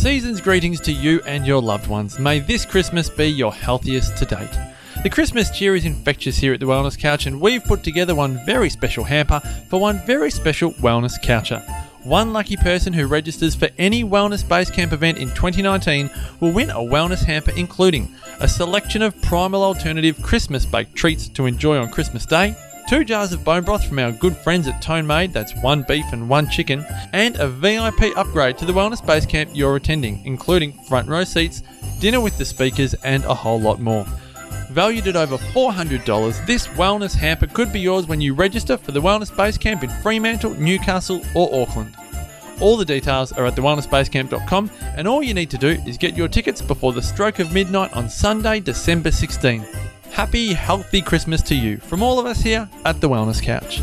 Season's 0.00 0.40
greetings 0.40 0.80
to 0.80 0.92
you 0.92 1.20
and 1.26 1.46
your 1.46 1.60
loved 1.60 1.86
ones. 1.86 2.18
May 2.18 2.38
this 2.38 2.64
Christmas 2.64 3.10
be 3.10 3.26
your 3.26 3.52
healthiest 3.52 4.16
to 4.16 4.24
date. 4.24 4.58
The 5.02 5.10
Christmas 5.10 5.50
cheer 5.50 5.76
is 5.76 5.84
infectious 5.84 6.38
here 6.38 6.54
at 6.54 6.60
the 6.60 6.64
Wellness 6.64 6.98
Couch, 6.98 7.26
and 7.26 7.38
we've 7.38 7.62
put 7.62 7.84
together 7.84 8.14
one 8.14 8.40
very 8.46 8.70
special 8.70 9.04
hamper 9.04 9.40
for 9.68 9.78
one 9.78 10.00
very 10.06 10.30
special 10.30 10.72
Wellness 10.72 11.22
Coucher. 11.22 11.60
One 12.02 12.32
lucky 12.32 12.56
person 12.56 12.94
who 12.94 13.06
registers 13.06 13.54
for 13.54 13.68
any 13.76 14.02
Wellness 14.02 14.42
Basecamp 14.42 14.94
event 14.94 15.18
in 15.18 15.28
2019 15.32 16.08
will 16.40 16.52
win 16.52 16.70
a 16.70 16.76
wellness 16.76 17.22
hamper 17.22 17.52
including 17.54 18.10
a 18.40 18.48
selection 18.48 19.02
of 19.02 19.20
primal 19.20 19.62
alternative 19.62 20.22
Christmas 20.22 20.64
baked 20.64 20.94
treats 20.94 21.28
to 21.28 21.44
enjoy 21.44 21.76
on 21.76 21.90
Christmas 21.90 22.24
Day, 22.24 22.56
two 22.90 23.04
jars 23.04 23.32
of 23.32 23.44
bone 23.44 23.62
broth 23.62 23.86
from 23.86 24.00
our 24.00 24.10
good 24.10 24.36
friends 24.36 24.66
at 24.66 24.82
Tone 24.82 25.06
Made, 25.06 25.32
that's 25.32 25.54
one 25.62 25.84
beef 25.84 26.04
and 26.10 26.28
one 26.28 26.50
chicken, 26.50 26.84
and 27.12 27.36
a 27.36 27.46
VIP 27.46 28.16
upgrade 28.16 28.58
to 28.58 28.64
the 28.64 28.72
Wellness 28.72 29.00
Basecamp 29.00 29.48
you're 29.54 29.76
attending, 29.76 30.20
including 30.26 30.72
front 30.88 31.06
row 31.08 31.22
seats, 31.22 31.62
dinner 32.00 32.20
with 32.20 32.36
the 32.36 32.44
speakers, 32.44 32.94
and 33.04 33.24
a 33.26 33.32
whole 33.32 33.60
lot 33.60 33.78
more. 33.78 34.04
Valued 34.70 35.06
at 35.06 35.14
over 35.14 35.36
$400, 35.36 36.46
this 36.46 36.66
wellness 36.66 37.14
hamper 37.14 37.46
could 37.46 37.72
be 37.72 37.78
yours 37.78 38.08
when 38.08 38.20
you 38.20 38.34
register 38.34 38.76
for 38.76 38.90
the 38.90 39.00
Wellness 39.00 39.30
Basecamp 39.30 39.84
in 39.84 40.02
Fremantle, 40.02 40.54
Newcastle, 40.54 41.22
or 41.36 41.62
Auckland. 41.62 41.94
All 42.60 42.76
the 42.76 42.84
details 42.84 43.30
are 43.30 43.46
at 43.46 43.54
thewellnessbasecamp.com, 43.54 44.68
and 44.96 45.06
all 45.06 45.22
you 45.22 45.32
need 45.32 45.50
to 45.50 45.58
do 45.58 45.80
is 45.86 45.96
get 45.96 46.16
your 46.16 46.26
tickets 46.26 46.60
before 46.60 46.92
the 46.92 47.02
stroke 47.02 47.38
of 47.38 47.52
midnight 47.52 47.92
on 47.92 48.10
Sunday, 48.10 48.58
December 48.58 49.12
16. 49.12 49.64
Happy, 50.12 50.52
healthy 50.52 51.00
Christmas 51.00 51.40
to 51.42 51.54
you 51.54 51.78
from 51.78 52.02
all 52.02 52.18
of 52.18 52.26
us 52.26 52.40
here 52.40 52.68
at 52.84 53.00
the 53.00 53.08
Wellness 53.08 53.42
Couch. 53.42 53.80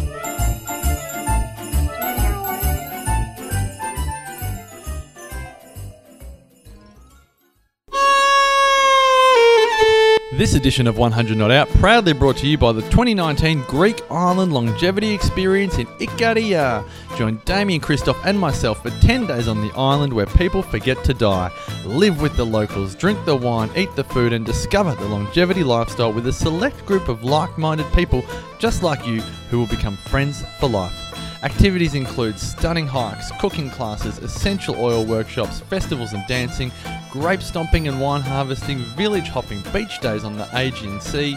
This 10.37 10.53
edition 10.53 10.85
of 10.85 10.99
100 10.99 11.35
Not 11.35 11.49
Out 11.49 11.67
proudly 11.79 12.13
brought 12.13 12.37
to 12.37 12.47
you 12.47 12.59
by 12.59 12.71
the 12.71 12.83
2019 12.83 13.63
Greek 13.63 14.03
Island 14.11 14.53
Longevity 14.53 15.09
Experience 15.09 15.79
in 15.79 15.87
Ikaria. 15.97 16.87
Join 17.17 17.41
Damian 17.45 17.81
Kristof 17.81 18.23
and 18.23 18.39
myself 18.39 18.83
for 18.83 18.91
10 18.91 19.25
days 19.25 19.47
on 19.47 19.61
the 19.61 19.73
island 19.75 20.13
where 20.13 20.27
people 20.27 20.61
forget 20.61 21.03
to 21.05 21.15
die. 21.15 21.49
Live 21.85 22.21
with 22.21 22.37
the 22.37 22.45
locals, 22.45 22.93
drink 22.93 23.17
the 23.25 23.35
wine, 23.35 23.71
eat 23.75 23.89
the 23.95 24.03
food, 24.03 24.31
and 24.31 24.45
discover 24.45 24.93
the 24.93 25.07
longevity 25.07 25.63
lifestyle 25.63 26.13
with 26.13 26.27
a 26.27 26.33
select 26.33 26.85
group 26.85 27.09
of 27.09 27.23
like 27.23 27.57
minded 27.57 27.91
people 27.93 28.23
just 28.59 28.83
like 28.83 29.07
you 29.07 29.21
who 29.49 29.57
will 29.57 29.65
become 29.65 29.97
friends 29.97 30.45
for 30.59 30.69
life. 30.69 31.06
Activities 31.43 31.93
include 31.93 32.39
stunning 32.39 32.87
hikes, 32.87 33.31
cooking 33.39 33.69
classes, 33.69 34.17
essential 34.19 34.75
oil 34.75 35.05
workshops, 35.05 35.59
festivals 35.59 36.13
and 36.13 36.25
dancing, 36.27 36.71
grape 37.11 37.43
stomping 37.43 37.87
and 37.87 38.01
wine 38.01 38.21
harvesting, 38.21 38.79
village 38.95 39.29
hopping, 39.29 39.61
beach 39.71 39.99
days 40.01 40.23
on 40.23 40.37
the 40.37 40.47
Aegean 40.53 40.99
Sea, 40.99 41.35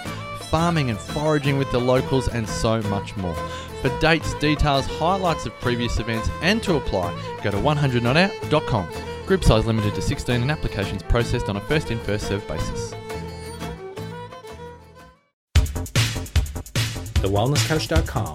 farming 0.50 0.88
and 0.88 0.98
foraging 0.98 1.58
with 1.58 1.70
the 1.70 1.78
locals, 1.78 2.28
and 2.28 2.48
so 2.48 2.80
much 2.82 3.14
more. 3.16 3.34
For 3.82 3.90
dates, 4.00 4.34
details, 4.34 4.86
highlights 4.86 5.44
of 5.44 5.52
previous 5.60 5.98
events, 5.98 6.28
and 6.42 6.62
to 6.62 6.76
apply, 6.76 7.12
go 7.42 7.50
to 7.50 7.58
100notout.com. 7.58 8.88
Group 9.26 9.44
size 9.44 9.66
limited 9.66 9.94
to 9.94 10.02
16 10.02 10.42
and 10.42 10.50
applications 10.50 11.02
processed 11.02 11.48
on 11.48 11.56
a 11.56 11.60
first 11.60 11.90
in, 11.90 11.98
first 12.00 12.26
served 12.26 12.48
basis. 12.48 12.94
TheWellnessCouch.com, 17.20 18.34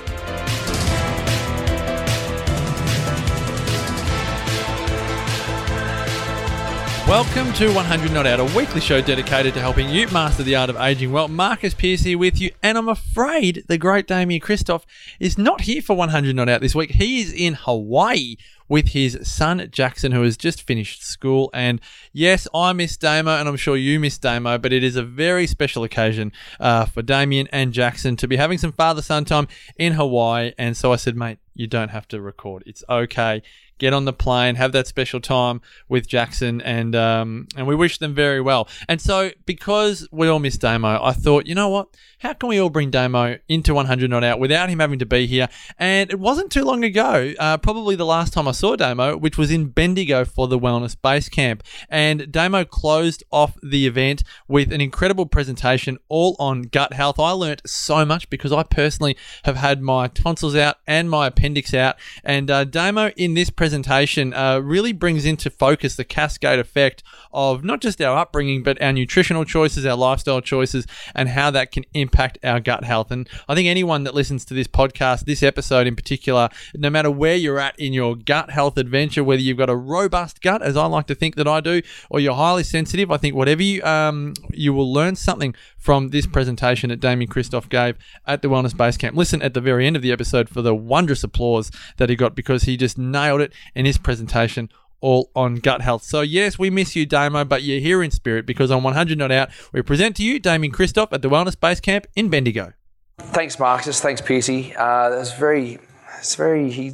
Welcome 7.11 7.51
to 7.55 7.73
100 7.73 8.13
Not 8.13 8.25
Out, 8.25 8.39
a 8.39 8.45
weekly 8.57 8.79
show 8.79 9.01
dedicated 9.01 9.53
to 9.55 9.59
helping 9.59 9.89
you 9.89 10.07
master 10.07 10.43
the 10.43 10.55
art 10.55 10.69
of 10.69 10.77
aging 10.77 11.11
well. 11.11 11.27
Marcus 11.27 11.73
Pearce 11.73 12.03
here 12.03 12.17
with 12.17 12.39
you, 12.39 12.51
and 12.63 12.77
I'm 12.77 12.87
afraid 12.87 13.65
the 13.67 13.77
great 13.77 14.07
Damian 14.07 14.39
Kristof 14.39 14.83
is 15.19 15.37
not 15.37 15.59
here 15.59 15.81
for 15.81 15.97
100 15.97 16.33
Not 16.33 16.47
Out 16.47 16.61
this 16.61 16.73
week. 16.73 16.91
He 16.91 17.19
is 17.19 17.33
in 17.33 17.55
Hawaii 17.55 18.37
with 18.69 18.87
his 18.93 19.19
son 19.23 19.67
Jackson, 19.71 20.13
who 20.13 20.21
has 20.21 20.37
just 20.37 20.61
finished 20.61 21.03
school. 21.03 21.49
And 21.53 21.81
yes, 22.13 22.47
I 22.55 22.71
miss 22.71 22.95
Damo, 22.95 23.31
and 23.31 23.49
I'm 23.49 23.57
sure 23.57 23.75
you 23.75 23.99
miss 23.99 24.17
Damo, 24.17 24.57
but 24.57 24.71
it 24.71 24.81
is 24.81 24.95
a 24.95 25.03
very 25.03 25.45
special 25.47 25.83
occasion 25.83 26.31
uh, 26.61 26.85
for 26.85 27.01
Damian 27.01 27.49
and 27.51 27.73
Jackson 27.73 28.15
to 28.15 28.27
be 28.29 28.37
having 28.37 28.57
some 28.57 28.71
father 28.71 29.01
son 29.01 29.25
time 29.25 29.49
in 29.75 29.91
Hawaii. 29.91 30.53
And 30.57 30.77
so 30.77 30.93
I 30.93 30.95
said, 30.95 31.17
mate, 31.17 31.39
you 31.53 31.67
don't 31.67 31.89
have 31.89 32.07
to 32.07 32.21
record. 32.21 32.63
It's 32.65 32.85
okay. 32.89 33.43
Get 33.81 33.93
on 33.93 34.05
the 34.05 34.13
plane, 34.13 34.53
have 34.57 34.73
that 34.73 34.85
special 34.85 35.19
time 35.19 35.59
with 35.89 36.07
Jackson, 36.07 36.61
and 36.61 36.95
um, 36.95 37.47
and 37.57 37.65
we 37.65 37.73
wish 37.73 37.97
them 37.97 38.13
very 38.13 38.39
well. 38.39 38.69
And 38.87 39.01
so, 39.01 39.31
because 39.47 40.07
we 40.11 40.27
all 40.27 40.37
miss 40.37 40.55
Damo, 40.55 41.03
I 41.03 41.13
thought, 41.13 41.47
you 41.47 41.55
know 41.55 41.69
what? 41.69 41.87
How 42.19 42.33
can 42.33 42.49
we 42.49 42.59
all 42.59 42.69
bring 42.69 42.91
Damo 42.91 43.39
into 43.49 43.73
100 43.73 44.07
Not 44.07 44.23
Out 44.23 44.39
without 44.39 44.69
him 44.69 44.77
having 44.77 44.99
to 44.99 45.07
be 45.07 45.25
here? 45.25 45.49
And 45.79 46.11
it 46.11 46.19
wasn't 46.19 46.51
too 46.51 46.63
long 46.63 46.83
ago, 46.83 47.33
uh, 47.39 47.57
probably 47.57 47.95
the 47.95 48.05
last 48.05 48.33
time 48.33 48.47
I 48.47 48.51
saw 48.51 48.75
Damo, 48.75 49.17
which 49.17 49.35
was 49.35 49.49
in 49.49 49.69
Bendigo 49.69 50.25
for 50.25 50.47
the 50.47 50.59
Wellness 50.59 50.95
Base 51.01 51.27
Camp. 51.27 51.63
And 51.89 52.31
Damo 52.31 52.65
closed 52.65 53.23
off 53.31 53.57
the 53.63 53.87
event 53.87 54.23
with 54.47 54.71
an 54.71 54.79
incredible 54.79 55.25
presentation 55.25 55.97
all 56.07 56.35
on 56.37 56.61
gut 56.61 56.93
health. 56.93 57.19
I 57.19 57.31
learnt 57.31 57.63
so 57.65 58.05
much 58.05 58.29
because 58.29 58.51
I 58.51 58.61
personally 58.61 59.17
have 59.45 59.55
had 59.55 59.81
my 59.81 60.07
tonsils 60.07 60.55
out 60.55 60.75
and 60.85 61.09
my 61.09 61.25
appendix 61.25 61.73
out. 61.73 61.95
And 62.23 62.51
uh, 62.51 62.65
Damo 62.65 63.09
in 63.17 63.33
this 63.33 63.49
presentation 63.49 63.70
uh, 63.73 64.59
really 64.63 64.93
brings 64.93 65.25
into 65.25 65.49
focus 65.49 65.95
the 65.95 66.03
cascade 66.03 66.59
effect 66.59 67.03
of 67.33 67.63
not 67.63 67.81
just 67.81 68.01
our 68.01 68.17
upbringing, 68.17 68.63
but 68.63 68.81
our 68.81 68.93
nutritional 68.93 69.45
choices, 69.45 69.85
our 69.85 69.95
lifestyle 69.95 70.41
choices, 70.41 70.85
and 71.15 71.29
how 71.29 71.51
that 71.51 71.71
can 71.71 71.85
impact 71.93 72.37
our 72.43 72.59
gut 72.59 72.83
health. 72.83 73.11
And 73.11 73.29
I 73.47 73.55
think 73.55 73.67
anyone 73.67 74.03
that 74.03 74.15
listens 74.15 74.45
to 74.45 74.53
this 74.53 74.67
podcast, 74.67 75.25
this 75.25 75.43
episode 75.43 75.87
in 75.87 75.95
particular, 75.95 76.49
no 76.75 76.89
matter 76.89 77.11
where 77.11 77.35
you're 77.35 77.59
at 77.59 77.79
in 77.79 77.93
your 77.93 78.15
gut 78.15 78.51
health 78.51 78.77
adventure, 78.77 79.23
whether 79.23 79.41
you've 79.41 79.57
got 79.57 79.69
a 79.69 79.75
robust 79.75 80.41
gut, 80.41 80.61
as 80.61 80.77
I 80.77 80.85
like 80.85 81.07
to 81.07 81.15
think 81.15 81.35
that 81.35 81.47
I 81.47 81.59
do, 81.59 81.81
or 82.09 82.19
you're 82.19 82.35
highly 82.35 82.63
sensitive, 82.63 83.11
I 83.11 83.17
think 83.17 83.35
whatever 83.35 83.63
you 83.63 83.83
um, 83.83 84.33
you 84.51 84.73
will 84.73 84.91
learn 84.91 85.15
something 85.15 85.55
from 85.77 86.09
this 86.09 86.27
presentation 86.27 86.89
that 86.89 86.99
Damian 86.99 87.29
Kristof 87.29 87.67
gave 87.67 87.97
at 88.27 88.41
the 88.41 88.47
Wellness 88.47 88.75
Base 88.75 88.97
Camp. 88.97 89.15
Listen 89.17 89.41
at 89.41 89.53
the 89.53 89.61
very 89.61 89.87
end 89.87 89.95
of 89.95 90.01
the 90.01 90.11
episode 90.11 90.47
for 90.47 90.61
the 90.61 90.75
wondrous 90.75 91.23
applause 91.23 91.71
that 91.97 92.09
he 92.09 92.15
got 92.15 92.35
because 92.35 92.63
he 92.63 92.77
just 92.77 92.97
nailed 92.97 93.41
it 93.41 93.50
in 93.75 93.85
his 93.85 93.97
presentation 93.97 94.69
all 95.01 95.31
on 95.35 95.55
gut 95.55 95.81
health. 95.81 96.03
So 96.03 96.21
yes, 96.21 96.57
we 96.57 96.69
miss 96.69 96.95
you, 96.95 97.05
Damo, 97.05 97.43
but 97.43 97.63
you're 97.63 97.79
here 97.79 98.01
in 98.03 98.11
spirit 98.11 98.45
because 98.45 98.71
on 98.71 98.83
100 98.83 99.17
Not 99.17 99.31
Out, 99.31 99.49
we 99.73 99.81
present 99.81 100.15
to 100.17 100.23
you 100.23 100.39
Damian 100.39 100.71
Kristof 100.71 101.09
at 101.11 101.21
the 101.21 101.29
Wellness 101.29 101.59
Base 101.59 101.79
Camp 101.79 102.07
in 102.15 102.29
Bendigo. 102.29 102.73
Thanks, 103.17 103.59
Marcus. 103.59 103.99
Thanks, 103.99 104.21
Piercy. 104.21 104.73
Uh, 104.75 105.09
that's 105.09 105.33
very, 105.33 105.79
it's 106.19 106.35
very. 106.35 106.71
He, 106.71 106.93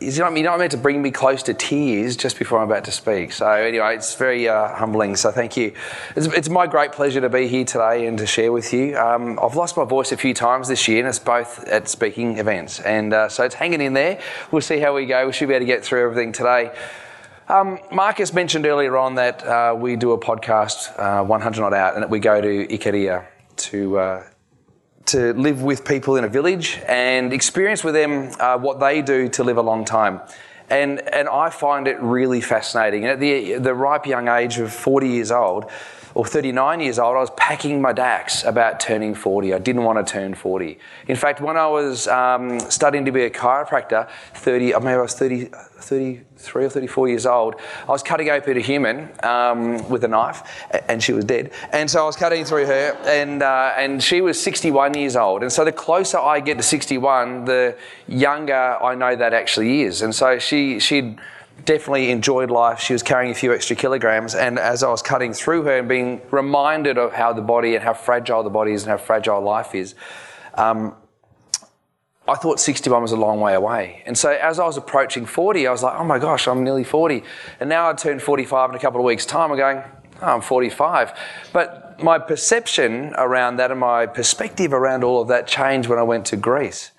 you're 0.00 0.30
not 0.30 0.58
meant 0.58 0.72
to 0.72 0.76
bring 0.76 1.02
me 1.02 1.10
close 1.10 1.42
to 1.44 1.54
tears 1.54 2.16
just 2.16 2.38
before 2.38 2.58
I'm 2.58 2.70
about 2.70 2.84
to 2.84 2.92
speak. 2.92 3.32
So 3.32 3.50
anyway, 3.50 3.96
it's 3.96 4.14
very 4.14 4.48
uh, 4.48 4.74
humbling. 4.74 5.16
So 5.16 5.30
thank 5.30 5.56
you. 5.56 5.72
It's, 6.16 6.26
it's, 6.26 6.48
my 6.48 6.66
great 6.66 6.92
pleasure 6.92 7.20
to 7.20 7.28
be 7.28 7.46
here 7.46 7.64
today 7.64 8.06
and 8.06 8.18
to 8.18 8.26
share 8.26 8.52
with 8.52 8.72
you. 8.72 8.96
Um, 8.96 9.38
I've 9.40 9.54
lost 9.54 9.76
my 9.76 9.84
voice 9.84 10.12
a 10.12 10.16
few 10.16 10.34
times 10.34 10.68
this 10.68 10.88
year, 10.88 10.98
and 10.98 11.08
it's 11.08 11.18
both 11.18 11.64
at 11.68 11.88
speaking 11.88 12.38
events, 12.38 12.80
and 12.80 13.12
uh, 13.12 13.28
so 13.28 13.44
it's 13.44 13.54
hanging 13.54 13.80
in 13.80 13.92
there. 13.92 14.20
We'll 14.50 14.62
see 14.62 14.80
how 14.80 14.94
we 14.94 15.06
go. 15.06 15.26
We 15.26 15.32
should 15.32 15.48
be 15.48 15.54
able 15.54 15.66
to 15.66 15.72
get 15.72 15.84
through 15.84 16.04
everything 16.04 16.32
today. 16.32 16.72
Um, 17.48 17.78
Marcus 17.92 18.32
mentioned 18.32 18.66
earlier 18.66 18.96
on 18.96 19.16
that 19.16 19.44
uh, 19.44 19.74
we 19.76 19.96
do 19.96 20.12
a 20.12 20.18
podcast, 20.18 20.96
uh, 20.98 21.24
100 21.24 21.60
Not 21.60 21.74
Out, 21.74 21.94
and 21.94 22.02
that 22.02 22.10
we 22.10 22.20
go 22.20 22.40
to 22.40 22.66
Ikaria 22.66 23.26
to 23.56 23.98
uh, 23.98 24.22
to 25.10 25.32
live 25.34 25.62
with 25.62 25.84
people 25.84 26.16
in 26.16 26.24
a 26.24 26.28
village 26.28 26.80
and 26.86 27.32
experience 27.32 27.82
with 27.82 27.94
them 27.94 28.30
uh, 28.38 28.56
what 28.58 28.78
they 28.78 29.02
do 29.02 29.28
to 29.28 29.44
live 29.44 29.56
a 29.56 29.62
long 29.62 29.84
time. 29.84 30.20
And, 30.68 31.00
and 31.12 31.28
I 31.28 31.50
find 31.50 31.88
it 31.88 32.00
really 32.00 32.40
fascinating. 32.40 33.04
And 33.04 33.12
at 33.12 33.20
the, 33.20 33.54
the 33.54 33.74
ripe 33.74 34.06
young 34.06 34.28
age 34.28 34.58
of 34.58 34.72
40 34.72 35.08
years 35.08 35.32
old, 35.32 35.70
or 36.14 36.24
39 36.24 36.80
years 36.80 36.98
old, 36.98 37.16
I 37.16 37.20
was 37.20 37.30
packing 37.36 37.80
my 37.80 37.92
dacks 37.92 38.44
about 38.44 38.80
turning 38.80 39.14
40. 39.14 39.54
I 39.54 39.58
didn't 39.58 39.84
want 39.84 40.04
to 40.04 40.12
turn 40.12 40.34
40. 40.34 40.78
In 41.08 41.16
fact, 41.16 41.40
when 41.40 41.56
I 41.56 41.66
was 41.66 42.08
um, 42.08 42.58
studying 42.60 43.04
to 43.04 43.12
be 43.12 43.22
a 43.22 43.30
chiropractor, 43.30 44.08
30, 44.34 44.74
I 44.74 44.78
mean, 44.78 44.88
I 44.88 44.96
was 44.98 45.14
30, 45.14 45.46
33 45.46 46.64
or 46.64 46.68
34 46.68 47.08
years 47.08 47.26
old, 47.26 47.56
I 47.82 47.90
was 47.90 48.02
cutting 48.02 48.30
open 48.30 48.56
a 48.56 48.60
human 48.60 49.08
um, 49.22 49.88
with 49.88 50.04
a 50.04 50.08
knife, 50.08 50.42
and 50.88 51.02
she 51.02 51.12
was 51.12 51.24
dead. 51.24 51.52
And 51.72 51.90
so 51.90 52.02
I 52.02 52.06
was 52.06 52.16
cutting 52.16 52.44
through 52.44 52.66
her, 52.66 52.96
and, 53.04 53.42
uh, 53.42 53.74
and 53.76 54.02
she 54.02 54.20
was 54.20 54.40
61 54.40 54.94
years 54.94 55.16
old. 55.16 55.42
And 55.42 55.52
so 55.52 55.64
the 55.64 55.72
closer 55.72 56.18
I 56.18 56.40
get 56.40 56.56
to 56.56 56.62
61, 56.62 57.44
the 57.44 57.76
younger 58.08 58.54
I 58.54 58.94
know 58.94 59.14
that 59.14 59.32
actually 59.32 59.82
is. 59.82 60.02
And 60.02 60.14
so 60.14 60.38
she, 60.38 60.80
she'd 60.80 61.18
definitely 61.64 62.10
enjoyed 62.10 62.50
life. 62.50 62.80
She 62.80 62.92
was 62.92 63.02
carrying 63.02 63.32
a 63.32 63.34
few 63.34 63.52
extra 63.52 63.76
kilograms, 63.76 64.34
and 64.34 64.58
as 64.58 64.82
I 64.82 64.90
was 64.90 65.02
cutting 65.02 65.32
through 65.32 65.64
her 65.64 65.78
and 65.78 65.88
being 65.88 66.20
reminded 66.30 66.98
of 66.98 67.12
how 67.12 67.32
the 67.32 67.42
body 67.42 67.74
and 67.74 67.84
how 67.84 67.94
fragile 67.94 68.42
the 68.42 68.50
body 68.50 68.72
is 68.72 68.82
and 68.82 68.90
how 68.90 68.98
fragile 68.98 69.40
life 69.40 69.74
is, 69.74 69.94
um, 70.54 70.94
I 72.28 72.36
thought 72.36 72.60
61 72.60 73.02
was 73.02 73.12
a 73.12 73.16
long 73.16 73.40
way 73.40 73.54
away. 73.54 74.02
And 74.06 74.16
so 74.16 74.30
as 74.30 74.60
I 74.60 74.64
was 74.64 74.76
approaching 74.76 75.26
40, 75.26 75.66
I 75.66 75.72
was 75.72 75.82
like, 75.82 75.98
oh 75.98 76.04
my 76.04 76.18
gosh, 76.18 76.46
I'm 76.46 76.62
nearly 76.62 76.84
40. 76.84 77.24
And 77.58 77.68
now 77.68 77.90
I 77.90 77.92
turned 77.94 78.22
45 78.22 78.70
in 78.70 78.76
a 78.76 78.78
couple 78.78 79.00
of 79.00 79.04
weeks' 79.04 79.26
time. 79.26 79.50
I'm 79.50 79.58
going, 79.58 79.82
oh, 80.22 80.26
I'm 80.26 80.40
45. 80.40 81.18
But 81.52 82.00
my 82.00 82.18
perception 82.18 83.14
around 83.16 83.56
that 83.56 83.72
and 83.72 83.80
my 83.80 84.06
perspective 84.06 84.72
around 84.72 85.02
all 85.02 85.20
of 85.22 85.28
that 85.28 85.48
changed 85.48 85.88
when 85.88 85.98
I 85.98 86.02
went 86.04 86.24
to 86.26 86.36
Greece. 86.36 86.92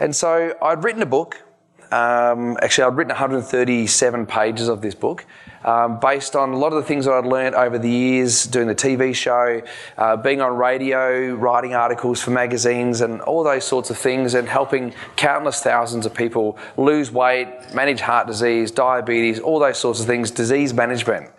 And 0.00 0.16
so 0.16 0.54
I'd 0.62 0.82
written 0.84 1.02
a 1.02 1.06
book. 1.06 1.42
Um, 1.92 2.56
actually, 2.62 2.84
I'd 2.84 2.96
written 2.96 3.10
137 3.10 4.24
pages 4.24 4.68
of 4.68 4.80
this 4.80 4.94
book 4.94 5.26
um, 5.62 6.00
based 6.00 6.34
on 6.34 6.52
a 6.52 6.56
lot 6.56 6.72
of 6.72 6.76
the 6.76 6.82
things 6.82 7.04
that 7.04 7.12
I'd 7.12 7.26
learned 7.26 7.54
over 7.54 7.78
the 7.78 7.90
years 7.90 8.46
doing 8.46 8.66
the 8.66 8.74
TV 8.74 9.14
show, 9.14 9.60
uh, 9.98 10.16
being 10.16 10.40
on 10.40 10.56
radio, 10.56 11.34
writing 11.34 11.74
articles 11.74 12.22
for 12.22 12.30
magazines, 12.30 13.02
and 13.02 13.20
all 13.20 13.44
those 13.44 13.64
sorts 13.64 13.90
of 13.90 13.98
things, 13.98 14.32
and 14.32 14.48
helping 14.48 14.94
countless 15.16 15.62
thousands 15.62 16.06
of 16.06 16.14
people 16.14 16.56
lose 16.78 17.10
weight, 17.10 17.48
manage 17.74 18.00
heart 18.00 18.26
disease, 18.26 18.70
diabetes, 18.70 19.38
all 19.38 19.58
those 19.58 19.76
sorts 19.76 20.00
of 20.00 20.06
things, 20.06 20.30
disease 20.30 20.72
management, 20.72 21.30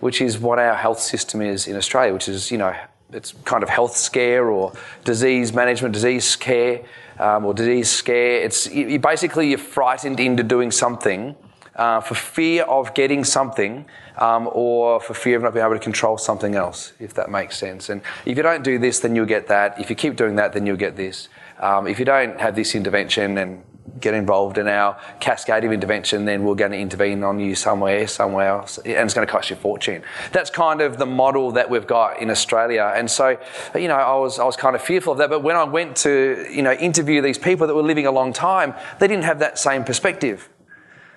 which 0.00 0.20
is 0.20 0.38
what 0.38 0.58
our 0.58 0.74
health 0.74 1.00
system 1.00 1.40
is 1.40 1.66
in 1.66 1.74
Australia, 1.74 2.12
which 2.12 2.28
is, 2.28 2.50
you 2.50 2.58
know, 2.58 2.76
it's 3.12 3.32
kind 3.44 3.62
of 3.62 3.70
health 3.70 3.96
scare 3.96 4.50
or 4.50 4.74
disease 5.04 5.54
management, 5.54 5.94
disease 5.94 6.36
care. 6.36 6.82
Um, 7.18 7.46
or 7.46 7.54
disease 7.54 7.90
scare. 7.90 8.42
It's 8.42 8.70
you, 8.70 8.98
basically 8.98 9.48
you're 9.48 9.58
frightened 9.58 10.20
into 10.20 10.42
doing 10.42 10.70
something 10.70 11.34
uh, 11.76 12.00
for 12.00 12.14
fear 12.14 12.64
of 12.64 12.94
getting 12.94 13.24
something 13.24 13.86
um, 14.18 14.48
or 14.52 15.00
for 15.00 15.14
fear 15.14 15.36
of 15.36 15.42
not 15.42 15.54
being 15.54 15.64
able 15.64 15.74
to 15.74 15.80
control 15.80 16.18
something 16.18 16.54
else, 16.54 16.92
if 16.98 17.14
that 17.14 17.30
makes 17.30 17.56
sense. 17.56 17.88
And 17.88 18.00
if 18.24 18.36
you 18.36 18.42
don't 18.42 18.64
do 18.64 18.78
this, 18.78 19.00
then 19.00 19.14
you'll 19.14 19.26
get 19.26 19.46
that. 19.48 19.78
If 19.78 19.90
you 19.90 19.96
keep 19.96 20.16
doing 20.16 20.36
that, 20.36 20.52
then 20.52 20.66
you'll 20.66 20.76
get 20.76 20.96
this. 20.96 21.28
Um, 21.58 21.86
if 21.86 21.98
you 21.98 22.04
don't 22.04 22.40
have 22.40 22.54
this 22.54 22.74
intervention 22.74 23.38
and 23.38 23.62
get 24.00 24.14
involved 24.14 24.58
in 24.58 24.68
our 24.68 24.98
cascade 25.20 25.64
of 25.64 25.72
intervention, 25.72 26.24
then 26.24 26.44
we're 26.44 26.54
going 26.54 26.72
to 26.72 26.78
intervene 26.78 27.22
on 27.24 27.38
you 27.38 27.54
somewhere, 27.54 28.06
somewhere 28.06 28.48
else, 28.48 28.78
and 28.78 28.86
it's 28.86 29.14
going 29.14 29.26
to 29.26 29.32
cost 29.32 29.50
you 29.50 29.56
a 29.56 29.58
fortune. 29.58 30.02
That's 30.32 30.50
kind 30.50 30.80
of 30.80 30.98
the 30.98 31.06
model 31.06 31.52
that 31.52 31.70
we've 31.70 31.86
got 31.86 32.20
in 32.20 32.30
Australia. 32.30 32.92
And 32.94 33.10
so, 33.10 33.38
you 33.74 33.88
know, 33.88 33.94
I 33.94 34.16
was, 34.16 34.38
I 34.38 34.44
was 34.44 34.56
kind 34.56 34.76
of 34.76 34.82
fearful 34.82 35.12
of 35.12 35.18
that. 35.18 35.30
But 35.30 35.42
when 35.42 35.56
I 35.56 35.64
went 35.64 35.96
to, 35.98 36.46
you 36.50 36.62
know, 36.62 36.72
interview 36.72 37.22
these 37.22 37.38
people 37.38 37.66
that 37.66 37.74
were 37.74 37.82
living 37.82 38.06
a 38.06 38.12
long 38.12 38.32
time, 38.32 38.74
they 38.98 39.08
didn't 39.08 39.24
have 39.24 39.38
that 39.40 39.58
same 39.58 39.84
perspective. 39.84 40.48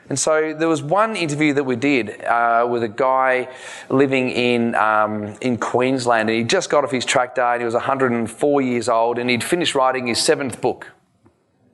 And 0.10 0.18
so 0.18 0.56
there 0.56 0.68
was 0.68 0.81
one 0.81 1.16
interview 1.16 1.54
that 1.54 1.63
we 1.63 1.75
did 1.75 2.24
uh, 2.24 2.68
with 2.69 2.81
a 2.81 2.88
guy 2.88 3.48
living 3.89 4.31
in 4.31 4.74
um, 4.74 5.38
in 5.39 5.57
Queensland, 5.57 6.30
and 6.30 6.38
he 6.38 6.44
just 6.44 6.71
got 6.71 6.83
off 6.83 6.89
his 6.89 7.06
tractor, 7.06 7.44
and 7.44 7.62
he 7.62 7.66
was 7.66 7.75
104 7.75 8.62
years 8.62 8.89
old, 8.89 9.19
and 9.19 9.30
he'd 9.30 9.44
finished 9.44 9.75
writing 9.75 10.07
his 10.07 10.19
seventh 10.19 10.62
book. 10.62 10.88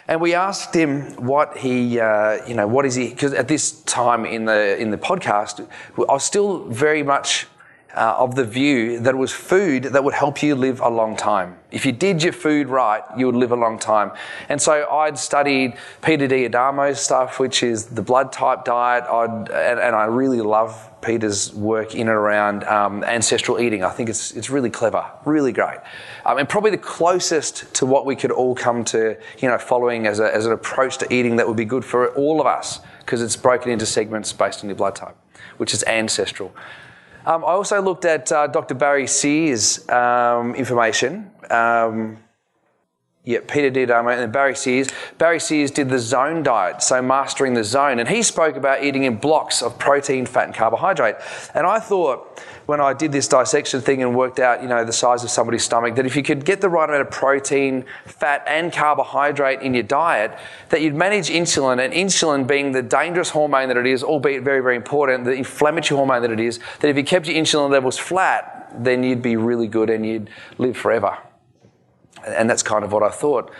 And 0.07 0.21
we 0.21 0.35
asked 0.35 0.73
him 0.75 1.13
what 1.15 1.57
he, 1.57 1.99
uh, 1.99 2.45
you 2.47 2.53
know, 2.53 2.67
what 2.67 2.85
is 2.85 2.93
he? 2.93 3.09
Because 3.09 3.33
at 3.33 3.47
this 3.47 3.81
time 3.83 4.25
in 4.25 4.45
the 4.45 4.79
in 4.79 4.91
the 4.91 4.97
podcast, 4.97 5.65
I 5.97 6.13
was 6.13 6.23
still 6.23 6.65
very 6.65 7.01
much 7.01 7.47
uh, 7.95 8.15
of 8.17 8.35
the 8.35 8.43
view 8.43 8.99
that 8.99 9.13
it 9.13 9.17
was 9.17 9.31
food 9.31 9.83
that 9.83 10.03
would 10.03 10.13
help 10.13 10.43
you 10.43 10.55
live 10.55 10.81
a 10.81 10.89
long 10.89 11.15
time. 11.15 11.57
If 11.71 11.85
you 11.85 11.91
did 11.91 12.21
your 12.21 12.33
food 12.33 12.67
right, 12.67 13.03
you 13.17 13.25
would 13.25 13.35
live 13.35 13.51
a 13.51 13.55
long 13.55 13.79
time. 13.79 14.11
And 14.49 14.61
so 14.61 14.89
I'd 14.89 15.17
studied 15.17 15.75
Peter 16.01 16.27
D'Adamo's 16.27 16.99
stuff, 16.99 17.39
which 17.39 17.63
is 17.63 17.85
the 17.87 18.01
blood 18.01 18.31
type 18.31 18.65
diet. 18.65 19.05
I'd, 19.05 19.49
and, 19.49 19.79
and 19.79 19.95
I 19.95 20.05
really 20.05 20.41
love 20.41 20.91
Peter's 21.01 21.53
work 21.53 21.93
in 21.93 22.01
and 22.01 22.09
around 22.09 22.63
um, 22.63 23.03
ancestral 23.03 23.59
eating. 23.59 23.83
I 23.83 23.89
think 23.89 24.09
it's, 24.09 24.31
it's 24.31 24.49
really 24.49 24.69
clever, 24.69 25.05
really 25.23 25.51
great. 25.51 25.79
Um, 26.25 26.37
and 26.37 26.49
probably 26.49 26.71
the 26.71 26.77
closest 26.77 27.73
to 27.75 27.85
what 27.85 28.05
we 28.05 28.15
could 28.15 28.31
all 28.31 28.55
come 28.55 28.83
to, 28.85 29.17
you 29.39 29.47
know, 29.47 29.57
following 29.57 30.07
as, 30.07 30.19
a, 30.19 30.33
as 30.33 30.45
an 30.45 30.51
approach 30.51 30.97
to 30.99 31.13
eating 31.13 31.35
that 31.35 31.47
would 31.47 31.57
be 31.57 31.65
good 31.65 31.85
for 31.85 32.09
all 32.15 32.41
of 32.41 32.47
us 32.47 32.79
because 32.99 33.21
it's 33.21 33.35
broken 33.35 33.71
into 33.71 33.85
segments 33.85 34.33
based 34.33 34.63
on 34.63 34.69
your 34.69 34.75
blood 34.75 34.95
type, 34.95 35.15
which 35.57 35.73
is 35.73 35.83
ancestral. 35.83 36.53
Um, 37.25 37.43
I 37.43 37.49
also 37.49 37.81
looked 37.81 38.05
at 38.05 38.31
uh, 38.31 38.47
Dr. 38.47 38.75
Barry 38.75 39.07
Sears' 39.07 39.87
um, 39.89 40.53
information. 40.53 41.31
Um, 41.49 42.17
yeah, 43.23 43.39
Peter 43.47 43.71
did, 43.71 43.89
um, 43.89 44.07
and 44.07 44.31
Barry 44.31 44.55
Sears. 44.55 44.89
Barry 45.17 45.39
Sears 45.39 45.71
did 45.71 45.89
the 45.89 45.97
zone 45.97 46.43
diet, 46.43 46.83
so 46.83 47.01
mastering 47.01 47.55
the 47.55 47.63
zone, 47.63 47.97
and 47.97 48.07
he 48.07 48.21
spoke 48.21 48.55
about 48.55 48.83
eating 48.83 49.03
in 49.03 49.15
blocks 49.15 49.63
of 49.63 49.79
protein, 49.79 50.27
fat, 50.27 50.45
and 50.45 50.53
carbohydrate. 50.53 51.15
And 51.55 51.65
I 51.65 51.79
thought, 51.79 52.39
when 52.65 52.81
I 52.81 52.93
did 52.93 53.11
this 53.11 53.27
dissection 53.27 53.81
thing 53.81 54.01
and 54.01 54.15
worked 54.15 54.39
out, 54.39 54.61
you 54.61 54.67
know, 54.67 54.83
the 54.83 54.93
size 54.93 55.23
of 55.23 55.29
somebody's 55.29 55.63
stomach, 55.63 55.95
that 55.95 56.05
if 56.05 56.15
you 56.15 56.23
could 56.23 56.45
get 56.45 56.61
the 56.61 56.69
right 56.69 56.89
amount 56.89 57.01
of 57.01 57.11
protein, 57.11 57.85
fat, 58.05 58.43
and 58.47 58.73
carbohydrate 58.73 59.61
in 59.61 59.73
your 59.73 59.83
diet, 59.83 60.37
that 60.69 60.81
you'd 60.81 60.95
manage 60.95 61.29
insulin, 61.29 61.83
and 61.83 61.93
insulin 61.93 62.47
being 62.47 62.71
the 62.71 62.81
dangerous 62.81 63.29
hormone 63.29 63.67
that 63.67 63.77
it 63.77 63.85
is, 63.85 64.03
albeit 64.03 64.43
very, 64.43 64.61
very 64.61 64.75
important, 64.75 65.25
the 65.25 65.33
inflammatory 65.33 65.97
hormone 65.97 66.21
that 66.21 66.31
it 66.31 66.39
is, 66.39 66.59
that 66.79 66.89
if 66.89 66.97
you 66.97 67.03
kept 67.03 67.27
your 67.27 67.35
insulin 67.35 67.69
levels 67.69 67.97
flat, 67.97 68.71
then 68.77 69.03
you'd 69.03 69.21
be 69.21 69.35
really 69.35 69.67
good 69.67 69.89
and 69.89 70.05
you'd 70.05 70.29
live 70.57 70.75
forever. 70.75 71.17
And 72.25 72.49
that's 72.49 72.63
kind 72.63 72.83
of 72.83 72.91
what 72.91 73.03
I 73.03 73.09
thought. 73.09 73.51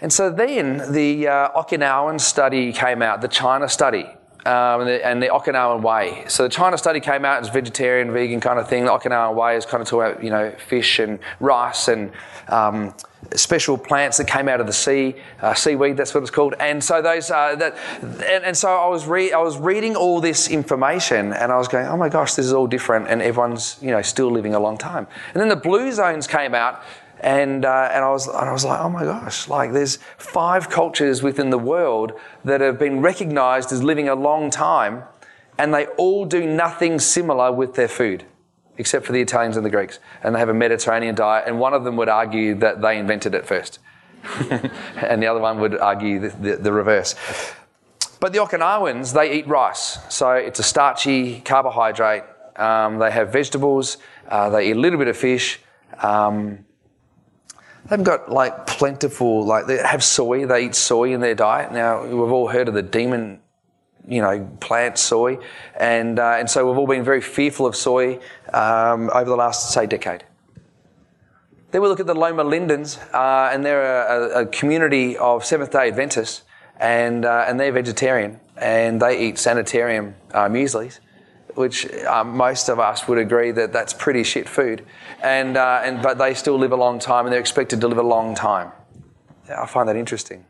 And 0.00 0.12
so 0.12 0.30
then 0.30 0.92
the 0.92 1.28
uh, 1.28 1.50
Okinawan 1.62 2.20
study 2.20 2.72
came 2.72 3.02
out, 3.02 3.20
the 3.20 3.28
China 3.28 3.68
study, 3.68 4.06
um, 4.48 4.80
and, 4.80 4.88
the, 4.88 5.06
and, 5.06 5.22
the, 5.22 5.26
Okinawan 5.26 5.82
way. 5.82 6.24
So 6.26 6.44
the 6.44 6.48
China 6.48 6.78
study 6.78 7.00
came 7.00 7.26
out 7.26 7.42
as 7.42 7.50
vegetarian, 7.50 8.10
vegan 8.12 8.40
kind 8.40 8.58
of 8.58 8.66
thing. 8.66 8.86
The 8.86 8.90
Okinawan 8.90 9.34
way 9.34 9.56
is 9.56 9.66
kind 9.66 9.82
of 9.82 9.88
talking 9.88 10.10
about, 10.10 10.24
you 10.24 10.30
know, 10.30 10.50
fish 10.52 10.98
and 10.98 11.18
rice 11.38 11.88
and 11.88 12.10
um, 12.48 12.94
special 13.34 13.76
plants 13.76 14.16
that 14.16 14.26
came 14.26 14.48
out 14.48 14.58
of 14.58 14.66
the 14.66 14.72
sea, 14.72 15.16
uh, 15.42 15.52
seaweed, 15.52 15.98
that's 15.98 16.14
what 16.14 16.22
it's 16.22 16.30
called. 16.30 16.54
And 16.60 16.82
so 16.82 17.02
those, 17.02 17.30
uh, 17.30 17.56
that, 17.56 17.76
and, 18.00 18.44
and, 18.44 18.56
so 18.56 18.74
I 18.74 18.88
was, 18.88 19.06
re- 19.06 19.32
I 19.32 19.38
was 19.38 19.58
reading 19.58 19.96
all 19.96 20.18
this 20.18 20.48
information 20.48 21.34
and 21.34 21.52
I 21.52 21.58
was 21.58 21.68
going, 21.68 21.86
oh 21.86 21.98
my 21.98 22.08
gosh, 22.08 22.32
this 22.32 22.46
is 22.46 22.54
all 22.54 22.66
different 22.66 23.08
and 23.08 23.20
everyone's, 23.20 23.76
you 23.82 23.90
know, 23.90 24.00
still 24.00 24.30
living 24.30 24.54
a 24.54 24.60
long 24.60 24.78
time. 24.78 25.06
And 25.34 25.42
then 25.42 25.48
the 25.48 25.56
blue 25.56 25.92
zones 25.92 26.26
came 26.26 26.54
out 26.54 26.82
and, 27.20 27.64
uh, 27.64 27.90
and, 27.92 28.04
I 28.04 28.10
was, 28.10 28.26
and 28.26 28.36
I 28.36 28.52
was 28.52 28.64
like, 28.64 28.80
oh 28.80 28.88
my 28.88 29.04
gosh, 29.04 29.48
like 29.48 29.72
there's 29.72 29.96
five 30.16 30.70
cultures 30.70 31.22
within 31.22 31.50
the 31.50 31.58
world 31.58 32.12
that 32.44 32.60
have 32.60 32.78
been 32.78 33.00
recognized 33.00 33.72
as 33.72 33.82
living 33.82 34.08
a 34.08 34.14
long 34.14 34.50
time, 34.50 35.02
and 35.58 35.74
they 35.74 35.86
all 35.96 36.24
do 36.24 36.46
nothing 36.46 36.98
similar 37.00 37.50
with 37.50 37.74
their 37.74 37.88
food, 37.88 38.24
except 38.76 39.04
for 39.04 39.12
the 39.12 39.20
Italians 39.20 39.56
and 39.56 39.66
the 39.66 39.70
Greeks. 39.70 39.98
And 40.22 40.34
they 40.34 40.38
have 40.38 40.48
a 40.48 40.54
Mediterranean 40.54 41.14
diet, 41.14 41.44
and 41.46 41.58
one 41.58 41.74
of 41.74 41.84
them 41.84 41.96
would 41.96 42.08
argue 42.08 42.54
that 42.56 42.80
they 42.80 42.98
invented 42.98 43.34
it 43.34 43.46
first. 43.46 43.80
and 44.96 45.22
the 45.22 45.26
other 45.26 45.40
one 45.40 45.58
would 45.60 45.76
argue 45.78 46.20
the, 46.20 46.28
the, 46.28 46.56
the 46.56 46.72
reverse. 46.72 47.14
But 48.20 48.32
the 48.32 48.38
Okinawans, 48.40 49.12
they 49.14 49.32
eat 49.38 49.46
rice. 49.46 49.98
So 50.08 50.32
it's 50.32 50.58
a 50.58 50.64
starchy 50.64 51.40
carbohydrate. 51.40 52.24
Um, 52.56 52.98
they 52.98 53.10
have 53.10 53.32
vegetables. 53.32 53.98
Uh, 54.28 54.50
they 54.50 54.70
eat 54.70 54.76
a 54.76 54.80
little 54.80 54.98
bit 54.98 55.08
of 55.08 55.16
fish. 55.16 55.60
Um, 56.02 56.64
They've 57.88 58.04
got 58.04 58.30
like 58.30 58.66
plentiful, 58.66 59.44
like 59.44 59.66
they 59.66 59.78
have 59.78 60.04
soy. 60.04 60.46
They 60.46 60.66
eat 60.66 60.74
soy 60.74 61.14
in 61.14 61.20
their 61.20 61.34
diet. 61.34 61.72
Now 61.72 62.04
we've 62.04 62.32
all 62.32 62.48
heard 62.48 62.68
of 62.68 62.74
the 62.74 62.82
demon, 62.82 63.40
you 64.06 64.20
know, 64.20 64.46
plant 64.60 64.98
soy, 64.98 65.38
and 65.74 66.18
uh, 66.18 66.36
and 66.38 66.50
so 66.50 66.68
we've 66.68 66.76
all 66.76 66.86
been 66.86 67.04
very 67.04 67.22
fearful 67.22 67.66
of 67.66 67.74
soy 67.74 68.20
um, 68.52 69.10
over 69.14 69.24
the 69.24 69.36
last 69.36 69.72
say 69.72 69.86
decade. 69.86 70.24
Then 71.70 71.82
we 71.82 71.88
look 71.88 72.00
at 72.00 72.06
the 72.06 72.14
Loma 72.14 72.44
Lindens, 72.44 72.98
uh, 73.14 73.50
and 73.52 73.64
they're 73.64 74.06
a, 74.06 74.42
a, 74.42 74.46
community 74.46 75.18
of 75.18 75.44
Seventh 75.44 75.70
Day 75.70 75.88
Adventists, 75.88 76.42
and 76.78 77.24
uh, 77.24 77.46
and 77.48 77.58
they're 77.58 77.72
vegetarian, 77.72 78.38
and 78.56 79.00
they 79.00 79.18
eat 79.28 79.38
sanitarium 79.38 80.14
uh, 80.32 80.48
mueslis 80.48 81.00
which 81.58 81.92
um, 82.04 82.36
most 82.36 82.68
of 82.68 82.78
us 82.78 83.08
would 83.08 83.18
agree 83.18 83.50
that 83.50 83.72
that's 83.72 83.92
pretty 83.92 84.22
shit 84.22 84.48
food. 84.48 84.86
And, 85.24 85.56
uh, 85.56 85.80
and, 85.82 86.00
but 86.00 86.16
they 86.16 86.34
still 86.34 86.56
live 86.56 86.70
a 86.70 86.76
long 86.76 87.00
time 87.00 87.26
and 87.26 87.32
they're 87.32 87.40
expected 87.40 87.80
to 87.80 87.88
live 87.88 87.98
a 87.98 88.02
long 88.02 88.36
time. 88.36 88.70
I 89.50 89.66
find 89.66 89.88
that 89.88 89.96
interesting. 89.96 90.44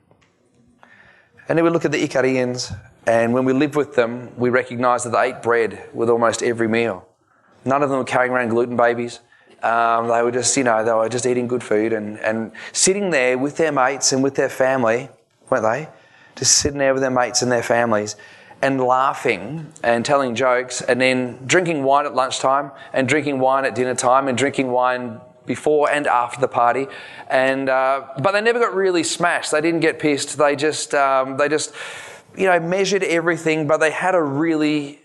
And 1.48 1.56
then 1.56 1.64
we 1.64 1.70
look 1.70 1.86
at 1.86 1.92
the 1.92 2.06
Icarians, 2.06 2.78
and 3.06 3.32
when 3.32 3.46
we 3.46 3.54
lived 3.54 3.74
with 3.74 3.94
them, 3.94 4.30
we 4.36 4.50
recognise 4.50 5.02
that 5.04 5.10
they 5.10 5.30
ate 5.30 5.42
bread 5.42 5.88
with 5.94 6.10
almost 6.10 6.42
every 6.42 6.68
meal. 6.68 7.08
None 7.64 7.82
of 7.82 7.88
them 7.88 8.00
were 8.00 8.04
carrying 8.04 8.32
around 8.32 8.50
gluten 8.50 8.76
babies. 8.76 9.20
Um, 9.62 10.08
they 10.08 10.20
were 10.20 10.30
just, 10.30 10.54
you 10.58 10.64
know, 10.64 10.84
they 10.84 10.92
were 10.92 11.08
just 11.08 11.24
eating 11.24 11.48
good 11.48 11.64
food 11.64 11.94
and, 11.94 12.18
and 12.18 12.52
sitting 12.72 13.08
there 13.08 13.38
with 13.38 13.56
their 13.56 13.72
mates 13.72 14.12
and 14.12 14.22
with 14.22 14.34
their 14.34 14.50
family, 14.50 15.08
weren't 15.48 15.64
they? 15.64 15.88
Just 16.36 16.58
sitting 16.58 16.78
there 16.78 16.92
with 16.92 17.00
their 17.00 17.10
mates 17.10 17.40
and 17.40 17.50
their 17.50 17.62
families 17.62 18.14
and 18.60 18.80
laughing 18.80 19.72
and 19.82 20.04
telling 20.04 20.34
jokes 20.34 20.80
and 20.82 21.00
then 21.00 21.38
drinking 21.46 21.84
wine 21.84 22.06
at 22.06 22.14
lunchtime 22.14 22.70
and 22.92 23.08
drinking 23.08 23.38
wine 23.38 23.64
at 23.64 23.74
dinner 23.74 23.94
time 23.94 24.28
and 24.28 24.36
drinking 24.36 24.70
wine 24.70 25.20
before 25.46 25.90
and 25.90 26.06
after 26.06 26.40
the 26.40 26.48
party 26.48 26.86
and 27.28 27.68
uh, 27.68 28.06
but 28.22 28.32
they 28.32 28.40
never 28.40 28.58
got 28.58 28.74
really 28.74 29.02
smashed 29.02 29.50
they 29.50 29.60
didn't 29.60 29.80
get 29.80 29.98
pissed 29.98 30.36
they 30.36 30.54
just 30.54 30.92
um, 30.94 31.36
they 31.36 31.48
just 31.48 31.72
you 32.38 32.46
know, 32.46 32.60
measured 32.60 33.02
everything, 33.02 33.66
but 33.66 33.78
they 33.78 33.90
had 33.90 34.14
a 34.14 34.22
really 34.22 35.00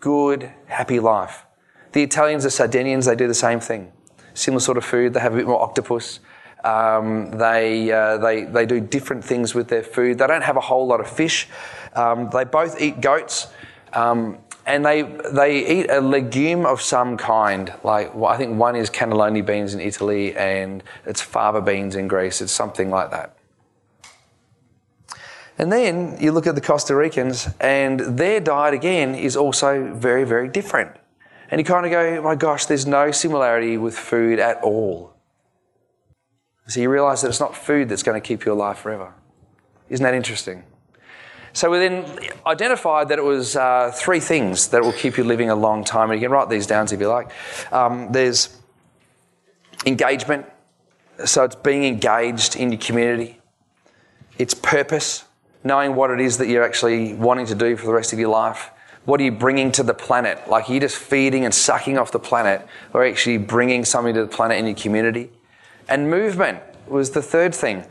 good, 0.00 0.50
happy 0.66 1.00
life. 1.00 1.44
The 1.92 2.02
Italians, 2.02 2.44
the 2.44 2.50
Sardinians, 2.50 3.06
they 3.06 3.16
do 3.16 3.26
the 3.26 3.34
same 3.34 3.60
thing. 3.60 3.92
Similar 4.34 4.60
sort 4.60 4.78
of 4.78 4.84
food. 4.84 5.14
They 5.14 5.20
have 5.20 5.34
a 5.34 5.36
bit 5.36 5.46
more 5.46 5.60
octopus. 5.60 6.20
Um, 6.64 7.32
they, 7.32 7.90
uh, 7.90 8.18
they, 8.18 8.44
they 8.44 8.64
do 8.64 8.80
different 8.80 9.24
things 9.24 9.54
with 9.54 9.68
their 9.68 9.82
food. 9.82 10.18
They 10.18 10.26
don't 10.26 10.44
have 10.44 10.56
a 10.56 10.60
whole 10.60 10.86
lot 10.86 11.00
of 11.00 11.10
fish. 11.10 11.48
Um, 11.94 12.30
they 12.30 12.44
both 12.44 12.80
eat 12.80 13.00
goats. 13.00 13.48
Um, 13.92 14.38
and 14.64 14.84
they, 14.84 15.02
they 15.02 15.80
eat 15.80 15.90
a 15.90 16.00
legume 16.00 16.64
of 16.66 16.80
some 16.80 17.16
kind. 17.16 17.72
Like 17.82 18.14
well, 18.14 18.30
I 18.30 18.36
think 18.36 18.58
one 18.58 18.76
is 18.76 18.90
cannellini 18.90 19.44
beans 19.44 19.74
in 19.74 19.80
Italy, 19.80 20.36
and 20.36 20.82
it's 21.04 21.20
fava 21.20 21.60
beans 21.60 21.96
in 21.96 22.08
Greece. 22.08 22.40
It's 22.40 22.52
something 22.52 22.90
like 22.90 23.10
that. 23.10 23.36
And 25.58 25.70
then 25.70 26.16
you 26.20 26.32
look 26.32 26.46
at 26.46 26.54
the 26.54 26.60
Costa 26.60 26.94
Ricans, 26.94 27.48
and 27.60 28.00
their 28.00 28.40
diet 28.40 28.74
again 28.74 29.14
is 29.14 29.36
also 29.36 29.92
very, 29.94 30.24
very 30.24 30.48
different. 30.48 30.96
And 31.50 31.60
you 31.60 31.64
kind 31.64 31.84
of 31.84 31.92
go, 31.92 32.18
oh 32.18 32.22
my 32.22 32.34
gosh, 32.34 32.66
there's 32.66 32.86
no 32.86 33.10
similarity 33.10 33.76
with 33.76 33.96
food 33.96 34.38
at 34.38 34.62
all. 34.62 35.12
So 36.66 36.80
you 36.80 36.88
realize 36.88 37.22
that 37.22 37.28
it's 37.28 37.40
not 37.40 37.54
food 37.54 37.88
that's 37.88 38.02
going 38.02 38.20
to 38.20 38.26
keep 38.26 38.46
you 38.46 38.52
alive 38.52 38.78
forever. 38.78 39.12
Isn't 39.90 40.02
that 40.04 40.14
interesting? 40.14 40.64
So 41.54 41.70
we 41.70 41.78
then 41.78 42.06
identified 42.46 43.08
that 43.08 43.18
it 43.18 43.24
was 43.24 43.56
uh, 43.56 43.92
three 43.94 44.20
things 44.20 44.68
that 44.68 44.82
will 44.82 44.92
keep 44.92 45.18
you 45.18 45.24
living 45.24 45.50
a 45.50 45.54
long 45.54 45.84
time. 45.84 46.10
And 46.10 46.20
you 46.20 46.26
can 46.26 46.32
write 46.32 46.48
these 46.48 46.66
down 46.66 46.86
if 46.90 46.98
you 46.98 47.08
like. 47.08 47.30
Um, 47.72 48.10
there's 48.10 48.58
engagement. 49.84 50.46
So 51.24 51.44
it's 51.44 51.56
being 51.56 51.84
engaged 51.84 52.56
in 52.56 52.72
your 52.72 52.80
community. 52.80 53.38
It's 54.38 54.54
purpose, 54.54 55.24
knowing 55.62 55.94
what 55.94 56.10
it 56.10 56.20
is 56.20 56.38
that 56.38 56.48
you're 56.48 56.64
actually 56.64 57.14
wanting 57.14 57.46
to 57.46 57.54
do 57.54 57.76
for 57.76 57.86
the 57.86 57.92
rest 57.92 58.12
of 58.12 58.18
your 58.18 58.30
life. 58.30 58.70
What 59.04 59.20
are 59.20 59.24
you 59.24 59.32
bringing 59.32 59.72
to 59.72 59.82
the 59.82 59.94
planet? 59.94 60.48
Like, 60.48 60.70
are 60.70 60.72
you 60.72 60.80
just 60.80 60.96
feeding 60.96 61.44
and 61.44 61.52
sucking 61.52 61.98
off 61.98 62.12
the 62.12 62.18
planet, 62.18 62.66
or 62.94 63.04
actually 63.04 63.36
bringing 63.38 63.84
something 63.84 64.14
to 64.14 64.22
the 64.22 64.28
planet 64.28 64.58
in 64.58 64.66
your 64.66 64.76
community? 64.76 65.30
And 65.88 66.08
movement 66.08 66.60
was 66.86 67.10
the 67.10 67.22
third 67.22 67.54
thing. 67.54 67.84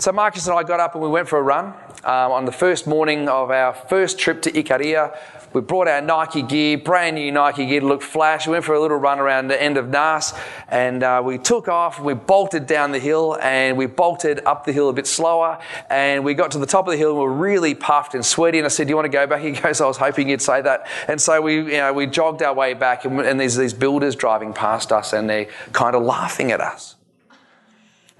So 0.00 0.12
Marcus 0.12 0.46
and 0.46 0.56
I 0.56 0.62
got 0.62 0.78
up 0.78 0.94
and 0.94 1.02
we 1.02 1.08
went 1.08 1.28
for 1.28 1.40
a 1.40 1.42
run 1.42 1.74
um, 2.04 2.30
on 2.30 2.44
the 2.44 2.52
first 2.52 2.86
morning 2.86 3.28
of 3.28 3.50
our 3.50 3.74
first 3.74 4.16
trip 4.16 4.40
to 4.42 4.52
Ikaria. 4.52 5.18
We 5.52 5.60
brought 5.60 5.88
our 5.88 6.00
Nike 6.00 6.42
gear, 6.42 6.78
brand 6.78 7.16
new 7.16 7.32
Nike 7.32 7.66
gear 7.66 7.80
to 7.80 7.86
look 7.86 8.02
flash. 8.02 8.46
We 8.46 8.52
went 8.52 8.64
for 8.64 8.76
a 8.76 8.80
little 8.80 8.96
run 8.96 9.18
around 9.18 9.48
the 9.48 9.60
end 9.60 9.76
of 9.76 9.86
Naas 9.86 10.38
and 10.68 11.02
uh, 11.02 11.20
we 11.24 11.36
took 11.36 11.66
off. 11.66 11.98
We 11.98 12.14
bolted 12.14 12.68
down 12.68 12.92
the 12.92 13.00
hill 13.00 13.38
and 13.42 13.76
we 13.76 13.86
bolted 13.86 14.40
up 14.46 14.64
the 14.64 14.72
hill 14.72 14.88
a 14.88 14.92
bit 14.92 15.08
slower. 15.08 15.58
And 15.90 16.24
we 16.24 16.34
got 16.34 16.52
to 16.52 16.58
the 16.58 16.66
top 16.66 16.86
of 16.86 16.92
the 16.92 16.96
hill 16.96 17.10
and 17.10 17.18
we 17.18 17.24
were 17.24 17.32
really 17.32 17.74
puffed 17.74 18.14
and 18.14 18.24
sweaty. 18.24 18.58
And 18.58 18.66
I 18.66 18.68
said, 18.68 18.86
Do 18.86 18.92
you 18.92 18.96
want 18.96 19.06
to 19.06 19.12
go 19.12 19.26
back? 19.26 19.42
He 19.48 19.50
goes, 19.50 19.80
I 19.80 19.86
was 19.86 19.96
hoping 19.96 20.28
you'd 20.28 20.40
say 20.40 20.62
that. 20.62 20.86
And 21.08 21.20
so 21.20 21.42
we, 21.42 21.56
you 21.56 21.78
know, 21.78 21.92
we 21.92 22.06
jogged 22.06 22.40
our 22.44 22.54
way 22.54 22.72
back 22.74 23.04
and, 23.04 23.18
and 23.20 23.40
there's 23.40 23.56
these 23.56 23.74
builders 23.74 24.14
driving 24.14 24.52
past 24.52 24.92
us 24.92 25.12
and 25.12 25.28
they're 25.28 25.48
kind 25.72 25.96
of 25.96 26.04
laughing 26.04 26.52
at 26.52 26.60
us. 26.60 26.97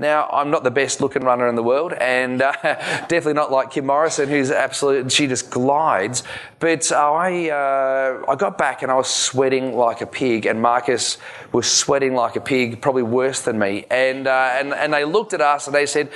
Now, 0.01 0.29
I'm 0.33 0.51
not 0.51 0.63
the 0.63 0.71
best 0.71 1.01
looking 1.01 1.23
runner 1.25 1.49
in 1.49 1.57
the 1.57 1.63
world, 1.63 1.93
and 1.93 2.41
uh, 2.41 2.53
definitely 2.63 3.33
not 3.33 3.51
like 3.51 3.73
Kim 3.73 3.87
Morrison, 3.87 4.29
who's 4.29 4.53
absolute, 4.53 5.11
she 5.11 5.27
just 5.27 5.51
glides. 5.51 6.23
But 6.61 6.93
I, 6.93 7.51
uh, 7.51 8.23
I 8.29 8.37
got 8.37 8.57
back 8.57 8.83
and 8.83 8.93
I 8.93 8.95
was 8.95 9.09
sweating 9.09 9.75
like 9.75 10.01
a 10.01 10.07
pig, 10.07 10.47
and 10.47 10.63
Marcus 10.63 11.19
was 11.51 11.71
sweating 11.71 12.15
like 12.15 12.37
a 12.37 12.41
pig, 12.41 12.81
probably 12.81 13.03
worse 13.03 13.43
than 13.43 13.59
me. 13.59 13.87
And, 13.91 14.29
uh, 14.29 14.51
and, 14.53 14.73
and 14.73 14.93
they 14.95 15.05
looked 15.05 15.33
at 15.33 15.41
us 15.41 15.67
and 15.67 15.75
they 15.75 15.87
said, 15.87 16.11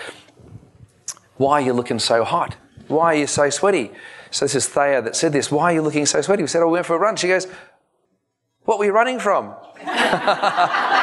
Why 1.38 1.54
are 1.54 1.64
you 1.64 1.72
looking 1.72 1.98
so 1.98 2.22
hot? 2.22 2.54
Why 2.86 3.14
are 3.14 3.18
you 3.18 3.26
so 3.26 3.50
sweaty? 3.50 3.90
So 4.30 4.44
this 4.44 4.54
is 4.54 4.68
Thea 4.68 5.02
that 5.02 5.16
said 5.16 5.32
this. 5.32 5.50
Why 5.50 5.64
are 5.64 5.74
you 5.74 5.82
looking 5.82 6.06
so 6.06 6.20
sweaty? 6.20 6.44
We 6.44 6.48
said, 6.48 6.62
Oh, 6.62 6.66
we 6.66 6.74
went 6.74 6.86
for 6.86 6.94
a 6.94 7.00
run. 7.00 7.16
She 7.16 7.26
goes, 7.26 7.48
What 8.64 8.78
were 8.78 8.84
you 8.84 8.92
running 8.92 9.18
from? 9.18 9.54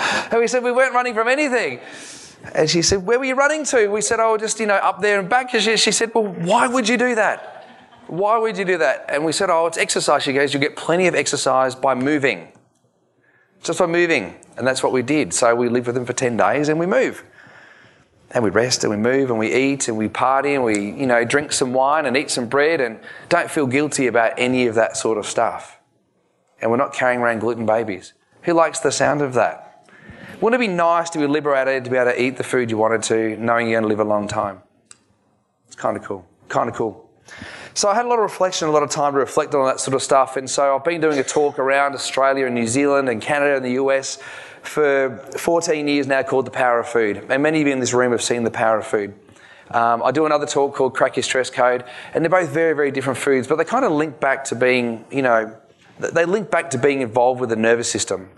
and 0.30 0.40
we 0.40 0.46
said, 0.46 0.62
We 0.62 0.72
weren't 0.72 0.94
running 0.94 1.14
from 1.14 1.28
anything. 1.28 1.80
And 2.54 2.68
she 2.70 2.82
said, 2.82 3.04
Where 3.06 3.18
were 3.18 3.24
you 3.24 3.34
running 3.34 3.64
to? 3.66 3.88
We 3.88 4.00
said, 4.00 4.20
Oh, 4.20 4.36
just, 4.36 4.60
you 4.60 4.66
know, 4.66 4.76
up 4.76 5.00
there 5.00 5.18
and 5.20 5.28
back. 5.28 5.50
She, 5.50 5.76
she 5.76 5.92
said, 5.92 6.14
Well, 6.14 6.26
why 6.26 6.66
would 6.66 6.88
you 6.88 6.96
do 6.96 7.14
that? 7.14 7.66
Why 8.06 8.38
would 8.38 8.56
you 8.56 8.64
do 8.64 8.78
that? 8.78 9.06
And 9.08 9.24
we 9.24 9.32
said, 9.32 9.50
Oh, 9.50 9.66
it's 9.66 9.78
exercise. 9.78 10.22
She 10.22 10.32
goes, 10.32 10.54
You 10.54 10.60
get 10.60 10.76
plenty 10.76 11.06
of 11.06 11.14
exercise 11.14 11.74
by 11.74 11.94
moving. 11.94 12.48
Just 13.62 13.78
by 13.78 13.86
moving. 13.86 14.36
And 14.56 14.66
that's 14.66 14.82
what 14.82 14.92
we 14.92 15.02
did. 15.02 15.34
So 15.34 15.54
we 15.54 15.68
lived 15.68 15.86
with 15.86 15.94
them 15.94 16.06
for 16.06 16.14
10 16.14 16.36
days 16.36 16.68
and 16.68 16.78
we 16.78 16.86
move. 16.86 17.24
And 18.32 18.44
we 18.44 18.50
rest 18.50 18.84
and 18.84 18.90
we 18.90 18.96
move 18.96 19.28
and 19.28 19.38
we 19.38 19.52
eat 19.52 19.88
and 19.88 19.98
we 19.98 20.08
party 20.08 20.54
and 20.54 20.64
we, 20.64 20.92
you 20.92 21.06
know, 21.06 21.24
drink 21.24 21.52
some 21.52 21.72
wine 21.72 22.06
and 22.06 22.16
eat 22.16 22.30
some 22.30 22.48
bread 22.48 22.80
and 22.80 23.00
don't 23.28 23.50
feel 23.50 23.66
guilty 23.66 24.06
about 24.06 24.32
any 24.38 24.66
of 24.66 24.76
that 24.76 24.96
sort 24.96 25.18
of 25.18 25.26
stuff. 25.26 25.78
And 26.62 26.70
we're 26.70 26.76
not 26.76 26.92
carrying 26.94 27.20
around 27.20 27.40
gluten 27.40 27.66
babies. 27.66 28.12
Who 28.42 28.54
likes 28.54 28.80
the 28.80 28.92
sound 28.92 29.20
of 29.20 29.34
that? 29.34 29.69
Wouldn't 30.40 30.62
it 30.62 30.66
be 30.66 30.72
nice 30.72 31.10
to 31.10 31.18
be 31.18 31.26
liberated 31.26 31.84
to 31.84 31.90
be 31.90 31.98
able 31.98 32.12
to 32.12 32.22
eat 32.22 32.38
the 32.38 32.44
food 32.44 32.70
you 32.70 32.78
wanted 32.78 33.02
to, 33.04 33.36
knowing 33.36 33.68
you're 33.68 33.78
going 33.78 33.90
to 33.90 33.94
live 33.94 34.00
a 34.00 34.08
long 34.08 34.26
time? 34.26 34.62
It's 35.66 35.76
kind 35.76 35.98
of 35.98 36.02
cool. 36.02 36.26
Kind 36.48 36.70
of 36.70 36.74
cool. 36.74 37.10
So 37.74 37.90
I 37.90 37.94
had 37.94 38.06
a 38.06 38.08
lot 38.08 38.14
of 38.14 38.22
reflection, 38.22 38.66
a 38.66 38.70
lot 38.70 38.82
of 38.82 38.88
time 38.88 39.12
to 39.12 39.18
reflect 39.18 39.54
on 39.54 39.66
that 39.66 39.80
sort 39.80 39.94
of 39.94 40.02
stuff. 40.02 40.38
And 40.38 40.48
so 40.48 40.74
I've 40.74 40.84
been 40.84 41.00
doing 41.02 41.18
a 41.18 41.22
talk 41.22 41.58
around 41.58 41.94
Australia 41.94 42.46
and 42.46 42.54
New 42.54 42.66
Zealand 42.66 43.10
and 43.10 43.20
Canada 43.20 43.56
and 43.56 43.64
the 43.64 43.72
US 43.72 44.18
for 44.62 45.18
14 45.36 45.86
years 45.86 46.06
now 46.06 46.22
called 46.22 46.46
The 46.46 46.50
Power 46.50 46.80
of 46.80 46.88
Food. 46.88 47.26
And 47.28 47.42
many 47.42 47.60
of 47.60 47.66
you 47.66 47.72
in 47.74 47.80
this 47.80 47.92
room 47.92 48.12
have 48.12 48.22
seen 48.22 48.42
The 48.42 48.50
Power 48.50 48.78
of 48.78 48.86
Food. 48.86 49.14
Um, 49.70 50.02
I 50.02 50.10
do 50.10 50.24
another 50.24 50.46
talk 50.46 50.74
called 50.74 50.94
Crack 50.94 51.16
Your 51.16 51.22
Stress 51.22 51.50
Code. 51.50 51.84
And 52.14 52.24
they're 52.24 52.30
both 52.30 52.48
very, 52.48 52.74
very 52.74 52.90
different 52.90 53.18
foods, 53.18 53.46
but 53.46 53.56
they 53.56 53.64
kind 53.64 53.84
of 53.84 53.92
link 53.92 54.20
back 54.20 54.44
to 54.44 54.54
being, 54.54 55.04
you 55.10 55.20
know, 55.20 55.54
they 55.98 56.24
link 56.24 56.50
back 56.50 56.70
to 56.70 56.78
being 56.78 57.02
involved 57.02 57.42
with 57.42 57.50
the 57.50 57.56
nervous 57.56 57.90
system. 57.90 58.30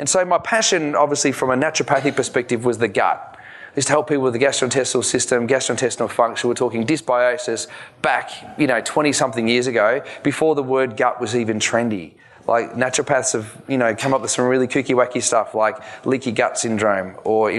And 0.00 0.08
so 0.08 0.24
my 0.24 0.38
passion, 0.38 0.94
obviously, 0.94 1.30
from 1.30 1.50
a 1.50 1.56
naturopathic 1.56 2.16
perspective, 2.16 2.64
was 2.64 2.78
the 2.78 2.88
gut. 2.88 3.36
Is 3.76 3.84
to 3.84 3.92
help 3.92 4.08
people 4.08 4.24
with 4.24 4.32
the 4.32 4.38
gastrointestinal 4.38 5.04
system, 5.04 5.46
gastrointestinal 5.46 6.08
function. 6.08 6.48
We're 6.48 6.54
talking 6.54 6.86
dysbiosis 6.86 7.66
back, 8.00 8.30
you 8.58 8.66
know, 8.66 8.80
20 8.80 9.12
something 9.12 9.46
years 9.46 9.66
ago, 9.66 10.02
before 10.22 10.54
the 10.54 10.62
word 10.62 10.96
gut 10.96 11.20
was 11.20 11.36
even 11.36 11.58
trendy. 11.58 12.14
Like 12.46 12.72
naturopaths 12.72 13.34
have, 13.34 13.62
you 13.68 13.76
know, 13.76 13.94
come 13.94 14.14
up 14.14 14.22
with 14.22 14.30
some 14.30 14.46
really 14.46 14.66
kooky 14.66 14.94
wacky 14.96 15.22
stuff 15.22 15.54
like 15.54 15.76
leaky 16.06 16.32
gut 16.32 16.58
syndrome 16.58 17.16
or 17.24 17.50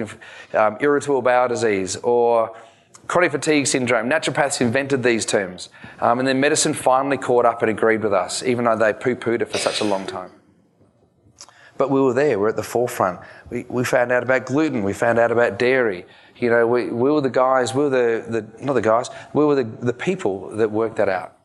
um, 0.56 0.78
irritable 0.80 1.22
bowel 1.22 1.48
disease 1.48 1.96
or 1.98 2.58
chronic 3.06 3.32
fatigue 3.32 3.68
syndrome. 3.68 4.10
Naturopaths 4.10 4.62
invented 4.62 5.04
these 5.04 5.28
terms. 5.28 5.70
Um, 6.00 6.18
and 6.18 6.28
then 6.28 6.40
medicine 6.40 6.74
finally 6.74 7.20
caught 7.20 7.46
up 7.46 7.62
and 7.62 7.70
agreed 7.70 8.02
with 8.02 8.14
us, 8.14 8.42
even 8.42 8.66
though 8.66 8.76
they 8.76 8.94
poo 8.94 9.16
pooed 9.16 9.44
it 9.44 9.52
for 9.52 9.60
such 9.60 9.80
a 9.80 9.84
long 9.84 10.08
time. 10.08 10.32
But 11.82 11.90
we 11.90 12.00
were 12.00 12.14
there, 12.14 12.38
we 12.38 12.44
we're 12.44 12.50
at 12.50 12.56
the 12.56 12.62
forefront. 12.62 13.22
We, 13.50 13.66
we 13.68 13.84
found 13.84 14.12
out 14.12 14.22
about 14.22 14.46
gluten, 14.46 14.84
we 14.84 14.94
found 14.94 15.18
out 15.18 15.32
about 15.32 15.58
dairy. 15.58 16.06
You 16.36 16.52
know, 16.52 16.68
we, 16.68 16.92
we 16.92 17.10
were 17.10 17.22
the 17.22 17.32
guys, 17.32 17.74
we 17.74 17.82
were 17.82 17.90
the, 17.90 18.24
the 18.30 18.64
not 18.64 18.74
the 18.74 18.84
guys, 18.84 19.10
we 19.34 19.44
were 19.44 19.56
the, 19.56 19.64
the 19.64 19.92
people 19.92 20.56
that 20.58 20.70
worked 20.70 20.98
that 20.98 21.10
out. 21.10 21.36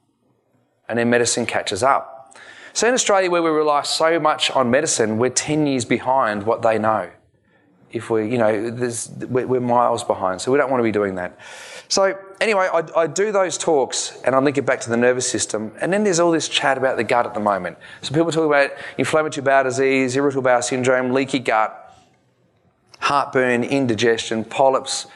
And 0.91 0.99
then 0.99 1.09
medicine 1.09 1.47
catches 1.47 1.83
up. 1.83 2.37
So 2.75 2.87
in 2.87 2.93
Australia, 2.93 3.31
where 3.31 3.43
we 3.43 3.49
rely 3.49 3.81
so 3.85 4.21
much 4.21 4.51
on 4.51 4.71
medicine, 4.71 5.17
we're 5.17 5.31
10 5.31 5.67
years 5.67 5.87
behind 5.87 6.43
what 6.43 6.61
they 6.61 6.79
know. 6.79 7.11
If 7.93 8.11
we, 8.11 8.31
you 8.31 8.39
know, 8.39 8.93
we're, 9.29 9.47
we're 9.47 9.61
miles 9.61 10.05
behind, 10.05 10.41
so 10.41 10.51
we 10.51 10.59
don't 10.59 10.71
want 10.71 10.81
to 10.81 10.85
be 10.85 10.93
doing 10.93 11.15
that. 11.15 11.39
So 11.89 12.19
anyway, 12.41 12.69
I, 12.73 12.83
I, 12.97 13.07
do 13.07 13.31
those 13.31 13.57
talks 13.57 14.21
and 14.25 14.35
I 14.35 14.41
link 14.41 14.59
it 14.59 14.67
back 14.67 14.81
to 14.81 14.91
the 14.91 14.97
nervous 14.97 15.31
system. 15.31 15.73
And 15.81 15.93
then 15.93 16.03
there's 16.03 16.19
all 16.19 16.33
this 16.33 16.49
chat 16.49 16.77
about 16.79 16.97
the 16.97 17.05
gut 17.05 17.27
at 17.27 17.35
the 17.35 17.41
moment. 17.41 17.79
So 18.03 18.13
people 18.13 18.33
talk 18.33 18.47
about 18.47 18.71
inflammatory 18.99 19.45
bowel 19.45 19.65
disease, 19.65 20.17
irritable 20.17 20.43
bowel 20.43 20.63
syndrome, 20.63 21.13
leaky 21.13 21.39
gut, 21.39 21.97
heartburn, 22.99 23.63
indigestion, 23.63 24.45
polyps, 24.45 25.07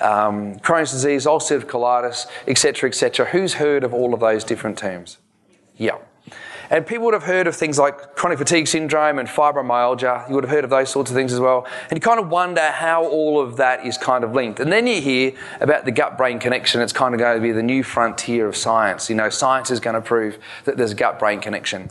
um, 0.00 0.56
Crohn's 0.56 0.90
disease, 0.90 1.26
ulcerative 1.26 1.64
colitis, 1.64 2.26
etc., 2.46 2.88
etc. 2.88 3.26
Who's 3.26 3.54
heard 3.54 3.84
of 3.84 3.94
all 3.94 4.12
of 4.12 4.20
those 4.20 4.44
different 4.44 4.76
terms? 4.76 5.18
Yeah. 5.76 5.98
And 6.70 6.86
people 6.86 7.04
would 7.06 7.14
have 7.14 7.22
heard 7.22 7.46
of 7.46 7.54
things 7.54 7.78
like 7.78 8.16
chronic 8.16 8.38
fatigue 8.38 8.66
syndrome 8.66 9.18
and 9.18 9.28
fibromyalgia. 9.28 10.28
You 10.28 10.34
would 10.34 10.44
have 10.44 10.50
heard 10.50 10.64
of 10.64 10.70
those 10.70 10.90
sorts 10.90 11.10
of 11.10 11.16
things 11.16 11.32
as 11.32 11.40
well. 11.40 11.66
And 11.90 11.96
you 11.96 12.00
kind 12.00 12.18
of 12.18 12.28
wonder 12.28 12.70
how 12.70 13.06
all 13.06 13.40
of 13.40 13.56
that 13.58 13.86
is 13.86 13.96
kind 13.96 14.24
of 14.24 14.32
linked. 14.32 14.60
And 14.60 14.72
then 14.72 14.86
you 14.86 15.00
hear 15.00 15.32
about 15.60 15.84
the 15.84 15.92
gut 15.92 16.18
brain 16.18 16.38
connection. 16.38 16.80
It's 16.80 16.92
kind 16.92 17.14
of 17.14 17.20
going 17.20 17.36
to 17.36 17.42
be 17.42 17.52
the 17.52 17.62
new 17.62 17.82
frontier 17.82 18.48
of 18.48 18.56
science. 18.56 19.08
You 19.08 19.16
know, 19.16 19.30
science 19.30 19.70
is 19.70 19.80
going 19.80 19.94
to 19.94 20.00
prove 20.00 20.38
that 20.64 20.76
there's 20.76 20.92
a 20.92 20.96
gut 20.96 21.18
brain 21.18 21.40
connection. 21.40 21.90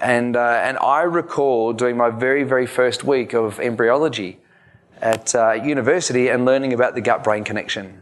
And, 0.00 0.36
uh, 0.36 0.60
and 0.62 0.78
I 0.78 1.02
recall 1.02 1.72
doing 1.72 1.96
my 1.96 2.10
very, 2.10 2.42
very 2.42 2.66
first 2.66 3.04
week 3.04 3.32
of 3.32 3.60
embryology 3.60 4.38
at 5.00 5.34
uh, 5.34 5.52
university 5.52 6.28
and 6.28 6.44
learning 6.44 6.72
about 6.72 6.94
the 6.94 7.00
gut 7.00 7.22
brain 7.22 7.44
connection, 7.44 8.00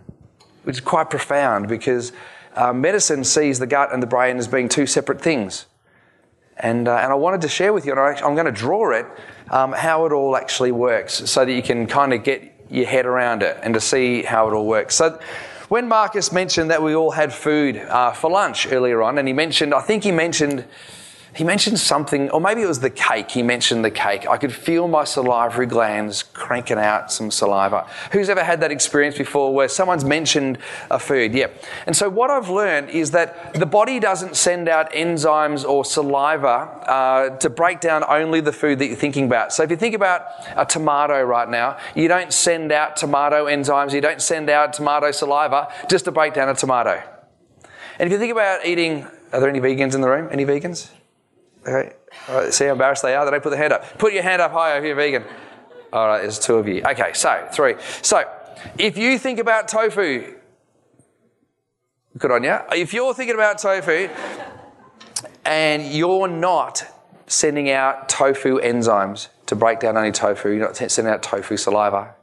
which 0.62 0.76
is 0.76 0.80
quite 0.80 1.10
profound 1.10 1.68
because 1.68 2.12
uh, 2.54 2.72
medicine 2.72 3.24
sees 3.24 3.58
the 3.58 3.66
gut 3.66 3.92
and 3.92 4.02
the 4.02 4.06
brain 4.06 4.38
as 4.38 4.48
being 4.48 4.68
two 4.68 4.86
separate 4.86 5.20
things. 5.20 5.66
And, 6.56 6.86
uh, 6.86 6.96
and 6.96 7.10
I 7.10 7.14
wanted 7.14 7.40
to 7.42 7.48
share 7.48 7.72
with 7.72 7.84
you, 7.84 7.92
and 7.92 8.00
I'm 8.00 8.34
going 8.34 8.46
to 8.46 8.52
draw 8.52 8.92
it, 8.92 9.06
um, 9.50 9.72
how 9.72 10.06
it 10.06 10.12
all 10.12 10.36
actually 10.36 10.72
works 10.72 11.14
so 11.30 11.44
that 11.44 11.52
you 11.52 11.62
can 11.62 11.86
kind 11.86 12.12
of 12.12 12.22
get 12.22 12.52
your 12.70 12.86
head 12.86 13.06
around 13.06 13.42
it 13.42 13.58
and 13.62 13.74
to 13.74 13.80
see 13.80 14.22
how 14.22 14.48
it 14.48 14.52
all 14.52 14.66
works. 14.66 14.94
So, 14.94 15.18
when 15.68 15.88
Marcus 15.88 16.30
mentioned 16.30 16.70
that 16.70 16.82
we 16.82 16.94
all 16.94 17.10
had 17.10 17.32
food 17.32 17.78
uh, 17.78 18.12
for 18.12 18.30
lunch 18.30 18.70
earlier 18.70 19.02
on, 19.02 19.18
and 19.18 19.26
he 19.26 19.32
mentioned, 19.32 19.72
I 19.72 19.80
think 19.80 20.04
he 20.04 20.12
mentioned, 20.12 20.64
he 21.34 21.42
mentioned 21.42 21.80
something, 21.80 22.30
or 22.30 22.40
maybe 22.40 22.62
it 22.62 22.66
was 22.66 22.80
the 22.80 22.90
cake. 22.90 23.32
He 23.32 23.42
mentioned 23.42 23.84
the 23.84 23.90
cake. 23.90 24.26
I 24.28 24.36
could 24.36 24.52
feel 24.52 24.86
my 24.86 25.02
salivary 25.02 25.66
glands 25.66 26.22
cranking 26.22 26.78
out 26.78 27.10
some 27.10 27.30
saliva. 27.30 27.88
Who's 28.12 28.28
ever 28.28 28.44
had 28.44 28.60
that 28.60 28.70
experience 28.70 29.18
before 29.18 29.52
where 29.52 29.68
someone's 29.68 30.04
mentioned 30.04 30.58
a 30.90 30.98
food? 30.98 31.34
Yep. 31.34 31.64
And 31.86 31.96
so 31.96 32.08
what 32.08 32.30
I've 32.30 32.48
learned 32.50 32.90
is 32.90 33.10
that 33.10 33.52
the 33.54 33.66
body 33.66 33.98
doesn't 33.98 34.36
send 34.36 34.68
out 34.68 34.92
enzymes 34.92 35.64
or 35.64 35.84
saliva 35.84 36.46
uh, 36.48 37.30
to 37.38 37.50
break 37.50 37.80
down 37.80 38.04
only 38.08 38.40
the 38.40 38.52
food 38.52 38.78
that 38.78 38.86
you're 38.86 38.96
thinking 38.96 39.26
about. 39.26 39.52
So 39.52 39.64
if 39.64 39.70
you 39.70 39.76
think 39.76 39.96
about 39.96 40.26
a 40.56 40.64
tomato 40.64 41.20
right 41.22 41.48
now, 41.48 41.78
you 41.96 42.06
don't 42.06 42.32
send 42.32 42.70
out 42.70 42.96
tomato 42.96 43.46
enzymes, 43.46 43.92
you 43.92 44.00
don't 44.00 44.22
send 44.22 44.50
out 44.50 44.72
tomato 44.72 45.10
saliva 45.10 45.72
just 45.90 46.04
to 46.04 46.12
break 46.12 46.34
down 46.34 46.48
a 46.48 46.54
tomato. 46.54 47.02
And 47.98 48.06
if 48.06 48.12
you 48.12 48.18
think 48.18 48.32
about 48.32 48.64
eating, 48.64 49.04
are 49.32 49.40
there 49.40 49.48
any 49.48 49.60
vegans 49.60 49.94
in 49.94 50.00
the 50.00 50.08
room? 50.08 50.28
Any 50.30 50.44
vegans? 50.44 50.90
Okay. 51.66 51.92
See 52.50 52.64
how 52.66 52.72
embarrassed 52.72 53.02
they 53.02 53.14
are? 53.14 53.24
They 53.24 53.30
don't 53.30 53.42
put 53.42 53.50
their 53.50 53.58
hand 53.58 53.72
up. 53.72 53.98
Put 53.98 54.12
your 54.12 54.22
hand 54.22 54.42
up 54.42 54.52
high 54.52 54.76
if 54.78 54.84
you're 54.84 54.94
vegan. 54.94 55.24
All 55.92 56.06
right, 56.06 56.22
there's 56.22 56.38
two 56.38 56.56
of 56.56 56.66
you. 56.68 56.82
Okay, 56.84 57.12
so 57.14 57.48
three. 57.52 57.76
So 58.02 58.24
if 58.78 58.98
you 58.98 59.18
think 59.18 59.38
about 59.38 59.68
tofu, 59.68 60.34
good 62.18 62.30
on 62.30 62.44
you. 62.44 62.58
If 62.72 62.92
you're 62.92 63.14
thinking 63.14 63.34
about 63.34 63.58
tofu 63.58 64.08
and 65.44 65.84
you're 65.86 66.28
not 66.28 66.84
sending 67.26 67.70
out 67.70 68.08
tofu 68.08 68.60
enzymes 68.60 69.28
to 69.46 69.56
break 69.56 69.80
down 69.80 69.96
only 69.96 70.12
tofu, 70.12 70.50
you're 70.50 70.66
not 70.66 70.76
sending 70.76 71.12
out 71.12 71.22
tofu 71.22 71.56
saliva, 71.56 72.14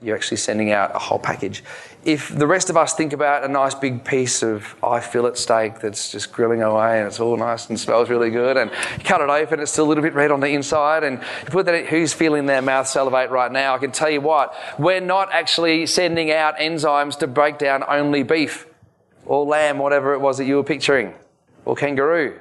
you're 0.00 0.16
actually 0.16 0.36
sending 0.36 0.72
out 0.72 0.94
a 0.94 0.98
whole 0.98 1.18
package. 1.18 1.62
If 2.08 2.34
the 2.34 2.46
rest 2.46 2.70
of 2.70 2.76
us 2.78 2.94
think 2.94 3.12
about 3.12 3.44
a 3.44 3.48
nice 3.48 3.74
big 3.74 4.02
piece 4.02 4.42
of 4.42 4.74
eye 4.82 5.00
fillet 5.00 5.34
steak 5.34 5.80
that's 5.80 6.10
just 6.10 6.32
grilling 6.32 6.62
away 6.62 7.00
and 7.00 7.06
it's 7.06 7.20
all 7.20 7.36
nice 7.36 7.68
and 7.68 7.78
smells 7.78 8.08
really 8.08 8.30
good, 8.30 8.56
and 8.56 8.70
you 8.96 9.04
cut 9.04 9.20
it 9.20 9.28
open, 9.28 9.60
it's 9.60 9.72
still 9.72 9.84
a 9.84 9.88
little 9.88 10.02
bit 10.02 10.14
red 10.14 10.30
on 10.30 10.40
the 10.40 10.48
inside, 10.48 11.04
and 11.04 11.18
you 11.18 11.50
put 11.50 11.66
that, 11.66 11.84
who's 11.88 12.14
feeling 12.14 12.46
their 12.46 12.62
mouth 12.62 12.88
salivate 12.88 13.28
right 13.28 13.52
now? 13.52 13.74
I 13.74 13.78
can 13.78 13.92
tell 13.92 14.08
you 14.08 14.22
what, 14.22 14.54
we're 14.78 15.02
not 15.02 15.30
actually 15.32 15.84
sending 15.84 16.32
out 16.32 16.56
enzymes 16.56 17.18
to 17.18 17.26
break 17.26 17.58
down 17.58 17.84
only 17.86 18.22
beef 18.22 18.66
or 19.26 19.44
lamb, 19.44 19.76
whatever 19.76 20.14
it 20.14 20.20
was 20.20 20.38
that 20.38 20.46
you 20.46 20.56
were 20.56 20.64
picturing, 20.64 21.12
or 21.66 21.76
kangaroo. 21.76 22.38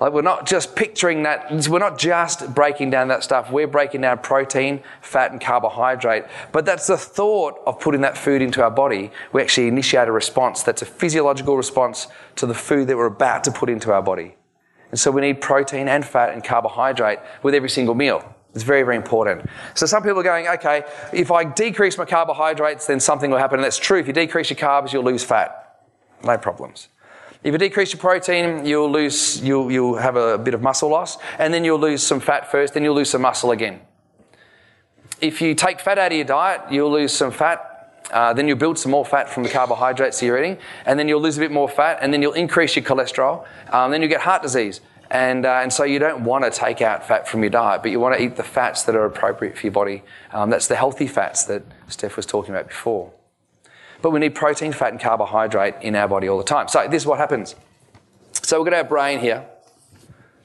Like 0.00 0.12
we're 0.12 0.22
not 0.22 0.46
just 0.46 0.74
picturing 0.74 1.22
that, 1.22 1.50
we're 1.68 1.78
not 1.78 1.98
just 1.98 2.54
breaking 2.54 2.90
down 2.90 3.08
that 3.08 3.22
stuff, 3.22 3.52
we're 3.52 3.68
breaking 3.68 4.00
down 4.00 4.18
protein, 4.18 4.82
fat, 5.00 5.30
and 5.30 5.40
carbohydrate. 5.40 6.24
But 6.50 6.64
that's 6.64 6.88
the 6.88 6.96
thought 6.96 7.60
of 7.66 7.78
putting 7.78 8.00
that 8.00 8.18
food 8.18 8.42
into 8.42 8.62
our 8.62 8.70
body. 8.70 9.12
We 9.32 9.42
actually 9.42 9.68
initiate 9.68 10.08
a 10.08 10.12
response 10.12 10.62
that's 10.62 10.82
a 10.82 10.86
physiological 10.86 11.56
response 11.56 12.08
to 12.36 12.46
the 12.46 12.54
food 12.54 12.88
that 12.88 12.96
we're 12.96 13.06
about 13.06 13.44
to 13.44 13.52
put 13.52 13.70
into 13.70 13.92
our 13.92 14.02
body. 14.02 14.34
And 14.90 14.98
so 14.98 15.10
we 15.10 15.20
need 15.20 15.40
protein 15.40 15.88
and 15.88 16.04
fat 16.04 16.32
and 16.32 16.42
carbohydrate 16.42 17.20
with 17.42 17.54
every 17.54 17.70
single 17.70 17.94
meal. 17.94 18.34
It's 18.54 18.64
very, 18.64 18.82
very 18.82 18.96
important. 18.96 19.48
So 19.74 19.86
some 19.86 20.02
people 20.02 20.18
are 20.18 20.24
going, 20.24 20.46
okay, 20.46 20.84
if 21.12 21.30
I 21.30 21.44
decrease 21.44 21.96
my 21.96 22.04
carbohydrates, 22.04 22.86
then 22.86 23.00
something 23.00 23.30
will 23.30 23.38
happen. 23.38 23.58
And 23.58 23.64
that's 23.64 23.78
true. 23.78 23.98
If 23.98 24.06
you 24.06 24.12
decrease 24.12 24.50
your 24.50 24.58
carbs, 24.58 24.92
you'll 24.92 25.04
lose 25.04 25.24
fat. 25.24 25.80
No 26.22 26.36
problems. 26.36 26.88
If 27.44 27.50
you 27.52 27.58
decrease 27.58 27.92
your 27.92 27.98
protein, 27.98 28.64
you'll 28.64 28.90
lose, 28.90 29.42
you'll, 29.42 29.70
you'll 29.70 29.96
have 29.96 30.14
a 30.14 30.38
bit 30.38 30.54
of 30.54 30.62
muscle 30.62 30.88
loss, 30.88 31.18
and 31.38 31.52
then 31.52 31.64
you'll 31.64 31.80
lose 31.80 32.02
some 32.02 32.20
fat 32.20 32.50
first, 32.50 32.74
then 32.74 32.84
you'll 32.84 32.94
lose 32.94 33.10
some 33.10 33.22
muscle 33.22 33.50
again. 33.50 33.80
If 35.20 35.40
you 35.40 35.54
take 35.54 35.80
fat 35.80 35.98
out 35.98 36.12
of 36.12 36.16
your 36.16 36.24
diet, 36.24 36.60
you'll 36.70 36.92
lose 36.92 37.12
some 37.12 37.32
fat, 37.32 38.08
uh, 38.12 38.32
then 38.32 38.46
you'll 38.46 38.58
build 38.58 38.78
some 38.78 38.92
more 38.92 39.04
fat 39.04 39.28
from 39.28 39.42
the 39.42 39.48
carbohydrates 39.48 40.22
you're 40.22 40.38
eating, 40.38 40.58
and 40.86 40.98
then 40.98 41.08
you'll 41.08 41.20
lose 41.20 41.36
a 41.36 41.40
bit 41.40 41.50
more 41.50 41.68
fat, 41.68 41.98
and 42.00 42.12
then 42.12 42.22
you'll 42.22 42.32
increase 42.32 42.76
your 42.76 42.84
cholesterol, 42.84 43.44
um, 43.70 43.90
then 43.90 44.02
you 44.02 44.08
get 44.08 44.20
heart 44.20 44.42
disease. 44.42 44.80
And, 45.10 45.44
uh, 45.44 45.60
and 45.62 45.70
so 45.70 45.84
you 45.84 45.98
don't 45.98 46.24
want 46.24 46.44
to 46.44 46.50
take 46.50 46.80
out 46.80 47.06
fat 47.06 47.28
from 47.28 47.42
your 47.42 47.50
diet, 47.50 47.82
but 47.82 47.90
you 47.90 48.00
want 48.00 48.16
to 48.16 48.22
eat 48.22 48.36
the 48.36 48.42
fats 48.42 48.84
that 48.84 48.94
are 48.94 49.04
appropriate 49.04 49.58
for 49.58 49.66
your 49.66 49.72
body. 49.72 50.04
Um, 50.30 50.48
that's 50.48 50.68
the 50.68 50.76
healthy 50.76 51.06
fats 51.06 51.44
that 51.44 51.64
Steph 51.88 52.16
was 52.16 52.24
talking 52.24 52.54
about 52.54 52.68
before. 52.68 53.12
But 54.02 54.10
we 54.10 54.20
need 54.20 54.34
protein, 54.34 54.72
fat, 54.72 54.92
and 54.92 55.00
carbohydrate 55.00 55.76
in 55.80 55.94
our 55.94 56.08
body 56.08 56.28
all 56.28 56.38
the 56.38 56.44
time. 56.44 56.68
So 56.68 56.86
this 56.88 57.02
is 57.02 57.06
what 57.06 57.18
happens. 57.18 57.54
So 58.42 58.60
we've 58.60 58.70
got 58.70 58.76
our 58.76 58.84
brain 58.84 59.20
here. 59.20 59.46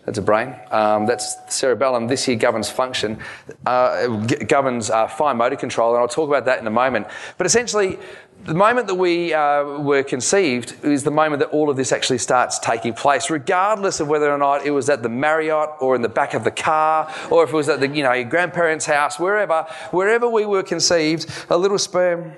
That's 0.08 0.20
a 0.20 0.22
brain. 0.22 0.56
Um, 0.72 1.06
that's 1.06 1.36
cerebellum. 1.54 2.08
This 2.08 2.24
here 2.24 2.38
governs 2.38 2.70
function, 2.70 3.20
uh, 3.65 4.08
governs 4.48 4.89
uh, 4.89 5.10
fine 5.10 5.36
motor 5.36 5.58
control, 5.58 5.93
and 5.93 6.00
I'll 6.00 6.08
talk 6.08 6.30
about 6.30 6.46
that 6.46 6.60
in 6.60 6.67
a 6.67 6.72
moment. 6.72 7.08
But 7.38 7.46
essentially, 7.46 8.00
the 8.46 8.54
moment 8.54 8.88
that 8.88 8.96
we 8.96 9.34
uh, 9.34 9.65
were 9.80 10.04
conceived 10.04 10.82
is 10.86 11.04
the 11.04 11.12
moment 11.12 11.41
that 11.41 11.50
all 11.50 11.70
of 11.70 11.76
this 11.76 11.91
actually 11.91 12.20
starts 12.20 12.58
taking 12.60 12.93
place, 12.93 13.30
regardless 13.30 14.00
of 14.00 14.08
whether 14.08 14.32
or 14.32 14.38
not 14.38 14.65
it 14.65 14.72
was 14.72 14.89
at 14.89 15.04
the 15.04 15.10
Marriott 15.10 15.72
or 15.82 15.93
in 15.93 16.02
the 16.02 16.08
back 16.08 16.34
of 16.34 16.46
the 16.46 16.52
car, 16.52 17.13
or 17.30 17.43
if 17.43 17.50
it 17.50 17.56
was 17.56 17.67
at 17.67 17.82
the 17.82 17.89
you 17.89 18.04
know 18.04 18.13
your 18.13 18.30
grandparents' 18.30 18.86
house, 18.86 19.20
wherever, 19.20 19.63
wherever 19.91 20.30
we 20.30 20.46
were 20.46 20.63
conceived, 20.63 21.30
a 21.50 21.58
little 21.58 21.78
sperm 21.78 22.32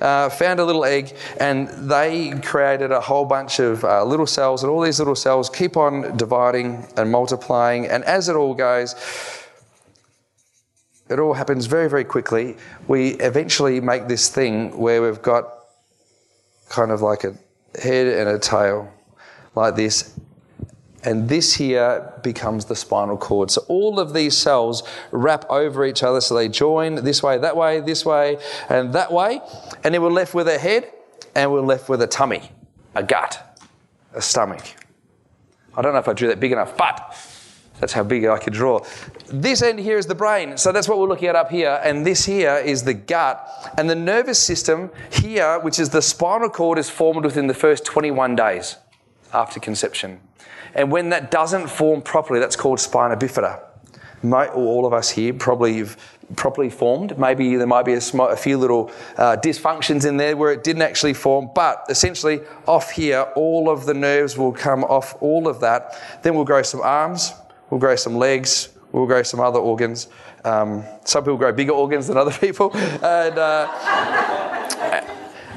uh, 0.00 0.28
found 0.28 0.60
a 0.60 0.64
little 0.64 0.84
egg 0.84 1.14
and 1.40 1.68
they 1.90 2.32
created 2.40 2.92
a 2.92 3.00
whole 3.00 3.24
bunch 3.24 3.58
of 3.58 3.84
uh, 3.84 4.04
little 4.04 4.26
cells, 4.26 4.62
and 4.62 4.70
all 4.70 4.80
these 4.80 4.98
little 4.98 5.14
cells 5.14 5.50
keep 5.50 5.76
on 5.76 6.16
dividing 6.16 6.86
and 6.96 7.10
multiplying. 7.10 7.86
And 7.86 8.04
as 8.04 8.28
it 8.28 8.36
all 8.36 8.54
goes, 8.54 8.94
it 11.08 11.18
all 11.18 11.34
happens 11.34 11.66
very, 11.66 11.88
very 11.88 12.04
quickly. 12.04 12.56
We 12.88 13.10
eventually 13.14 13.80
make 13.80 14.08
this 14.08 14.28
thing 14.28 14.76
where 14.78 15.02
we've 15.02 15.20
got 15.20 15.48
kind 16.70 16.90
of 16.90 17.02
like 17.02 17.24
a 17.24 17.34
head 17.80 18.06
and 18.06 18.28
a 18.28 18.38
tail, 18.38 18.90
like 19.54 19.76
this, 19.76 20.13
and 21.04 21.28
this 21.28 21.54
here 21.54 22.12
becomes 22.22 22.64
the 22.64 22.76
spinal 22.76 23.16
cord. 23.16 23.50
So 23.50 23.64
all 23.68 24.00
of 24.00 24.14
these 24.14 24.36
cells 24.36 24.82
wrap 25.10 25.44
over 25.50 25.84
each 25.84 26.02
other, 26.02 26.20
so 26.20 26.34
they 26.34 26.48
join 26.48 26.96
this 26.96 27.22
way, 27.22 27.38
that 27.38 27.56
way, 27.56 27.80
this 27.80 28.04
way, 28.04 28.38
and 28.68 28.92
that 28.94 29.12
way, 29.12 29.40
and 29.82 29.94
then 29.94 30.02
we're 30.02 30.10
left 30.10 30.34
with 30.34 30.48
a 30.48 30.58
head, 30.58 30.90
and 31.34 31.52
we're 31.52 31.60
left 31.60 31.88
with 31.88 32.00
a 32.02 32.06
tummy, 32.06 32.50
a 32.94 33.02
gut, 33.02 33.60
a 34.14 34.22
stomach. 34.22 34.64
I 35.76 35.82
don't 35.82 35.92
know 35.92 35.98
if 35.98 36.08
I 36.08 36.12
drew 36.12 36.28
that 36.28 36.40
big 36.40 36.52
enough, 36.52 36.76
but 36.76 37.16
that's 37.80 37.92
how 37.92 38.04
big 38.04 38.24
I 38.24 38.38
could 38.38 38.52
draw. 38.52 38.84
This 39.26 39.60
end 39.60 39.80
here 39.80 39.98
is 39.98 40.06
the 40.06 40.14
brain, 40.14 40.56
so 40.56 40.70
that's 40.70 40.88
what 40.88 40.98
we're 40.98 41.08
looking 41.08 41.28
at 41.28 41.34
up 41.34 41.50
here, 41.50 41.80
and 41.82 42.06
this 42.06 42.24
here 42.24 42.56
is 42.56 42.84
the 42.84 42.94
gut. 42.94 43.50
And 43.76 43.90
the 43.90 43.96
nervous 43.96 44.38
system 44.38 44.90
here, 45.10 45.58
which 45.58 45.80
is 45.80 45.90
the 45.90 46.00
spinal 46.00 46.48
cord, 46.48 46.78
is 46.78 46.88
formed 46.88 47.24
within 47.24 47.48
the 47.48 47.54
first 47.54 47.84
21 47.84 48.36
days 48.36 48.76
after 49.32 49.58
conception. 49.58 50.20
And 50.74 50.90
when 50.90 51.10
that 51.10 51.30
doesn't 51.30 51.68
form 51.68 52.02
properly, 52.02 52.40
that's 52.40 52.56
called 52.56 52.80
spina 52.80 53.16
bifida. 53.16 53.60
All 54.54 54.86
of 54.86 54.92
us 54.92 55.10
here 55.10 55.34
probably 55.34 55.78
have 55.78 55.98
properly 56.36 56.70
formed. 56.70 57.18
Maybe 57.18 57.56
there 57.56 57.66
might 57.66 57.84
be 57.84 57.94
a, 57.94 57.98
a 57.98 58.36
few 58.36 58.56
little 58.56 58.90
uh, 59.16 59.36
dysfunctions 59.36 60.06
in 60.06 60.16
there 60.16 60.36
where 60.36 60.52
it 60.52 60.64
didn't 60.64 60.82
actually 60.82 61.14
form, 61.14 61.50
but 61.54 61.84
essentially 61.88 62.40
off 62.66 62.90
here, 62.90 63.20
all 63.36 63.68
of 63.68 63.86
the 63.86 63.94
nerves 63.94 64.38
will 64.38 64.52
come 64.52 64.84
off 64.84 65.14
all 65.20 65.46
of 65.46 65.60
that. 65.60 66.00
Then 66.22 66.34
we'll 66.34 66.44
grow 66.44 66.62
some 66.62 66.80
arms, 66.80 67.32
we'll 67.70 67.80
grow 67.80 67.96
some 67.96 68.16
legs, 68.16 68.70
we'll 68.92 69.06
grow 69.06 69.22
some 69.22 69.40
other 69.40 69.58
organs. 69.58 70.08
Um, 70.44 70.84
some 71.04 71.22
people 71.22 71.36
grow 71.36 71.52
bigger 71.52 71.72
organs 71.72 72.06
than 72.06 72.16
other 72.16 72.32
people. 72.40 72.74
And, 72.76 73.38
uh, 73.38 74.43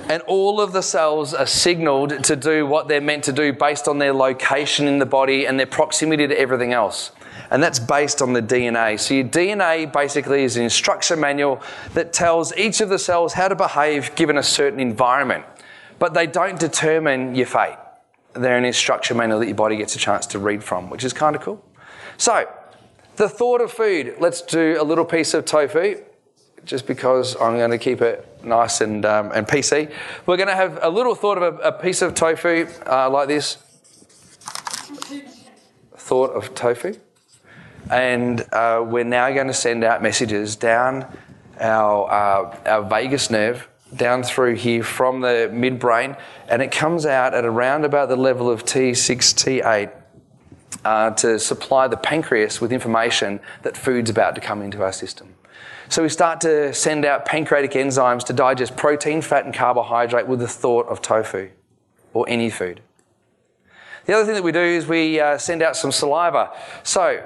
and 0.09 0.21
all 0.23 0.61
of 0.61 0.71
the 0.71 0.81
cells 0.81 1.33
are 1.33 1.45
signaled 1.45 2.23
to 2.23 2.35
do 2.35 2.65
what 2.65 2.87
they're 2.87 3.01
meant 3.01 3.25
to 3.25 3.33
do 3.33 3.51
based 3.51 3.87
on 3.87 3.97
their 3.97 4.13
location 4.13 4.87
in 4.87 4.99
the 4.99 5.05
body 5.05 5.45
and 5.45 5.59
their 5.59 5.65
proximity 5.65 6.27
to 6.27 6.39
everything 6.39 6.73
else. 6.73 7.11
And 7.51 7.61
that's 7.61 7.79
based 7.79 8.21
on 8.21 8.33
the 8.33 8.41
DNA. 8.41 8.99
So, 8.99 9.13
your 9.13 9.25
DNA 9.25 9.91
basically 9.91 10.43
is 10.43 10.57
an 10.57 10.63
instruction 10.63 11.19
manual 11.19 11.61
that 11.93 12.13
tells 12.13 12.55
each 12.55 12.81
of 12.81 12.89
the 12.89 12.99
cells 12.99 13.33
how 13.33 13.47
to 13.47 13.55
behave 13.55 14.15
given 14.15 14.37
a 14.37 14.43
certain 14.43 14.79
environment. 14.79 15.45
But 15.99 16.13
they 16.13 16.27
don't 16.27 16.59
determine 16.59 17.35
your 17.35 17.45
fate. 17.45 17.77
They're 18.33 18.57
an 18.57 18.65
instruction 18.65 19.17
manual 19.17 19.39
that 19.39 19.47
your 19.47 19.55
body 19.55 19.77
gets 19.77 19.95
a 19.95 19.99
chance 19.99 20.25
to 20.27 20.39
read 20.39 20.63
from, 20.63 20.89
which 20.89 21.03
is 21.03 21.13
kind 21.13 21.35
of 21.35 21.41
cool. 21.41 21.63
So, 22.17 22.49
the 23.15 23.29
thought 23.29 23.61
of 23.61 23.71
food. 23.71 24.15
Let's 24.19 24.41
do 24.41 24.77
a 24.79 24.83
little 24.83 25.05
piece 25.05 25.33
of 25.33 25.45
tofu 25.45 26.03
just 26.67 26.85
because 26.85 27.35
I'm 27.35 27.57
going 27.57 27.71
to 27.71 27.77
keep 27.77 28.01
it 28.01 28.27
nice 28.43 28.81
and, 28.81 29.05
um, 29.05 29.31
and 29.33 29.47
PC. 29.47 29.91
We're 30.25 30.37
going 30.37 30.49
to 30.49 30.55
have 30.55 30.79
a 30.81 30.89
little 30.89 31.15
thought 31.15 31.41
of 31.41 31.59
a, 31.59 31.69
a 31.69 31.71
piece 31.71 32.01
of 32.01 32.13
tofu 32.13 32.67
uh, 32.85 33.09
like 33.09 33.29
this. 33.29 33.55
Thought 35.95 36.31
of 36.31 36.53
tofu. 36.53 36.95
And 37.89 38.41
uh, 38.51 38.83
we're 38.85 39.05
now 39.05 39.31
going 39.31 39.47
to 39.47 39.53
send 39.53 39.83
out 39.83 40.03
messages 40.03 40.57
down 40.57 41.17
our, 41.59 42.11
uh, 42.11 42.69
our 42.69 42.83
vagus 42.83 43.29
nerve, 43.29 43.67
down 43.95 44.23
through 44.23 44.55
here 44.55 44.83
from 44.83 45.21
the 45.21 45.49
midbrain, 45.51 46.19
and 46.49 46.61
it 46.61 46.71
comes 46.71 47.05
out 47.05 47.33
at 47.33 47.45
around 47.45 47.85
about 47.85 48.09
the 48.09 48.17
level 48.17 48.49
of 48.49 48.65
T6, 48.65 49.63
T8. 49.63 49.91
Uh, 50.83 51.09
to 51.11 51.39
supply 51.39 51.87
the 51.87 51.97
pancreas 51.97 52.61
with 52.61 52.71
information 52.71 53.39
that 53.63 53.75
food's 53.75 54.09
about 54.09 54.35
to 54.35 54.41
come 54.41 54.61
into 54.61 54.83
our 54.83 54.91
system. 54.91 55.33
So 55.89 56.03
we 56.03 56.09
start 56.09 56.41
to 56.41 56.73
send 56.73 57.05
out 57.05 57.25
pancreatic 57.25 57.71
enzymes 57.71 58.23
to 58.25 58.33
digest 58.33 58.75
protein, 58.75 59.21
fat, 59.21 59.45
and 59.45 59.53
carbohydrate 59.53 60.27
with 60.27 60.39
the 60.39 60.47
thought 60.47 60.87
of 60.87 61.01
tofu 61.01 61.49
or 62.13 62.27
any 62.27 62.49
food. 62.49 62.81
The 64.05 64.13
other 64.13 64.25
thing 64.25 64.35
that 64.35 64.43
we 64.43 64.51
do 64.51 64.59
is 64.59 64.85
we 64.85 65.19
uh, 65.19 65.37
send 65.37 65.61
out 65.61 65.75
some 65.75 65.91
saliva. 65.91 66.51
So 66.83 67.23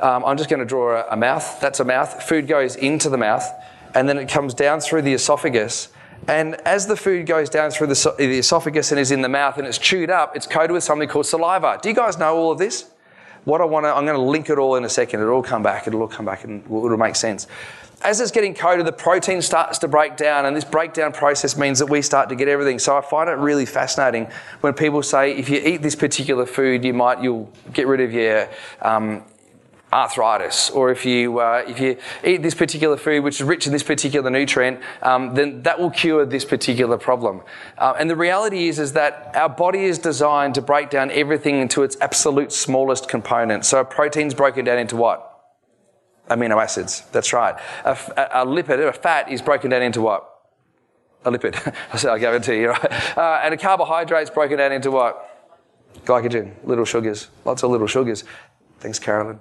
um, 0.00 0.24
I'm 0.24 0.36
just 0.36 0.50
going 0.50 0.60
to 0.60 0.66
draw 0.66 0.96
a, 0.96 1.12
a 1.12 1.16
mouth. 1.16 1.60
That's 1.60 1.80
a 1.80 1.84
mouth. 1.84 2.22
Food 2.22 2.48
goes 2.48 2.74
into 2.76 3.08
the 3.08 3.18
mouth, 3.18 3.48
and 3.94 4.08
then 4.08 4.18
it 4.18 4.28
comes 4.28 4.52
down 4.52 4.80
through 4.80 5.02
the 5.02 5.14
esophagus. 5.14 5.88
And 6.28 6.56
as 6.66 6.86
the 6.86 6.96
food 6.96 7.26
goes 7.26 7.48
down 7.48 7.70
through 7.70 7.88
the, 7.88 8.14
the 8.18 8.38
esophagus 8.38 8.90
and 8.90 8.98
is 8.98 9.10
in 9.12 9.22
the 9.22 9.28
mouth 9.28 9.58
and 9.58 9.66
it's 9.66 9.78
chewed 9.78 10.10
up, 10.10 10.34
it's 10.34 10.46
coated 10.46 10.72
with 10.72 10.82
something 10.82 11.08
called 11.08 11.26
saliva. 11.26 11.78
Do 11.80 11.88
you 11.88 11.94
guys 11.94 12.18
know 12.18 12.36
all 12.36 12.50
of 12.50 12.58
this? 12.58 12.90
What 13.46 13.60
I 13.60 13.64
want 13.64 13.86
to, 13.86 13.94
I'm 13.94 14.04
going 14.04 14.18
to 14.18 14.22
link 14.22 14.50
it 14.50 14.58
all 14.58 14.74
in 14.74 14.84
a 14.84 14.88
second. 14.88 15.20
It'll 15.20 15.34
all 15.34 15.42
come 15.42 15.62
back. 15.62 15.86
It'll 15.86 16.00
all 16.00 16.08
come 16.08 16.26
back 16.26 16.42
and 16.42 16.64
it'll 16.64 16.96
make 16.96 17.14
sense. 17.14 17.46
As 18.02 18.20
it's 18.20 18.32
getting 18.32 18.54
coated, 18.54 18.86
the 18.86 18.92
protein 18.92 19.40
starts 19.40 19.78
to 19.78 19.88
break 19.88 20.16
down, 20.16 20.46
and 20.46 20.56
this 20.56 20.64
breakdown 20.64 21.12
process 21.12 21.56
means 21.56 21.78
that 21.78 21.86
we 21.86 22.02
start 22.02 22.28
to 22.30 22.34
get 22.34 22.48
everything. 22.48 22.80
So 22.80 22.98
I 22.98 23.02
find 23.02 23.30
it 23.30 23.34
really 23.34 23.64
fascinating 23.64 24.26
when 24.62 24.74
people 24.74 25.00
say, 25.00 25.32
if 25.36 25.48
you 25.48 25.60
eat 25.64 25.80
this 25.80 25.94
particular 25.94 26.44
food, 26.44 26.84
you 26.84 26.92
might 26.92 27.22
you'll 27.22 27.48
get 27.72 27.86
rid 27.86 28.00
of 28.00 28.12
your 28.12 28.48
um, 28.82 29.22
arthritis, 29.92 30.68
or 30.70 30.90
if 30.90 31.04
you 31.04 31.38
uh, 31.38 31.64
if 31.66 31.78
you 31.80 31.96
eat 32.24 32.42
this 32.42 32.54
particular 32.54 32.96
food 32.96 33.22
which 33.22 33.40
is 33.40 33.46
rich 33.46 33.66
in 33.66 33.72
this 33.72 33.82
particular 33.82 34.30
nutrient, 34.30 34.80
um, 35.02 35.34
then 35.34 35.62
that 35.62 35.78
will 35.78 35.90
cure 35.90 36.26
this 36.26 36.44
particular 36.44 36.98
problem. 36.98 37.42
Uh, 37.78 37.94
and 37.98 38.10
the 38.10 38.16
reality 38.16 38.68
is 38.68 38.78
is 38.78 38.92
that 38.94 39.30
our 39.34 39.48
body 39.48 39.84
is 39.84 39.98
designed 39.98 40.54
to 40.54 40.62
break 40.62 40.90
down 40.90 41.10
everything 41.12 41.56
into 41.56 41.82
its 41.82 41.96
absolute 42.00 42.52
smallest 42.52 43.08
component. 43.08 43.64
So 43.64 43.80
a 43.80 43.84
protein's 43.84 44.34
broken 44.34 44.64
down 44.64 44.78
into 44.78 44.96
what? 44.96 45.32
Amino 46.28 46.60
acids. 46.60 47.02
That's 47.12 47.32
right. 47.32 47.54
A 47.84 48.44
lipid, 48.44 48.86
a 48.86 48.92
fat, 48.92 49.30
is 49.30 49.40
broken 49.40 49.70
down 49.70 49.82
into 49.82 50.00
what? 50.00 50.28
A 51.24 51.30
lipid. 51.30 51.54
I 52.10 52.18
give 52.18 52.34
it 52.34 52.42
to 52.44 52.56
you. 52.56 52.70
Right? 52.70 53.16
Uh, 53.16 53.40
and 53.44 53.54
a 53.54 53.56
carbohydrate's 53.56 54.30
broken 54.30 54.58
down 54.58 54.72
into 54.72 54.90
what? 54.90 55.32
Glycogen, 56.04 56.52
little 56.64 56.84
sugars, 56.84 57.28
lots 57.44 57.62
of 57.62 57.70
little 57.70 57.86
sugars. 57.86 58.24
Thanks, 58.80 58.98
Carolyn. 58.98 59.40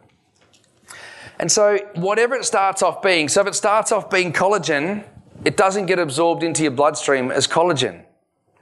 And 1.39 1.51
so, 1.51 1.79
whatever 1.95 2.35
it 2.35 2.45
starts 2.45 2.81
off 2.81 3.01
being, 3.01 3.27
so 3.29 3.41
if 3.41 3.47
it 3.47 3.55
starts 3.55 3.91
off 3.91 4.09
being 4.09 4.31
collagen, 4.31 5.03
it 5.43 5.57
doesn't 5.57 5.85
get 5.85 5.99
absorbed 5.99 6.43
into 6.43 6.63
your 6.63 6.71
bloodstream 6.71 7.31
as 7.31 7.47
collagen. 7.47 8.03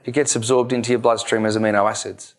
It 0.04 0.12
gets 0.12 0.36
absorbed 0.36 0.72
into 0.72 0.90
your 0.90 0.98
bloodstream 0.98 1.46
as 1.46 1.56
amino 1.56 1.88
acids. 1.88 2.34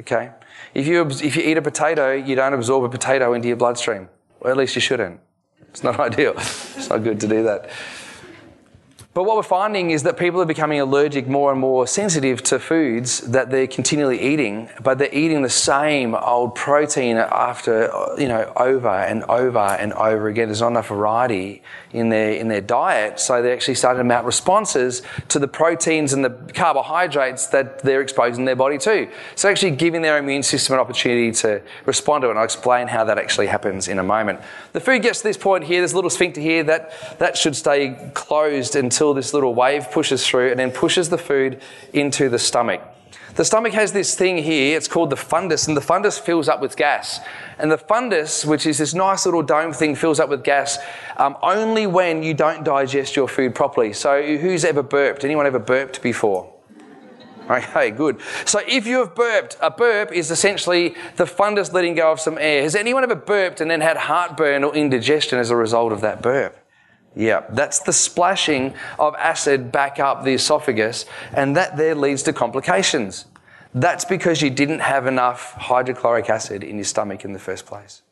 Okay? 0.00 0.30
If 0.74 0.86
you, 0.86 1.02
if 1.06 1.36
you 1.36 1.42
eat 1.42 1.58
a 1.58 1.62
potato, 1.62 2.12
you 2.12 2.34
don't 2.34 2.54
absorb 2.54 2.84
a 2.84 2.88
potato 2.88 3.34
into 3.34 3.48
your 3.48 3.56
bloodstream. 3.56 4.08
Or 4.40 4.50
at 4.50 4.56
least 4.56 4.74
you 4.74 4.80
shouldn't. 4.80 5.20
It's 5.68 5.82
not 5.82 6.00
ideal. 6.08 6.34
It's 6.36 6.88
not 6.88 7.02
good 7.02 7.20
to 7.20 7.28
do 7.28 7.42
that. 7.42 7.70
But 9.14 9.24
what 9.24 9.36
we're 9.36 9.42
finding 9.42 9.90
is 9.90 10.04
that 10.04 10.16
people 10.16 10.40
are 10.40 10.46
becoming 10.46 10.80
allergic 10.80 11.28
more 11.28 11.52
and 11.52 11.60
more 11.60 11.86
sensitive 11.86 12.42
to 12.44 12.58
foods 12.58 13.20
that 13.20 13.50
they're 13.50 13.66
continually 13.66 14.18
eating, 14.18 14.70
but 14.82 14.96
they're 14.96 15.12
eating 15.14 15.42
the 15.42 15.50
same 15.50 16.14
old 16.14 16.54
protein 16.54 17.18
after, 17.18 17.92
you 18.16 18.26
know, 18.26 18.50
over 18.56 18.88
and 18.88 19.22
over 19.24 19.58
and 19.58 19.92
over 19.92 20.28
again. 20.28 20.48
There's 20.48 20.62
not 20.62 20.68
enough 20.68 20.88
variety 20.88 21.62
in 21.92 22.08
their, 22.08 22.32
in 22.32 22.48
their 22.48 22.62
diet, 22.62 23.20
so 23.20 23.42
they're 23.42 23.52
actually 23.52 23.74
starting 23.74 23.98
to 23.98 24.04
mount 24.04 24.24
responses 24.24 25.02
to 25.28 25.38
the 25.38 25.48
proteins 25.48 26.14
and 26.14 26.24
the 26.24 26.30
carbohydrates 26.54 27.48
that 27.48 27.80
they're 27.80 28.00
exposing 28.00 28.46
their 28.46 28.56
body 28.56 28.78
to. 28.78 29.10
So 29.34 29.50
actually 29.50 29.72
giving 29.72 30.00
their 30.00 30.16
immune 30.16 30.42
system 30.42 30.72
an 30.72 30.80
opportunity 30.80 31.32
to 31.32 31.60
respond 31.84 32.22
to 32.22 32.28
it. 32.28 32.30
And 32.30 32.38
I'll 32.38 32.46
explain 32.46 32.86
how 32.86 33.04
that 33.04 33.18
actually 33.18 33.48
happens 33.48 33.88
in 33.88 33.98
a 33.98 34.02
moment. 34.02 34.40
The 34.72 34.80
food 34.80 35.02
gets 35.02 35.18
to 35.18 35.24
this 35.24 35.36
point 35.36 35.64
here, 35.64 35.82
there's 35.82 35.92
a 35.92 35.96
little 35.96 36.08
sphincter 36.08 36.40
here, 36.40 36.62
that, 36.64 37.18
that 37.18 37.36
should 37.36 37.54
stay 37.54 38.10
closed 38.14 38.74
until 38.74 39.01
this 39.10 39.34
little 39.34 39.54
wave 39.54 39.90
pushes 39.90 40.24
through 40.26 40.50
and 40.50 40.60
then 40.60 40.70
pushes 40.70 41.08
the 41.08 41.18
food 41.18 41.60
into 41.92 42.28
the 42.28 42.38
stomach. 42.38 42.80
The 43.34 43.44
stomach 43.44 43.72
has 43.72 43.92
this 43.92 44.14
thing 44.14 44.38
here, 44.38 44.76
it's 44.76 44.88
called 44.88 45.10
the 45.10 45.16
fundus, 45.16 45.66
and 45.66 45.74
the 45.74 45.80
fundus 45.80 46.20
fills 46.20 46.48
up 46.48 46.60
with 46.60 46.76
gas. 46.76 47.18
And 47.58 47.72
the 47.72 47.78
fundus, 47.78 48.44
which 48.44 48.66
is 48.66 48.78
this 48.78 48.92
nice 48.92 49.24
little 49.24 49.42
dome 49.42 49.72
thing, 49.72 49.94
fills 49.94 50.20
up 50.20 50.28
with 50.28 50.44
gas 50.44 50.78
um, 51.16 51.36
only 51.42 51.86
when 51.86 52.22
you 52.22 52.34
don't 52.34 52.62
digest 52.62 53.16
your 53.16 53.28
food 53.28 53.54
properly. 53.54 53.94
So, 53.94 54.22
who's 54.38 54.64
ever 54.64 54.82
burped? 54.82 55.24
Anyone 55.24 55.46
ever 55.46 55.58
burped 55.58 56.02
before? 56.02 56.52
Okay, 57.50 57.90
good. 57.90 58.20
So 58.44 58.60
if 58.66 58.86
you 58.86 58.98
have 58.98 59.14
burped, 59.14 59.56
a 59.60 59.70
burp 59.70 60.12
is 60.12 60.30
essentially 60.30 60.94
the 61.16 61.24
fundus 61.24 61.72
letting 61.72 61.94
go 61.94 62.12
of 62.12 62.20
some 62.20 62.38
air. 62.38 62.62
Has 62.62 62.76
anyone 62.76 63.02
ever 63.02 63.16
burped 63.16 63.60
and 63.60 63.70
then 63.70 63.80
had 63.80 63.96
heartburn 63.96 64.62
or 64.62 64.74
indigestion 64.74 65.38
as 65.38 65.50
a 65.50 65.56
result 65.56 65.92
of 65.92 66.00
that 66.02 66.22
burp? 66.22 66.56
Yeah, 67.14 67.44
that's 67.50 67.80
the 67.80 67.92
splashing 67.92 68.74
of 68.98 69.14
acid 69.16 69.70
back 69.70 69.98
up 69.98 70.24
the 70.24 70.34
esophagus, 70.34 71.04
and 71.34 71.54
that 71.56 71.76
there 71.76 71.94
leads 71.94 72.22
to 72.24 72.32
complications. 72.32 73.26
That's 73.74 74.04
because 74.04 74.42
you 74.42 74.50
didn't 74.50 74.80
have 74.80 75.06
enough 75.06 75.52
hydrochloric 75.52 76.28
acid 76.30 76.62
in 76.64 76.76
your 76.76 76.84
stomach 76.84 77.24
in 77.24 77.32
the 77.32 77.38
first 77.38 77.66
place. 77.66 78.02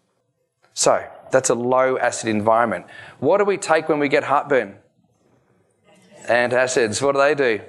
So, 0.75 1.07
that's 1.31 1.51
a 1.51 1.55
low 1.55 1.99
acid 1.99 2.29
environment. 2.29 2.87
What 3.19 3.39
do 3.39 3.45
we 3.45 3.57
take 3.57 3.89
when 3.89 3.99
we 3.99 4.09
get 4.09 4.25
heartburn? 4.25 4.77
Antacids. 6.27 7.03
What 7.03 7.13
do 7.13 7.19
they 7.19 7.35
do? 7.35 7.61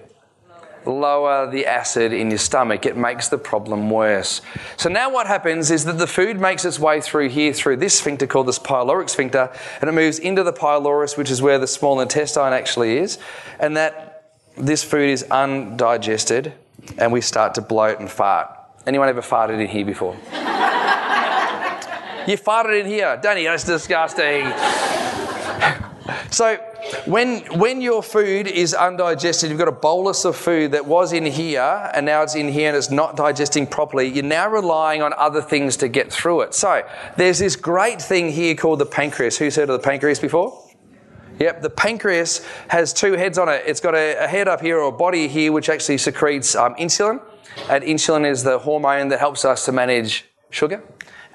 Lower 0.85 1.49
the 1.49 1.65
acid 1.65 2.13
in 2.13 2.29
your 2.29 2.39
stomach. 2.39 2.85
It 2.85 2.97
makes 2.97 3.29
the 3.29 3.37
problem 3.37 3.89
worse. 3.89 4.41
So 4.77 4.89
now 4.89 5.11
what 5.11 5.27
happens 5.27 5.71
is 5.71 5.85
that 5.85 5.97
the 5.97 6.07
food 6.07 6.39
makes 6.39 6.65
its 6.65 6.79
way 6.79 7.01
through 7.01 7.29
here, 7.29 7.53
through 7.53 7.77
this 7.77 7.97
sphincter 7.97 8.27
called 8.27 8.47
this 8.47 8.59
pyloric 8.59 9.09
sphincter, 9.09 9.51
and 9.79 9.89
it 9.89 9.93
moves 9.93 10.19
into 10.19 10.43
the 10.43 10.53
pylorus, 10.53 11.17
which 11.17 11.31
is 11.31 11.41
where 11.41 11.59
the 11.59 11.67
small 11.67 11.99
intestine 11.99 12.53
actually 12.53 12.97
is, 12.97 13.19
and 13.59 13.77
that 13.77 14.33
this 14.57 14.83
food 14.83 15.09
is 15.09 15.23
undigested, 15.23 16.53
and 16.97 17.11
we 17.11 17.21
start 17.21 17.55
to 17.55 17.61
bloat 17.61 17.99
and 17.99 18.09
fart. 18.09 18.49
Anyone 18.87 19.09
ever 19.09 19.21
farted 19.21 19.59
in 19.61 19.67
here 19.67 19.85
before? 19.85 20.13
you 22.27 22.37
farted 22.37 22.81
in 22.81 22.87
here, 22.87 23.19
Danny. 23.21 23.43
That's 23.43 23.63
disgusting. 23.63 24.51
so 26.31 26.57
when, 27.05 27.39
when 27.57 27.81
your 27.81 28.03
food 28.03 28.47
is 28.47 28.73
undigested, 28.73 29.49
you've 29.49 29.59
got 29.59 29.67
a 29.67 29.71
bolus 29.71 30.25
of 30.25 30.35
food 30.35 30.71
that 30.71 30.85
was 30.85 31.13
in 31.13 31.25
here 31.25 31.89
and 31.93 32.05
now 32.05 32.21
it's 32.21 32.35
in 32.35 32.47
here 32.47 32.69
and 32.69 32.77
it's 32.77 32.91
not 32.91 33.15
digesting 33.15 33.67
properly, 33.67 34.07
you're 34.07 34.23
now 34.23 34.49
relying 34.49 35.01
on 35.01 35.13
other 35.13 35.41
things 35.41 35.77
to 35.77 35.87
get 35.87 36.11
through 36.11 36.41
it. 36.41 36.53
So 36.53 36.87
there's 37.17 37.39
this 37.39 37.55
great 37.55 38.01
thing 38.01 38.31
here 38.31 38.55
called 38.55 38.79
the 38.79 38.85
pancreas. 38.85 39.37
Who's 39.37 39.55
heard 39.55 39.69
of 39.69 39.81
the 39.81 39.85
pancreas 39.87 40.19
before? 40.19 40.67
Yep, 41.39 41.61
the 41.61 41.69
pancreas 41.69 42.45
has 42.67 42.93
two 42.93 43.13
heads 43.13 43.37
on 43.37 43.49
it. 43.49 43.63
It's 43.65 43.79
got 43.79 43.95
a, 43.95 44.23
a 44.23 44.27
head 44.27 44.47
up 44.47 44.61
here 44.61 44.79
or 44.79 44.89
a 44.89 44.91
body 44.91 45.27
here 45.27 45.51
which 45.51 45.69
actually 45.69 45.97
secretes 45.97 46.55
um, 46.55 46.75
insulin. 46.75 47.21
And 47.69 47.83
insulin 47.83 48.29
is 48.29 48.43
the 48.43 48.59
hormone 48.59 49.07
that 49.09 49.19
helps 49.19 49.43
us 49.45 49.65
to 49.65 49.71
manage 49.71 50.25
sugar. 50.49 50.83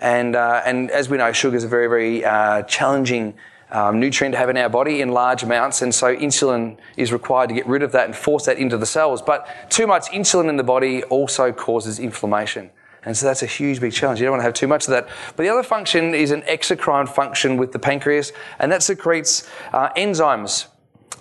And, 0.01 0.37
uh, 0.37 0.63
and 0.65 0.91
as 0.91 1.09
we 1.09 1.17
know, 1.17 1.33
sugar 1.33 1.57
is 1.57 1.65
a 1.65 1.69
very, 1.69 1.89
very 1.89 2.25
uh, 2.25 2.63
challenging 2.65 3.35
um, 3.77 4.01
nutrient 4.01 4.33
to 4.33 4.39
have 4.39 4.49
in 4.49 4.57
our 4.57 4.71
body 4.71 5.03
in 5.03 5.11
large 5.11 5.43
amounts, 5.43 5.83
and 5.83 5.95
so 5.95 6.17
insulin 6.17 6.79
is 6.97 7.13
required 7.13 7.51
to 7.51 7.55
get 7.55 7.67
rid 7.67 7.83
of 7.83 7.93
that 7.93 8.07
and 8.07 8.17
force 8.17 8.47
that 8.47 8.57
into 8.57 8.79
the 8.79 8.87
cells. 8.87 9.21
But 9.21 9.47
too 9.69 9.87
much 9.87 10.07
insulin 10.07 10.49
in 10.49 10.57
the 10.57 10.65
body 10.65 11.03
also 11.05 11.53
causes 11.53 11.99
inflammation. 11.99 12.71
And 13.05 13.15
so 13.15 13.27
that's 13.27 13.43
a 13.43 13.47
huge, 13.47 13.79
big 13.79 13.93
challenge. 13.93 14.19
You 14.19 14.25
don't 14.25 14.33
want 14.33 14.41
to 14.41 14.45
have 14.45 14.55
too 14.55 14.67
much 14.67 14.85
of 14.85 14.93
that. 14.93 15.07
But 15.37 15.43
the 15.43 15.51
other 15.51 15.63
function 15.63 16.15
is 16.15 16.31
an 16.31 16.41
exocrine 16.43 17.07
function 17.07 17.59
with 17.59 17.73
the 17.73 17.79
pancreas, 17.79 18.33
and 18.59 18.73
that 18.73 18.83
secretes 18.83 19.47
uh, 19.75 19.91
enzymes 19.91 20.69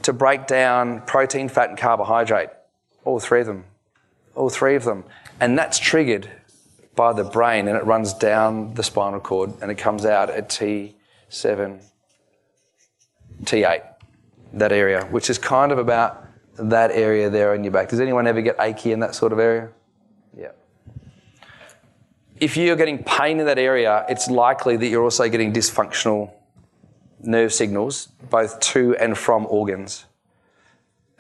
to 0.04 0.14
break 0.14 0.48
down 0.48 1.02
protein, 1.02 1.50
fat, 1.50 1.68
and 1.68 1.78
carbohydrate. 1.78 2.52
All 3.04 3.20
three 3.20 3.42
of 3.42 3.48
them. 3.48 3.66
All 4.34 4.50
three 4.50 4.76
of 4.76 4.86
them. 4.86 5.04
And 5.42 5.60
that's 5.60 5.78
triggered 5.78 6.30
by 6.96 7.12
the 7.12 7.26
brain, 7.26 7.68
and 7.68 7.76
it 7.76 7.84
runs 7.84 8.14
down 8.14 8.76
the 8.76 8.84
spinal 8.84 9.20
cord, 9.20 9.52
and 9.62 9.70
it 9.70 9.76
comes 9.76 10.06
out 10.06 10.30
at 10.30 10.48
T7 10.48 11.82
T8, 13.44 13.84
that 14.54 14.72
area, 14.72 15.06
which 15.06 15.30
is 15.30 15.38
kind 15.38 15.72
of 15.72 15.78
about 15.78 16.26
that 16.58 16.92
area 16.92 17.30
there 17.30 17.54
on 17.54 17.64
your 17.64 17.72
back. 17.72 17.90
Does 17.90 18.00
anyone 18.00 18.28
ever 18.28 18.42
get 18.42 18.56
achy 18.60 18.92
in 18.92 19.00
that 19.02 19.16
sort 19.16 19.34
of 19.34 19.40
area? 19.40 19.70
Yeah. 20.38 20.52
If 22.40 22.58
you're 22.58 22.76
getting 22.76 23.04
pain 23.04 23.40
in 23.40 23.46
that 23.46 23.60
area, 23.60 24.06
it's 24.10 24.30
likely 24.30 24.78
that 24.78 24.88
you're 24.88 25.04
also 25.04 25.28
getting 25.30 25.54
dysfunctional 25.54 26.32
nerve 27.22 27.54
signals, 27.54 28.08
both 28.30 28.60
to 28.60 28.96
and 28.98 29.18
from 29.18 29.46
organs, 29.48 30.06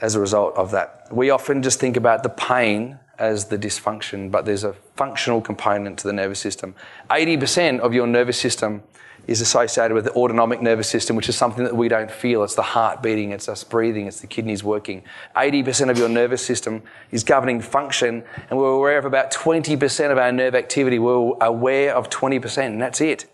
as 0.01 0.15
a 0.15 0.19
result 0.19 0.55
of 0.55 0.71
that. 0.71 1.07
We 1.11 1.29
often 1.29 1.61
just 1.61 1.79
think 1.79 1.97
about 1.97 2.23
the 2.23 2.29
pain 2.29 2.99
as 3.17 3.45
the 3.45 3.57
dysfunction, 3.57 4.29
but 4.29 4.45
there's 4.45 4.63
a 4.63 4.73
functional 4.95 5.41
component 5.41 5.97
to 5.99 6.07
the 6.07 6.13
nervous 6.13 6.39
system. 6.39 6.75
80% 7.09 7.79
of 7.79 7.93
your 7.93 8.07
nervous 8.07 8.39
system 8.39 8.83
is 9.27 9.41
associated 9.41 9.93
with 9.93 10.05
the 10.05 10.13
autonomic 10.13 10.61
nervous 10.61 10.87
system, 10.87 11.15
which 11.15 11.29
is 11.29 11.35
something 11.35 11.63
that 11.63 11.75
we 11.75 11.87
don't 11.87 12.11
feel. 12.11 12.43
It's 12.43 12.55
the 12.55 12.61
heart 12.61 13.01
beating, 13.01 13.31
it's 13.31 13.49
us 13.49 13.63
breathing, 13.63 14.07
it's 14.07 14.19
the 14.19 14.27
kidneys 14.27 14.63
working. 14.63 15.03
80% 15.35 15.89
of 15.89 15.97
your 15.97 16.09
nervous 16.09 16.45
system 16.45 16.83
is 17.11 17.23
governing 17.23 17.61
function, 17.61 18.23
and 18.49 18.59
we're 18.59 18.71
aware 18.71 18.97
of 18.97 19.05
about 19.05 19.31
20% 19.31 20.11
of 20.11 20.17
our 20.17 20.31
nerve 20.31 20.55
activity. 20.55 20.99
We're 20.99 21.33
aware 21.41 21.95
of 21.95 22.09
20%, 22.09 22.65
and 22.65 22.81
that's 22.81 23.01
it. 23.01 23.25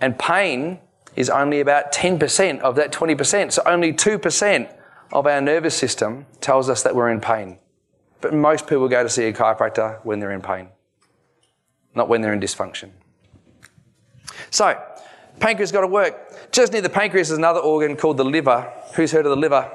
And 0.00 0.18
pain 0.18 0.80
is 1.16 1.30
only 1.30 1.60
about 1.60 1.92
10% 1.92 2.60
of 2.60 2.76
that 2.76 2.92
20%. 2.92 3.52
So 3.52 3.62
only 3.66 3.92
2% 3.92 4.74
of 5.12 5.26
our 5.26 5.40
nervous 5.40 5.76
system 5.76 6.26
tells 6.40 6.68
us 6.68 6.82
that 6.82 6.94
we're 6.94 7.10
in 7.10 7.20
pain. 7.20 7.58
But 8.20 8.34
most 8.34 8.66
people 8.66 8.88
go 8.88 9.02
to 9.02 9.08
see 9.08 9.24
a 9.24 9.32
chiropractor 9.32 10.04
when 10.04 10.18
they're 10.18 10.32
in 10.32 10.40
pain, 10.40 10.68
not 11.94 12.08
when 12.08 12.20
they're 12.20 12.32
in 12.32 12.40
dysfunction. 12.40 12.90
So, 14.50 14.80
pancreas 15.40 15.72
got 15.72 15.82
to 15.82 15.86
work. 15.86 16.52
Just 16.52 16.72
near 16.72 16.82
the 16.82 16.88
pancreas 16.88 17.30
is 17.30 17.38
another 17.38 17.60
organ 17.60 17.96
called 17.96 18.16
the 18.16 18.24
liver. 18.24 18.72
Who's 18.94 19.12
heard 19.12 19.26
of 19.26 19.30
the 19.30 19.36
liver? 19.36 19.70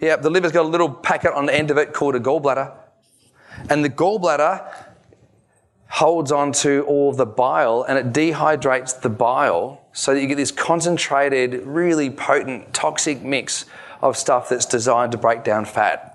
Yeah, 0.00 0.16
the 0.16 0.30
liver's 0.30 0.52
got 0.52 0.64
a 0.64 0.68
little 0.68 0.90
packet 0.90 1.32
on 1.32 1.46
the 1.46 1.54
end 1.54 1.70
of 1.70 1.78
it 1.78 1.92
called 1.92 2.16
a 2.16 2.20
gallbladder. 2.20 2.74
And 3.70 3.84
the 3.84 3.90
gallbladder 3.90 4.72
holds 5.88 6.32
on 6.32 6.52
to 6.52 6.82
all 6.88 7.12
the 7.12 7.26
bile 7.26 7.84
and 7.86 7.98
it 7.98 8.12
dehydrates 8.12 8.98
the 9.00 9.10
bile 9.10 9.84
so 9.92 10.14
that 10.14 10.20
you 10.20 10.26
get 10.26 10.36
this 10.36 10.50
concentrated, 10.50 11.66
really 11.66 12.10
potent, 12.10 12.72
toxic 12.72 13.22
mix 13.22 13.66
of 14.00 14.16
stuff 14.16 14.48
that's 14.48 14.66
designed 14.66 15.12
to 15.12 15.18
break 15.18 15.44
down 15.44 15.64
fat. 15.64 16.08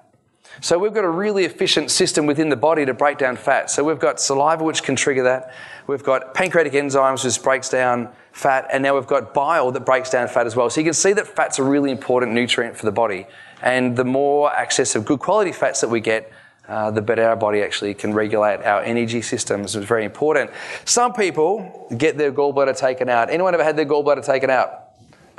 So 0.62 0.80
we've 0.80 0.94
got 0.94 1.06
a 1.06 1.10
really 1.10 1.46
efficient 1.46 1.92
system 1.92 2.26
within 2.26 2.50
the 2.50 2.56
body 2.56 2.86
to 2.86 2.94
break 2.94 3.20
down 3.20 3.36
fat. 3.36 3.70
So 3.70 3.84
we've 3.84 4.00
got 4.00 4.20
saliva 4.20 4.64
which 4.64 4.82
can 4.82 4.96
trigger 4.96 5.24
that. 5.24 5.54
We've 5.86 6.04
got 6.04 6.34
pancreatic 6.34 6.74
enzymes 6.74 7.24
which 7.24 7.42
breaks 7.44 7.70
down 7.70 8.10
fat, 8.38 8.68
and 8.72 8.84
now 8.84 8.96
we've 8.96 9.08
got 9.08 9.34
bile 9.34 9.72
that 9.72 9.86
breaks 9.86 10.10
down 10.10 10.28
fat 10.28 10.46
as 10.46 10.56
well. 10.56 10.70
So 10.70 10.80
you 10.80 10.86
can 10.86 10.94
see 10.94 11.14
that 11.14 11.28
fat's 11.28 11.58
a 11.60 11.64
really 11.64 11.92
important 11.92 12.34
nutrient 12.34 12.78
for 12.78 12.86
the 12.86 12.92
body. 12.92 13.26
And 13.62 13.98
the 13.98 14.06
more 14.06 14.54
access 14.54 14.96
of 14.96 15.06
good 15.06 15.20
quality 15.20 15.52
fats 15.52 15.82
that 15.82 15.90
we 15.90 16.00
get, 16.00 16.32
uh, 16.68 16.92
the 16.92 17.02
better 17.02 17.24
our 17.24 17.36
body 17.36 17.62
actually 17.62 17.94
can 17.94 18.14
regulate 18.14 18.64
our 18.64 18.82
energy 18.84 19.22
systems. 19.22 19.76
It's 19.76 19.86
very 19.86 20.06
important. 20.06 20.52
Some 20.86 21.14
people 21.14 21.88
get 21.98 22.18
their 22.18 22.32
gallbladder 22.32 22.78
taken 22.78 23.10
out. 23.10 23.30
Anyone 23.30 23.54
ever 23.54 23.64
had 23.64 23.76
their 23.76 23.86
gallbladder 23.86 24.26
taken 24.26 24.50
out? 24.50 24.84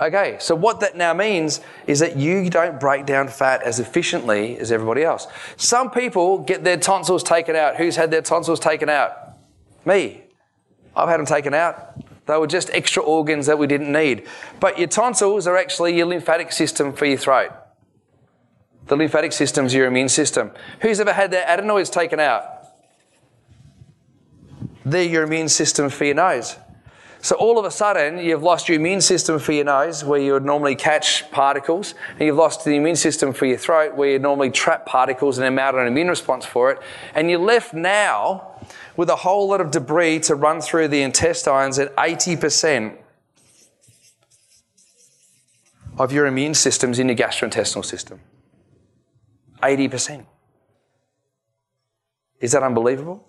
Okay, 0.00 0.36
so 0.40 0.54
what 0.54 0.80
that 0.80 0.96
now 0.96 1.12
means 1.12 1.60
is 1.86 1.98
that 1.98 2.16
you 2.16 2.50
don't 2.50 2.78
break 2.78 3.04
down 3.04 3.28
fat 3.28 3.62
as 3.62 3.80
efficiently 3.80 4.56
as 4.58 4.72
everybody 4.72 5.02
else. 5.02 5.26
Some 5.56 5.90
people 5.90 6.38
get 6.38 6.64
their 6.64 6.76
tonsils 6.76 7.22
taken 7.22 7.56
out. 7.56 7.76
Who's 7.76 7.96
had 7.96 8.10
their 8.10 8.22
tonsils 8.22 8.60
taken 8.60 8.88
out? 8.88 9.12
Me. 9.84 10.22
I've 10.96 11.08
had 11.08 11.18
them 11.18 11.26
taken 11.26 11.52
out. 11.52 11.97
They 12.28 12.36
were 12.36 12.46
just 12.46 12.68
extra 12.74 13.02
organs 13.02 13.46
that 13.46 13.58
we 13.58 13.66
didn't 13.66 13.90
need. 13.90 14.26
But 14.60 14.78
your 14.78 14.86
tonsils 14.86 15.46
are 15.46 15.56
actually 15.56 15.96
your 15.96 16.06
lymphatic 16.06 16.52
system 16.52 16.92
for 16.92 17.06
your 17.06 17.16
throat. 17.16 17.50
The 18.86 18.96
lymphatic 18.96 19.32
system 19.32 19.64
is 19.64 19.72
your 19.72 19.86
immune 19.86 20.10
system. 20.10 20.50
Who's 20.82 21.00
ever 21.00 21.14
had 21.14 21.30
their 21.30 21.46
adenoids 21.46 21.88
taken 21.88 22.20
out? 22.20 22.44
They're 24.84 25.04
your 25.04 25.22
immune 25.22 25.48
system 25.48 25.88
for 25.88 26.04
your 26.04 26.16
nose. 26.16 26.56
So 27.22 27.34
all 27.34 27.58
of 27.58 27.64
a 27.64 27.70
sudden, 27.70 28.18
you've 28.18 28.42
lost 28.42 28.68
your 28.68 28.76
immune 28.76 29.00
system 29.00 29.38
for 29.38 29.52
your 29.52 29.64
nose, 29.64 30.04
where 30.04 30.20
you 30.20 30.34
would 30.34 30.44
normally 30.44 30.76
catch 30.76 31.30
particles, 31.30 31.94
and 32.12 32.20
you've 32.26 32.36
lost 32.36 32.64
the 32.64 32.76
immune 32.76 32.96
system 32.96 33.32
for 33.32 33.46
your 33.46 33.56
throat, 33.56 33.96
where 33.96 34.10
you 34.10 34.18
normally 34.18 34.50
trap 34.50 34.84
particles 34.84 35.38
and 35.38 35.46
then 35.46 35.54
mount 35.54 35.76
an 35.76 35.86
immune 35.86 36.08
response 36.08 36.44
for 36.44 36.70
it. 36.70 36.78
And 37.14 37.30
you're 37.30 37.40
left 37.40 37.72
now 37.72 38.57
with 38.98 39.08
a 39.08 39.16
whole 39.16 39.48
lot 39.48 39.62
of 39.62 39.70
debris 39.70 40.18
to 40.18 40.34
run 40.34 40.60
through 40.60 40.88
the 40.88 41.00
intestines 41.00 41.78
at 41.78 41.94
80% 41.96 42.98
of 45.96 46.12
your 46.12 46.26
immune 46.26 46.52
systems 46.52 46.98
in 46.98 47.08
your 47.08 47.16
gastrointestinal 47.16 47.84
system. 47.84 48.20
80%. 49.62 50.26
Is 52.40 52.52
that 52.52 52.62
unbelievable? 52.62 53.24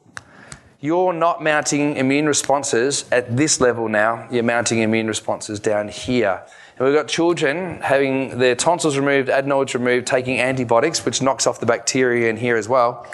you're 0.82 1.12
not 1.12 1.44
mounting 1.44 1.98
immune 1.98 2.26
responses 2.26 3.04
at 3.12 3.36
this 3.36 3.60
level 3.60 3.90
now, 3.90 4.28
you're 4.32 4.44
mounting 4.44 4.80
immune 4.80 5.08
responses 5.08 5.60
down 5.60 5.90
here. 5.90 6.42
And 6.78 6.88
we've 6.88 6.96
got 6.96 7.10
children 7.10 7.82
having 7.82 8.38
their 8.38 8.56
tonsils 8.56 8.98
removed, 8.98 9.30
adenoids 9.30 9.74
removed, 9.74 10.08
taking 10.08 10.40
antibiotics, 10.40 11.04
which 11.04 11.22
knocks 11.22 11.46
off 11.46 11.60
the 11.60 11.66
bacteria 11.66 12.30
in 12.30 12.38
here 12.38 12.56
as 12.56 12.70
well. 12.70 13.06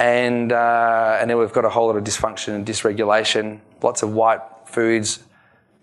And, 0.00 0.50
uh, 0.50 1.18
and 1.20 1.28
then 1.28 1.36
we've 1.36 1.52
got 1.52 1.66
a 1.66 1.68
whole 1.68 1.88
lot 1.88 1.96
of 1.96 2.04
dysfunction 2.04 2.54
and 2.54 2.66
dysregulation, 2.66 3.60
lots 3.82 4.02
of 4.02 4.14
white 4.14 4.40
foods, 4.64 5.22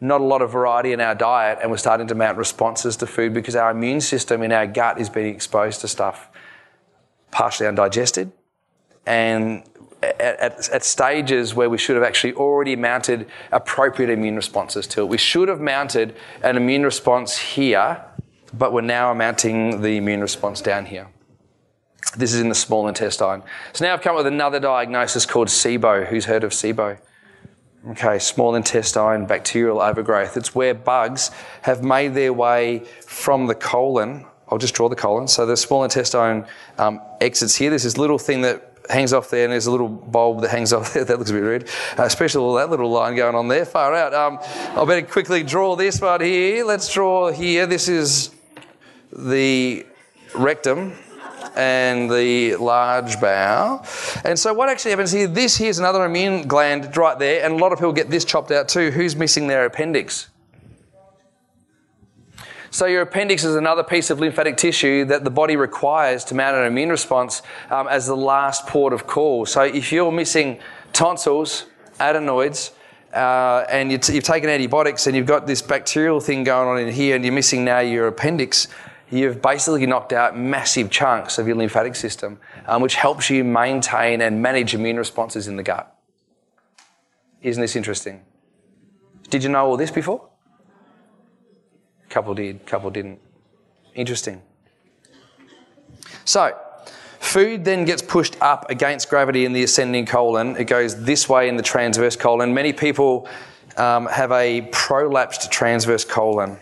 not 0.02 0.22
a 0.22 0.24
lot 0.24 0.42
of 0.42 0.52
variety 0.52 0.92
in 0.92 1.00
our 1.00 1.14
diet, 1.14 1.60
and 1.62 1.70
we're 1.70 1.78
starting 1.78 2.08
to 2.08 2.16
mount 2.16 2.36
responses 2.36 2.98
to 2.98 3.06
food 3.06 3.32
because 3.32 3.56
our 3.56 3.70
immune 3.70 4.02
system 4.02 4.42
in 4.42 4.52
our 4.52 4.66
gut 4.66 5.00
is 5.00 5.08
being 5.08 5.28
exposed 5.34 5.82
to 5.82 5.88
stuff 5.88 6.30
partially 7.30 7.68
undigested 7.68 8.32
and 9.06 9.64
at, 10.02 10.20
at, 10.20 10.70
at, 10.70 10.84
stages 10.84 11.54
where 11.54 11.70
we 11.70 11.78
should 11.78 11.96
have 11.96 12.06
actually 12.06 12.34
already 12.34 12.76
mounted 12.76 13.28
appropriate 13.52 14.10
immune 14.10 14.36
responses 14.36 14.88
to 14.88 15.02
it. 15.02 15.10
We 15.10 15.20
should 15.20 15.48
have 15.48 15.62
mounted 15.62 16.16
an 16.42 16.58
immune 16.58 16.84
response 16.84 17.38
here, 17.38 18.04
but 18.52 18.74
we're 18.74 18.82
now 18.82 19.14
mounting 19.14 19.82
the 19.82 19.98
immune 19.98 20.22
response 20.22 20.62
down 20.62 20.88
here. 20.88 21.08
This 22.16 22.34
is 22.34 22.40
in 22.40 22.50
the 22.50 22.56
small 22.56 22.88
intestine. 22.88 23.44
So 23.74 23.86
now 23.86 23.94
I've 23.94 24.02
come 24.02 24.14
up 24.16 24.24
with 24.24 24.28
another 24.28 24.60
diagnosis 24.60 25.26
called 25.26 25.50
SIBO. 25.50 26.08
Who's 26.08 26.26
heard 26.26 26.44
of 26.44 26.52
SIBO? 26.52 26.98
Okay, 27.90 28.20
small 28.20 28.56
intestine 28.56 29.26
bacterial 29.26 29.80
overgrowth. 29.80 30.36
It's 30.36 30.54
where 30.56 30.74
bugs 30.74 31.32
have 31.62 31.84
made 31.84 32.16
their 32.16 32.34
way 32.34 32.80
from 33.06 33.48
the 33.48 33.56
colon. 33.56 34.26
I'll 34.50 34.58
just 34.58 34.74
draw 34.74 34.90
the 34.90 34.96
colon. 34.96 35.28
So 35.28 35.46
the 35.46 35.58
small 35.58 35.84
intestine 35.84 36.46
um, 36.78 37.02
exits 37.22 37.56
here. 37.56 37.70
There's 37.70 37.84
this 37.84 37.98
little 37.98 38.18
thing 38.18 38.42
that 38.42 38.74
hangs 38.90 39.14
off 39.14 39.30
there, 39.30 39.44
and 39.44 39.52
there's 39.54 39.68
a 39.68 39.72
little 39.72 39.90
bulb 39.90 40.42
that 40.42 40.50
hangs 40.50 40.74
off 40.74 40.94
there. 40.94 41.06
That 41.06 41.18
looks 41.20 41.30
a 41.30 41.34
bit 41.34 41.44
rude, 41.44 41.70
uh, 41.98 42.04
especially 42.04 42.58
that 42.60 42.70
little 42.70 42.90
line 42.90 43.16
going 43.16 43.36
on 43.36 43.48
there. 43.48 43.66
Far 43.66 43.94
out. 43.94 44.14
Um, 44.14 44.40
I 44.78 44.84
better 44.86 45.06
quickly 45.06 45.44
draw 45.44 45.76
this 45.76 46.02
one 46.02 46.22
here. 46.22 46.66
Let's 46.66 46.92
draw 46.92 47.32
here. 47.32 47.68
This 47.68 47.88
is 47.88 48.32
the 49.14 49.86
rectum 50.36 50.94
and 51.58 52.10
the 52.10 52.56
large 52.56 53.20
bowel. 53.20 53.86
And 54.24 54.38
so 54.38 54.54
what 54.54 54.70
actually 54.70 54.92
happens 54.92 55.12
here, 55.12 55.28
this 55.28 55.58
here 55.58 55.70
is 55.70 55.80
another 55.80 56.06
immune 56.06 56.48
gland 56.48 56.96
right 56.96 57.18
there, 57.18 57.44
and 57.44 57.56
a 57.56 57.58
lot 57.58 57.74
of 57.74 57.80
people 57.80 57.94
get 57.94 58.10
this 58.10 58.24
chopped 58.24 58.52
out 58.52 58.70
too. 58.70 58.92
Who's 58.92 59.16
missing 59.16 59.48
their 59.48 59.66
appendix? 59.66 60.30
So, 62.70 62.86
your 62.86 63.02
appendix 63.02 63.44
is 63.44 63.56
another 63.56 63.84
piece 63.84 64.10
of 64.10 64.20
lymphatic 64.20 64.58
tissue 64.58 65.06
that 65.06 65.24
the 65.24 65.32
body 65.32 65.56
requires 65.56 66.24
to 66.26 66.36
mount 66.36 66.58
an 66.58 66.66
immune 66.66 66.90
response 66.90 67.42
um, 67.72 67.88
as 67.88 68.06
the 68.06 68.16
last 68.16 68.68
port 68.68 68.94
of 68.94 69.08
call. 69.08 69.46
So, 69.46 69.62
if 69.62 69.92
you're 69.92 70.12
missing 70.12 70.60
tonsils, 70.92 71.66
adenoids, 72.00 72.74
uh, 73.14 73.66
and 73.70 73.90
you 73.90 73.98
have 73.98 74.24
taken 74.24 74.50
antibiotics 74.50 75.08
and 75.08 75.16
you've 75.16 75.26
got 75.26 75.48
this 75.48 75.62
bacterial 75.62 76.20
thing 76.20 76.44
going 76.44 76.68
on 76.68 76.78
in 76.78 76.94
here, 76.94 77.16
and 77.16 77.24
you're 77.24 77.34
missing 77.34 77.64
now 77.64 77.80
your 77.80 78.08
appendix, 78.08 78.68
you've 79.10 79.42
basically 79.42 79.86
knocked 79.86 80.14
out 80.14 80.38
massive 80.38 80.90
chunks 80.90 81.38
of 81.38 81.48
your 81.48 81.56
lymphatic 81.56 81.96
system, 81.96 82.40
um, 82.66 82.82
which 82.82 82.96
helps 82.96 83.30
you 83.30 83.44
maintain 83.44 84.22
and 84.22 84.42
manage 84.42 84.74
immune 84.74 84.98
responses 84.98 85.48
in 85.48 85.56
the 85.56 85.64
gut. 85.64 85.96
Isn't 87.42 87.62
this 87.62 87.76
interesting? 87.76 88.26
Did 89.30 89.44
you 89.44 89.50
know 89.50 89.66
all 89.66 89.78
this 89.78 89.92
before? 89.92 90.30
Couple 92.10 92.34
did, 92.34 92.66
couple 92.66 92.90
didn't. 92.90 93.20
Interesting. 93.94 94.42
So, 96.24 96.58
food 97.20 97.66
then 97.66 97.86
gets 97.86 98.02
pushed 98.02 98.38
up 98.42 98.70
against 98.70 99.10
gravity 99.10 99.46
in 99.46 99.54
the 99.54 99.64
ascending 99.64 100.06
colon. 100.06 100.56
It 100.58 100.66
goes 100.66 101.04
this 101.04 101.28
way 101.28 101.50
in 101.50 101.58
the 101.58 101.64
transverse 101.64 102.16
colon. 102.16 102.54
Many 102.54 102.74
people 102.74 103.28
um, 103.76 104.08
have 104.08 104.32
a 104.32 104.62
prolapsed 104.72 105.50
transverse 105.52 106.06
colon. 106.06 106.58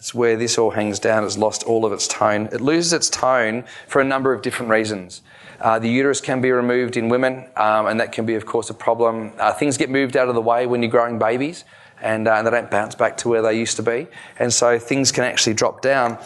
It's 0.00 0.14
where 0.14 0.34
this 0.34 0.56
all 0.56 0.70
hangs 0.70 0.98
down. 0.98 1.24
It's 1.24 1.36
lost 1.36 1.62
all 1.64 1.84
of 1.84 1.92
its 1.92 2.08
tone. 2.08 2.48
It 2.52 2.62
loses 2.62 2.94
its 2.94 3.10
tone 3.10 3.64
for 3.86 4.00
a 4.00 4.04
number 4.04 4.32
of 4.32 4.40
different 4.40 4.70
reasons. 4.70 5.20
Uh, 5.60 5.78
the 5.78 5.90
uterus 5.90 6.22
can 6.22 6.40
be 6.40 6.50
removed 6.50 6.96
in 6.96 7.10
women, 7.10 7.46
um, 7.56 7.86
and 7.86 8.00
that 8.00 8.10
can 8.10 8.24
be, 8.24 8.34
of 8.34 8.46
course, 8.46 8.70
a 8.70 8.74
problem. 8.74 9.30
Uh, 9.38 9.52
things 9.52 9.76
get 9.76 9.90
moved 9.90 10.16
out 10.16 10.30
of 10.30 10.34
the 10.34 10.40
way 10.40 10.66
when 10.66 10.82
you're 10.82 10.90
growing 10.90 11.18
babies 11.18 11.64
and, 12.00 12.26
uh, 12.26 12.36
and 12.36 12.46
they 12.46 12.50
don't 12.50 12.70
bounce 12.70 12.94
back 12.94 13.18
to 13.18 13.28
where 13.28 13.42
they 13.42 13.58
used 13.58 13.76
to 13.76 13.82
be. 13.82 14.06
And 14.38 14.50
so 14.50 14.78
things 14.78 15.12
can 15.12 15.24
actually 15.24 15.52
drop 15.52 15.82
down. 15.82 16.16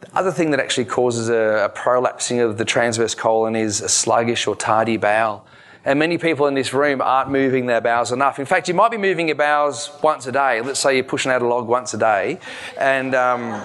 The 0.00 0.16
other 0.16 0.32
thing 0.32 0.50
that 0.52 0.60
actually 0.60 0.86
causes 0.86 1.28
a, 1.28 1.66
a 1.66 1.68
prolapsing 1.68 2.42
of 2.42 2.56
the 2.56 2.64
transverse 2.64 3.14
colon 3.14 3.56
is 3.56 3.82
a 3.82 3.90
sluggish 3.90 4.46
or 4.46 4.56
tardy 4.56 4.96
bowel. 4.96 5.46
And 5.84 5.98
many 5.98 6.18
people 6.18 6.46
in 6.46 6.54
this 6.54 6.74
room 6.74 7.00
aren't 7.00 7.30
moving 7.30 7.66
their 7.66 7.80
bowels 7.80 8.12
enough. 8.12 8.38
In 8.38 8.44
fact, 8.44 8.68
you 8.68 8.74
might 8.74 8.90
be 8.90 8.98
moving 8.98 9.28
your 9.28 9.36
bowels 9.36 9.90
once 10.02 10.26
a 10.26 10.32
day. 10.32 10.60
Let's 10.60 10.78
say 10.78 10.94
you're 10.94 11.04
pushing 11.04 11.32
out 11.32 11.40
a 11.40 11.46
log 11.46 11.66
once 11.66 11.94
a 11.94 11.98
day. 11.98 12.38
And 12.78 13.14
um, 13.14 13.62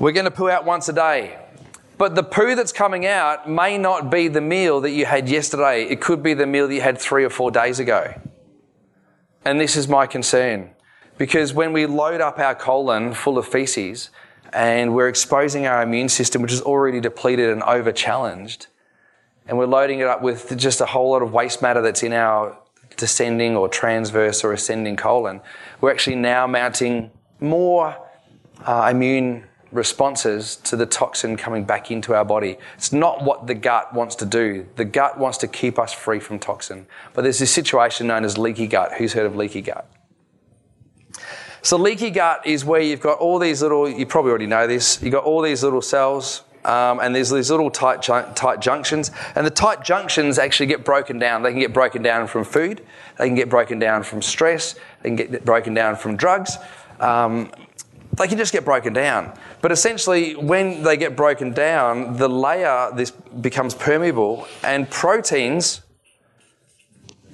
we're 0.00 0.12
going 0.12 0.24
to 0.24 0.32
poo 0.32 0.50
out 0.50 0.64
once 0.64 0.88
a 0.88 0.92
day. 0.92 1.38
But 1.96 2.16
the 2.16 2.24
poo 2.24 2.56
that's 2.56 2.72
coming 2.72 3.06
out 3.06 3.48
may 3.48 3.78
not 3.78 4.10
be 4.10 4.26
the 4.26 4.40
meal 4.40 4.80
that 4.80 4.90
you 4.90 5.06
had 5.06 5.28
yesterday. 5.28 5.84
It 5.84 6.00
could 6.00 6.22
be 6.22 6.34
the 6.34 6.46
meal 6.46 6.66
that 6.66 6.74
you 6.74 6.80
had 6.80 6.98
three 6.98 7.24
or 7.24 7.30
four 7.30 7.52
days 7.52 7.78
ago. 7.78 8.20
And 9.44 9.60
this 9.60 9.76
is 9.76 9.86
my 9.86 10.06
concern. 10.06 10.70
Because 11.18 11.54
when 11.54 11.72
we 11.72 11.86
load 11.86 12.20
up 12.20 12.40
our 12.40 12.56
colon 12.56 13.14
full 13.14 13.38
of 13.38 13.46
feces 13.46 14.10
and 14.52 14.92
we're 14.92 15.08
exposing 15.08 15.66
our 15.66 15.82
immune 15.82 16.08
system, 16.08 16.42
which 16.42 16.52
is 16.52 16.60
already 16.60 17.00
depleted 17.00 17.50
and 17.50 17.62
over 17.62 17.92
challenged, 17.92 18.66
and 19.46 19.58
we're 19.58 19.66
loading 19.66 20.00
it 20.00 20.06
up 20.06 20.22
with 20.22 20.56
just 20.56 20.80
a 20.80 20.86
whole 20.86 21.10
lot 21.10 21.22
of 21.22 21.32
waste 21.32 21.62
matter 21.62 21.82
that's 21.82 22.02
in 22.02 22.12
our 22.12 22.56
descending 22.96 23.56
or 23.56 23.68
transverse 23.68 24.44
or 24.44 24.52
ascending 24.52 24.96
colon, 24.96 25.40
we're 25.80 25.90
actually 25.90 26.16
now 26.16 26.46
mounting 26.46 27.10
more 27.40 27.96
uh, 28.64 28.88
immune 28.90 29.44
responses 29.72 30.56
to 30.56 30.76
the 30.76 30.86
toxin 30.86 31.36
coming 31.36 31.64
back 31.64 31.90
into 31.90 32.14
our 32.14 32.24
body. 32.24 32.56
It's 32.76 32.92
not 32.92 33.24
what 33.24 33.46
the 33.46 33.54
gut 33.54 33.92
wants 33.92 34.14
to 34.16 34.26
do. 34.26 34.66
The 34.76 34.84
gut 34.84 35.18
wants 35.18 35.38
to 35.38 35.48
keep 35.48 35.78
us 35.78 35.92
free 35.92 36.20
from 36.20 36.38
toxin. 36.38 36.86
But 37.12 37.22
there's 37.22 37.40
this 37.40 37.50
situation 37.50 38.06
known 38.06 38.24
as 38.24 38.38
leaky 38.38 38.68
gut. 38.68 38.92
Who's 38.92 39.12
heard 39.12 39.26
of 39.26 39.34
leaky 39.34 39.62
gut? 39.62 39.90
So 41.62 41.76
leaky 41.76 42.10
gut 42.10 42.46
is 42.46 42.64
where 42.64 42.80
you've 42.80 43.00
got 43.00 43.18
all 43.18 43.38
these 43.38 43.62
little, 43.62 43.88
you 43.88 44.06
probably 44.06 44.30
already 44.30 44.46
know 44.46 44.66
this, 44.66 45.02
you've 45.02 45.12
got 45.12 45.24
all 45.24 45.42
these 45.42 45.64
little 45.64 45.82
cells 45.82 46.42
um, 46.64 47.00
and 47.00 47.14
there's 47.14 47.30
these 47.30 47.50
little 47.50 47.70
tight, 47.70 48.02
tight 48.02 48.60
junctions. 48.60 49.10
And 49.34 49.46
the 49.46 49.50
tight 49.50 49.84
junctions 49.84 50.38
actually 50.38 50.66
get 50.66 50.84
broken 50.84 51.18
down. 51.18 51.42
They 51.42 51.50
can 51.50 51.60
get 51.60 51.72
broken 51.72 52.02
down 52.02 52.26
from 52.26 52.44
food, 52.44 52.82
they 53.18 53.26
can 53.26 53.34
get 53.34 53.48
broken 53.48 53.78
down 53.78 54.02
from 54.02 54.22
stress, 54.22 54.74
they 55.02 55.10
can 55.10 55.16
get 55.16 55.44
broken 55.44 55.74
down 55.74 55.96
from 55.96 56.16
drugs. 56.16 56.56
Um, 57.00 57.50
they 58.16 58.28
can 58.28 58.38
just 58.38 58.52
get 58.52 58.64
broken 58.64 58.92
down. 58.92 59.36
But 59.60 59.72
essentially, 59.72 60.36
when 60.36 60.82
they 60.82 60.96
get 60.96 61.16
broken 61.16 61.52
down, 61.52 62.16
the 62.16 62.28
layer 62.28 62.90
this 62.94 63.10
becomes 63.10 63.74
permeable, 63.74 64.46
and 64.62 64.88
proteins 64.88 65.80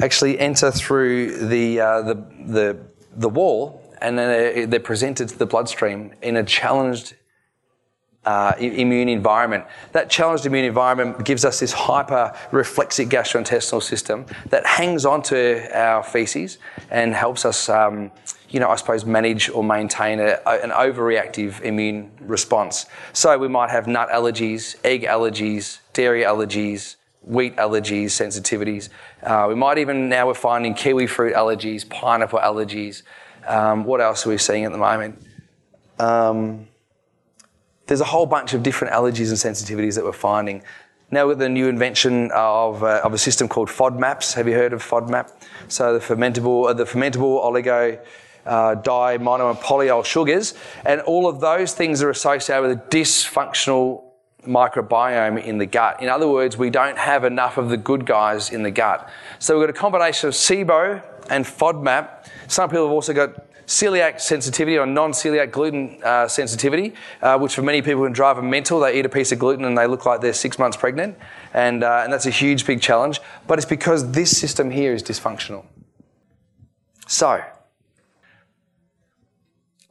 actually 0.00 0.38
enter 0.38 0.70
through 0.70 1.48
the 1.48 1.80
uh, 1.80 2.02
the, 2.02 2.14
the 2.46 2.78
the 3.16 3.28
wall, 3.28 3.82
and 4.00 4.18
then 4.18 4.70
they're 4.70 4.80
presented 4.80 5.28
to 5.28 5.38
the 5.38 5.46
bloodstream 5.46 6.12
in 6.22 6.36
a 6.36 6.44
challenged 6.44 7.14
uh, 8.24 8.54
immune 8.58 9.08
environment. 9.08 9.64
That 9.92 10.10
challenged 10.10 10.44
immune 10.46 10.66
environment 10.66 11.24
gives 11.24 11.44
us 11.44 11.60
this 11.60 11.72
hyper 11.72 12.36
reflexic 12.52 13.08
gastrointestinal 13.08 13.82
system 13.82 14.26
that 14.50 14.66
hangs 14.66 15.06
onto 15.06 15.62
our 15.72 16.02
feces 16.02 16.58
and 16.90 17.14
helps 17.14 17.44
us, 17.44 17.68
um, 17.68 18.10
you 18.50 18.60
know, 18.60 18.68
I 18.68 18.76
suppose, 18.76 19.04
manage 19.04 19.48
or 19.48 19.64
maintain 19.64 20.20
a, 20.20 20.38
an 20.46 20.70
overreactive 20.70 21.60
immune 21.62 22.10
response. 22.20 22.86
So 23.12 23.38
we 23.38 23.48
might 23.48 23.70
have 23.70 23.86
nut 23.86 24.10
allergies, 24.10 24.76
egg 24.84 25.02
allergies, 25.02 25.78
dairy 25.92 26.22
allergies, 26.22 26.96
wheat 27.22 27.56
allergies, 27.56 28.06
sensitivities. 28.06 28.88
Uh, 29.22 29.46
we 29.48 29.54
might 29.54 29.78
even 29.78 30.08
now 30.08 30.26
we're 30.26 30.34
finding 30.34 30.74
kiwi 30.74 31.06
fruit 31.06 31.34
allergies, 31.34 31.88
pineapple 31.88 32.38
allergies. 32.38 33.02
Um, 33.46 33.84
what 33.84 34.00
else 34.00 34.26
are 34.26 34.30
we 34.30 34.38
seeing 34.38 34.64
at 34.64 34.72
the 34.72 34.78
moment? 34.78 35.22
Um, 35.98 36.66
there's 37.90 38.00
a 38.00 38.04
whole 38.04 38.24
bunch 38.24 38.54
of 38.54 38.62
different 38.62 38.94
allergies 38.94 39.30
and 39.30 39.56
sensitivities 39.56 39.96
that 39.96 40.04
we're 40.04 40.12
finding. 40.12 40.62
Now 41.10 41.26
with 41.26 41.40
the 41.40 41.48
new 41.48 41.66
invention 41.66 42.30
of, 42.32 42.84
uh, 42.84 43.00
of 43.02 43.12
a 43.12 43.18
system 43.18 43.48
called 43.48 43.68
FODMAPs. 43.68 44.34
Have 44.34 44.46
you 44.46 44.54
heard 44.54 44.72
of 44.72 44.80
FODMAP? 44.80 45.28
So 45.66 45.98
the 45.98 45.98
fermentable, 45.98 46.68
uh, 46.68 46.72
the 46.72 46.84
fermentable 46.84 47.44
oligo 47.44 47.98
uh, 48.46 48.76
di, 48.76 49.18
mono, 49.18 49.50
and 49.50 49.58
polyol 49.58 50.04
sugars, 50.04 50.54
and 50.86 51.00
all 51.00 51.26
of 51.26 51.40
those 51.40 51.74
things 51.74 52.00
are 52.00 52.10
associated 52.10 52.62
with 52.62 52.78
a 52.78 52.80
dysfunctional 52.96 54.04
microbiome 54.46 55.42
in 55.42 55.58
the 55.58 55.66
gut. 55.66 56.00
In 56.00 56.08
other 56.08 56.28
words, 56.28 56.56
we 56.56 56.70
don't 56.70 56.96
have 56.96 57.24
enough 57.24 57.58
of 57.58 57.70
the 57.70 57.76
good 57.76 58.06
guys 58.06 58.50
in 58.50 58.62
the 58.62 58.70
gut. 58.70 59.10
So 59.40 59.58
we've 59.58 59.66
got 59.66 59.76
a 59.76 59.78
combination 59.78 60.28
of 60.28 60.34
SIBO 60.34 61.02
and 61.28 61.44
FODMAP. 61.44 62.28
Some 62.46 62.70
people 62.70 62.84
have 62.84 62.92
also 62.92 63.12
got 63.12 63.49
celiac 63.70 64.20
sensitivity 64.20 64.76
or 64.76 64.84
non-celiac 64.84 65.52
gluten 65.52 65.96
uh, 66.02 66.26
sensitivity, 66.26 66.92
uh, 67.22 67.38
which 67.38 67.54
for 67.54 67.62
many 67.62 67.80
people 67.80 68.02
can 68.02 68.12
drive 68.12 68.34
them 68.34 68.50
mental. 68.50 68.80
They 68.80 68.98
eat 68.98 69.06
a 69.06 69.08
piece 69.08 69.30
of 69.30 69.38
gluten 69.38 69.64
and 69.64 69.78
they 69.78 69.86
look 69.86 70.04
like 70.04 70.20
they're 70.20 70.32
six 70.32 70.58
months 70.58 70.76
pregnant, 70.76 71.16
and, 71.54 71.84
uh, 71.84 72.00
and 72.02 72.12
that's 72.12 72.26
a 72.26 72.30
huge, 72.30 72.66
big 72.66 72.82
challenge. 72.82 73.20
But 73.46 73.60
it's 73.60 73.66
because 73.66 74.10
this 74.10 74.36
system 74.36 74.72
here 74.72 74.92
is 74.92 75.04
dysfunctional. 75.04 75.64
So, 77.06 77.44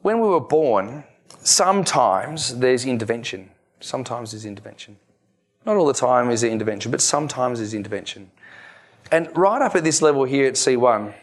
when 0.02 0.20
we 0.20 0.28
were 0.28 0.40
born, 0.40 1.04
sometimes 1.42 2.58
there's 2.58 2.84
intervention. 2.84 3.50
Sometimes 3.80 4.32
there's 4.32 4.44
intervention. 4.44 4.98
Not 5.64 5.76
all 5.76 5.86
the 5.86 5.94
time 5.94 6.30
is 6.30 6.42
there 6.42 6.50
intervention, 6.50 6.90
but 6.90 7.00
sometimes 7.00 7.60
there's 7.60 7.72
intervention. 7.72 8.30
And 9.10 9.34
right 9.34 9.62
up 9.62 9.74
at 9.74 9.84
this 9.84 10.02
level 10.02 10.24
here 10.24 10.46
at 10.46 10.54
C1 10.54 11.14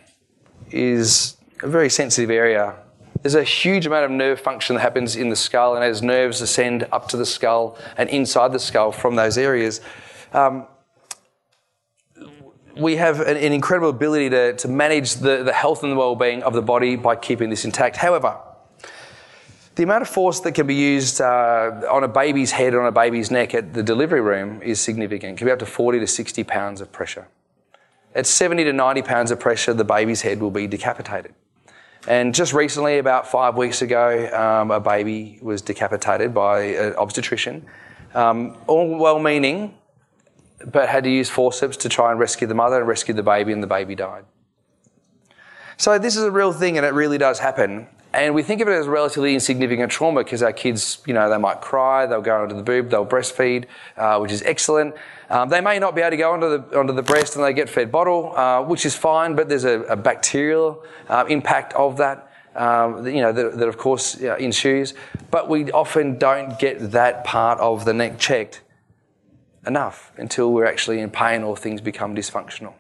is 0.72 1.37
a 1.64 1.68
very 1.68 1.90
sensitive 1.90 2.30
area. 2.30 2.76
There's 3.22 3.36
a 3.36 3.44
huge 3.44 3.86
amount 3.86 4.06
of 4.06 4.12
nerve 4.12 4.40
function 4.40 4.76
that 4.76 4.82
happens 4.82 5.16
in 5.16 5.30
the 5.30 5.36
skull, 5.36 5.76
and 5.76 5.84
as 5.84 6.02
nerves 6.02 6.42
ascend 6.42 6.88
up 6.92 7.08
to 7.10 7.18
the 7.18 7.26
skull 7.26 7.78
and 7.98 8.10
inside 8.10 8.52
the 8.52 8.60
skull 8.60 8.92
from 8.92 9.16
those 9.16 9.38
areas, 9.38 9.82
um, 10.34 10.68
we 12.76 12.98
have 12.98 13.20
an, 13.22 13.38
an, 13.38 13.54
incredible 13.54 13.90
ability 13.90 14.30
to, 14.30 14.54
to 14.54 14.68
manage 14.68 15.16
the, 15.16 15.44
the 15.44 15.54
health 15.54 15.82
and 15.82 15.92
the 15.92 15.96
well-being 15.96 16.44
of 16.44 16.54
the 16.54 16.62
body 16.62 16.96
by 16.96 17.16
keeping 17.16 17.50
this 17.50 17.66
intact. 17.66 17.96
However, 17.96 18.38
the 19.76 19.84
amount 19.84 20.04
of 20.04 20.10
force 20.10 20.40
that 20.42 20.54
can 20.54 20.68
be 20.68 20.76
used 20.76 21.22
uh, 21.22 21.82
on 21.90 22.04
a 22.04 22.08
baby's 22.08 22.52
head 22.52 22.74
or 22.74 22.82
on 22.82 22.88
a 22.88 22.92
baby's 22.92 23.32
neck 23.32 23.56
at 23.56 23.74
the 23.74 23.82
delivery 23.82 24.22
room 24.22 24.62
is 24.62 24.80
significant. 24.80 25.34
It 25.34 25.38
can 25.38 25.48
be 25.48 25.52
up 25.52 25.60
to 25.60 25.66
40 25.66 26.00
to 26.00 26.08
60 26.08 26.44
pounds 26.44 26.82
of 26.82 26.92
pressure. 26.92 27.28
At 28.16 28.26
70 28.26 28.64
to 28.66 28.74
90 28.74 29.02
pounds 29.04 29.32
of 29.32 29.40
pressure, 29.40 29.74
the 29.74 29.84
baby's 29.84 30.22
head 30.22 30.40
will 30.40 30.52
be 30.52 30.66
decapitated. 30.66 31.34
And 32.08 32.34
just 32.34 32.54
recently, 32.54 33.00
about 33.00 33.28
five 33.28 33.58
weeks 33.58 33.82
ago, 33.82 34.30
um, 34.34 34.72
a 34.72 34.80
baby 34.80 35.40
was 35.42 35.62
decapitated 35.62 36.34
by 36.34 36.62
an 36.62 36.96
obstetrician. 36.96 37.66
Um, 38.16 38.58
all 38.66 38.98
well 38.98 39.20
meaning, 39.20 39.78
but 40.66 40.88
had 40.88 41.04
to 41.04 41.10
use 41.10 41.30
forceps 41.30 41.76
to 41.78 41.90
try 41.90 42.12
and 42.12 42.20
rescue 42.20 42.48
the 42.48 42.56
mother 42.56 42.78
and 42.78 42.88
rescue 42.88 43.14
the 43.14 43.24
baby, 43.24 43.52
and 43.52 43.62
the 43.62 43.68
baby 43.68 43.94
died. 43.94 44.24
So, 45.76 46.00
this 46.00 46.16
is 46.16 46.24
a 46.24 46.32
real 46.32 46.54
thing, 46.54 46.78
and 46.78 46.86
it 46.86 46.94
really 46.94 47.18
does 47.18 47.40
happen. 47.40 47.88
And 48.14 48.34
we 48.34 48.42
think 48.42 48.62
of 48.62 48.68
it 48.68 48.72
as 48.72 48.88
relatively 48.88 49.34
insignificant 49.34 49.92
trauma 49.92 50.24
because 50.24 50.42
our 50.42 50.54
kids, 50.54 51.00
you 51.06 51.14
know, 51.14 51.30
they 51.30 51.38
might 51.38 51.62
cry, 51.62 52.06
they'll 52.06 52.22
go 52.22 52.42
onto 52.42 52.56
the 52.56 52.64
boob, 52.64 52.90
they'll 52.90 53.06
breastfeed, 53.06 53.66
uh, 53.98 54.18
which 54.20 54.32
is 54.32 54.42
excellent. 54.44 54.96
Um, 55.30 55.50
they 55.50 55.62
may 55.62 55.78
not 55.78 55.94
be 55.94 56.02
able 56.02 56.12
to 56.12 56.18
go 56.18 56.32
onto 56.32 56.58
the, 56.58 56.80
onto 56.80 56.94
the 56.94 57.04
breast 57.04 57.36
and 57.36 57.44
they 57.44 57.54
get 57.54 57.70
fed 57.70 57.92
bottle, 57.92 58.36
uh, 58.36 58.62
which 58.64 58.86
is 58.86 58.96
fine, 58.96 59.36
but 59.36 59.50
there's 59.50 59.66
a, 59.66 59.82
a 59.82 59.96
bacterial 59.96 60.84
uh, 61.10 61.26
impact 61.28 61.74
of 61.74 61.98
that. 61.98 62.32
Um, 62.56 63.06
you 63.06 63.22
know, 63.22 63.32
that, 63.32 63.58
that 63.60 63.68
of 63.68 63.78
course 63.78 64.20
uh, 64.24 64.36
ensues, 64.38 64.96
but 65.30 65.48
we 65.48 65.72
often 65.72 66.18
don't 66.18 66.58
get 66.58 66.92
that 66.92 67.24
part 67.24 67.60
of 67.60 67.86
the 67.86 67.94
neck 67.94 68.18
checked 68.18 68.64
enough 69.68 70.12
until 70.18 70.52
we're 70.52 70.66
actually 70.66 71.02
in 71.02 71.12
pain 71.12 71.44
or 71.44 71.56
things 71.56 71.82
become 71.82 72.16
dysfunctional. 72.16 72.74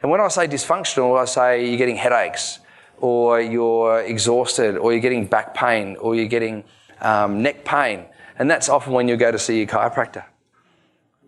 And 0.00 0.12
when 0.12 0.20
I 0.20 0.28
say 0.28 0.46
dysfunctional, 0.46 1.18
I 1.18 1.24
say 1.24 1.66
you're 1.66 1.78
getting 1.78 1.96
headaches, 1.96 2.60
or 2.98 3.40
you're 3.40 4.00
exhausted, 4.00 4.76
or 4.76 4.92
you're 4.92 5.00
getting 5.00 5.26
back 5.26 5.54
pain, 5.54 5.96
or 5.96 6.14
you're 6.14 6.26
getting 6.26 6.64
um, 7.00 7.42
neck 7.42 7.64
pain. 7.64 8.06
And 8.38 8.50
that's 8.50 8.68
often 8.68 8.92
when 8.92 9.08
you 9.08 9.16
go 9.16 9.30
to 9.30 9.38
see 9.38 9.58
your 9.58 9.66
chiropractor. 9.66 10.24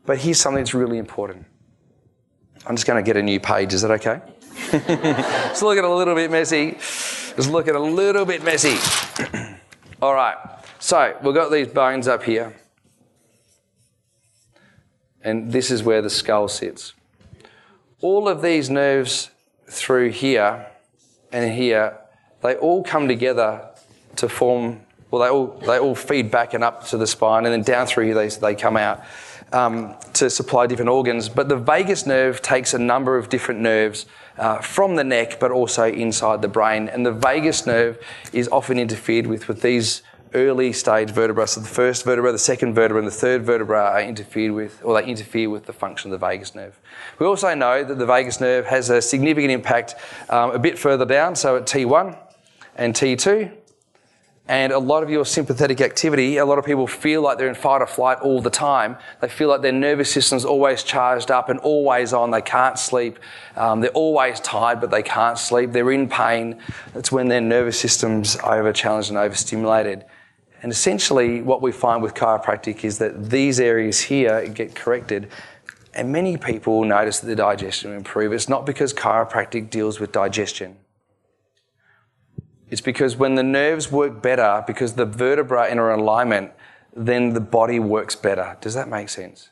But 0.04 0.18
here's 0.18 0.40
something 0.40 0.62
that's 0.62 0.74
really 0.74 0.98
important. 0.98 1.46
I'm 2.66 2.76
just 2.76 2.86
going 2.86 3.02
to 3.02 3.06
get 3.06 3.16
a 3.16 3.22
new 3.22 3.40
page. 3.40 3.74
Is 3.74 3.82
that 3.82 3.90
okay? 3.92 4.20
Let's 4.72 5.62
look 5.62 5.78
at 5.78 5.84
a 5.84 5.94
little 5.94 6.14
bit 6.14 6.30
messy. 6.30 6.72
Let's 6.72 7.48
look 7.48 7.68
at 7.68 7.74
a 7.74 7.80
little 7.80 8.24
bit 8.24 8.42
messy. 8.42 8.76
All 10.02 10.14
right. 10.14 10.36
So 10.78 11.16
we've 11.22 11.34
got 11.34 11.50
these 11.50 11.68
bones 11.68 12.08
up 12.08 12.22
here. 12.22 12.54
And 15.22 15.52
this 15.52 15.70
is 15.70 15.82
where 15.82 16.02
the 16.02 16.10
skull 16.10 16.48
sits. 16.48 16.94
All 18.00 18.28
of 18.28 18.42
these 18.42 18.70
nerves 18.70 19.30
through 19.68 20.10
here 20.10 20.66
and 21.32 21.52
here, 21.52 21.98
they 22.42 22.56
all 22.56 22.82
come 22.82 23.08
together 23.08 23.68
to 24.16 24.28
form, 24.28 24.80
well, 25.10 25.22
they 25.22 25.28
all, 25.28 25.46
they 25.66 25.78
all 25.78 25.94
feed 25.94 26.30
back 26.30 26.54
and 26.54 26.64
up 26.64 26.86
to 26.88 26.96
the 26.96 27.06
spine, 27.06 27.44
and 27.46 27.52
then 27.52 27.62
down 27.62 27.86
through 27.86 28.06
here 28.06 28.14
they, 28.14 28.28
they 28.28 28.54
come 28.54 28.76
out 28.76 29.02
um, 29.52 29.94
to 30.14 30.28
supply 30.30 30.66
different 30.66 30.90
organs. 30.90 31.28
But 31.28 31.48
the 31.48 31.56
vagus 31.56 32.06
nerve 32.06 32.42
takes 32.42 32.74
a 32.74 32.78
number 32.78 33.16
of 33.16 33.28
different 33.28 33.60
nerves 33.60 34.06
uh, 34.36 34.58
from 34.58 34.96
the 34.96 35.04
neck, 35.04 35.40
but 35.40 35.50
also 35.50 35.84
inside 35.86 36.42
the 36.42 36.48
brain. 36.48 36.88
And 36.88 37.04
the 37.04 37.12
vagus 37.12 37.66
nerve 37.66 37.98
is 38.32 38.48
often 38.48 38.78
interfered 38.78 39.26
with 39.26 39.48
with 39.48 39.62
these 39.62 40.02
early 40.34 40.72
stage 40.72 41.10
vertebrae. 41.10 41.46
So 41.46 41.60
the 41.60 41.68
first 41.68 42.04
vertebra, 42.04 42.32
the 42.32 42.38
second 42.38 42.74
vertebra, 42.74 42.98
and 42.98 43.06
the 43.06 43.12
third 43.12 43.44
vertebra 43.44 43.82
are 43.82 44.02
interfered 44.02 44.52
with, 44.52 44.80
or 44.84 45.00
they 45.00 45.06
interfere 45.06 45.50
with 45.50 45.66
the 45.66 45.72
function 45.72 46.12
of 46.12 46.20
the 46.20 46.26
vagus 46.26 46.54
nerve. 46.54 46.78
We 47.18 47.26
also 47.26 47.54
know 47.54 47.84
that 47.84 47.98
the 47.98 48.06
vagus 48.06 48.40
nerve 48.40 48.66
has 48.66 48.90
a 48.90 49.00
significant 49.02 49.52
impact 49.52 49.94
um, 50.28 50.50
a 50.50 50.58
bit 50.58 50.78
further 50.78 51.04
down, 51.04 51.36
so 51.36 51.56
at 51.56 51.64
T1 51.64 52.16
and 52.76 52.94
T2, 52.94 53.52
and 54.48 54.72
a 54.72 54.78
lot 54.78 55.02
of 55.02 55.10
your 55.10 55.26
sympathetic 55.26 55.82
activity, 55.82 56.38
a 56.38 56.46
lot 56.46 56.58
of 56.58 56.64
people 56.64 56.86
feel 56.86 57.20
like 57.20 57.36
they're 57.36 57.50
in 57.50 57.54
fight 57.54 57.82
or 57.82 57.86
flight 57.86 58.18
all 58.20 58.40
the 58.40 58.48
time. 58.48 58.96
They 59.20 59.28
feel 59.28 59.50
like 59.50 59.60
their 59.60 59.72
nervous 59.72 60.10
system's 60.10 60.46
always 60.46 60.82
charged 60.82 61.30
up 61.30 61.50
and 61.50 61.60
always 61.60 62.14
on. 62.14 62.30
They 62.30 62.40
can't 62.40 62.78
sleep. 62.78 63.18
Um, 63.56 63.82
they're 63.82 63.90
always 63.90 64.40
tired, 64.40 64.80
but 64.80 64.90
they 64.90 65.02
can't 65.02 65.38
sleep. 65.38 65.72
They're 65.72 65.92
in 65.92 66.08
pain. 66.08 66.62
That's 66.94 67.12
when 67.12 67.28
their 67.28 67.42
nervous 67.42 67.78
system's 67.78 68.38
over 68.42 68.72
challenged 68.72 69.10
and 69.10 69.18
overstimulated. 69.18 70.06
And 70.62 70.72
essentially, 70.72 71.40
what 71.40 71.62
we 71.62 71.72
find 71.72 72.02
with 72.02 72.14
chiropractic 72.14 72.84
is 72.84 72.98
that 72.98 73.30
these 73.30 73.60
areas 73.60 74.00
here 74.00 74.48
get 74.48 74.74
corrected 74.74 75.30
And 75.98 76.12
many 76.12 76.36
people 76.36 76.84
notice 76.84 77.18
that 77.18 77.26
the 77.26 77.34
digestion 77.34 77.90
will 77.90 77.96
improve. 77.96 78.32
It's 78.32 78.48
not 78.48 78.64
because 78.64 78.94
chiropractic 78.94 79.68
deals 79.68 79.98
with 79.98 80.12
digestion. 80.12 80.76
It's 82.70 82.80
because 82.80 83.16
when 83.16 83.34
the 83.34 83.42
nerves 83.42 83.90
work 83.90 84.22
better, 84.22 84.62
because 84.66 84.92
the 84.94 85.06
vertebrae 85.06 85.70
are 85.70 85.92
in 85.92 86.00
alignment, 86.00 86.52
then 86.94 87.32
the 87.32 87.40
body 87.40 87.80
works 87.80 88.14
better. 88.14 88.56
Does 88.60 88.74
that 88.74 88.88
make 88.88 89.08
sense? 89.08 89.48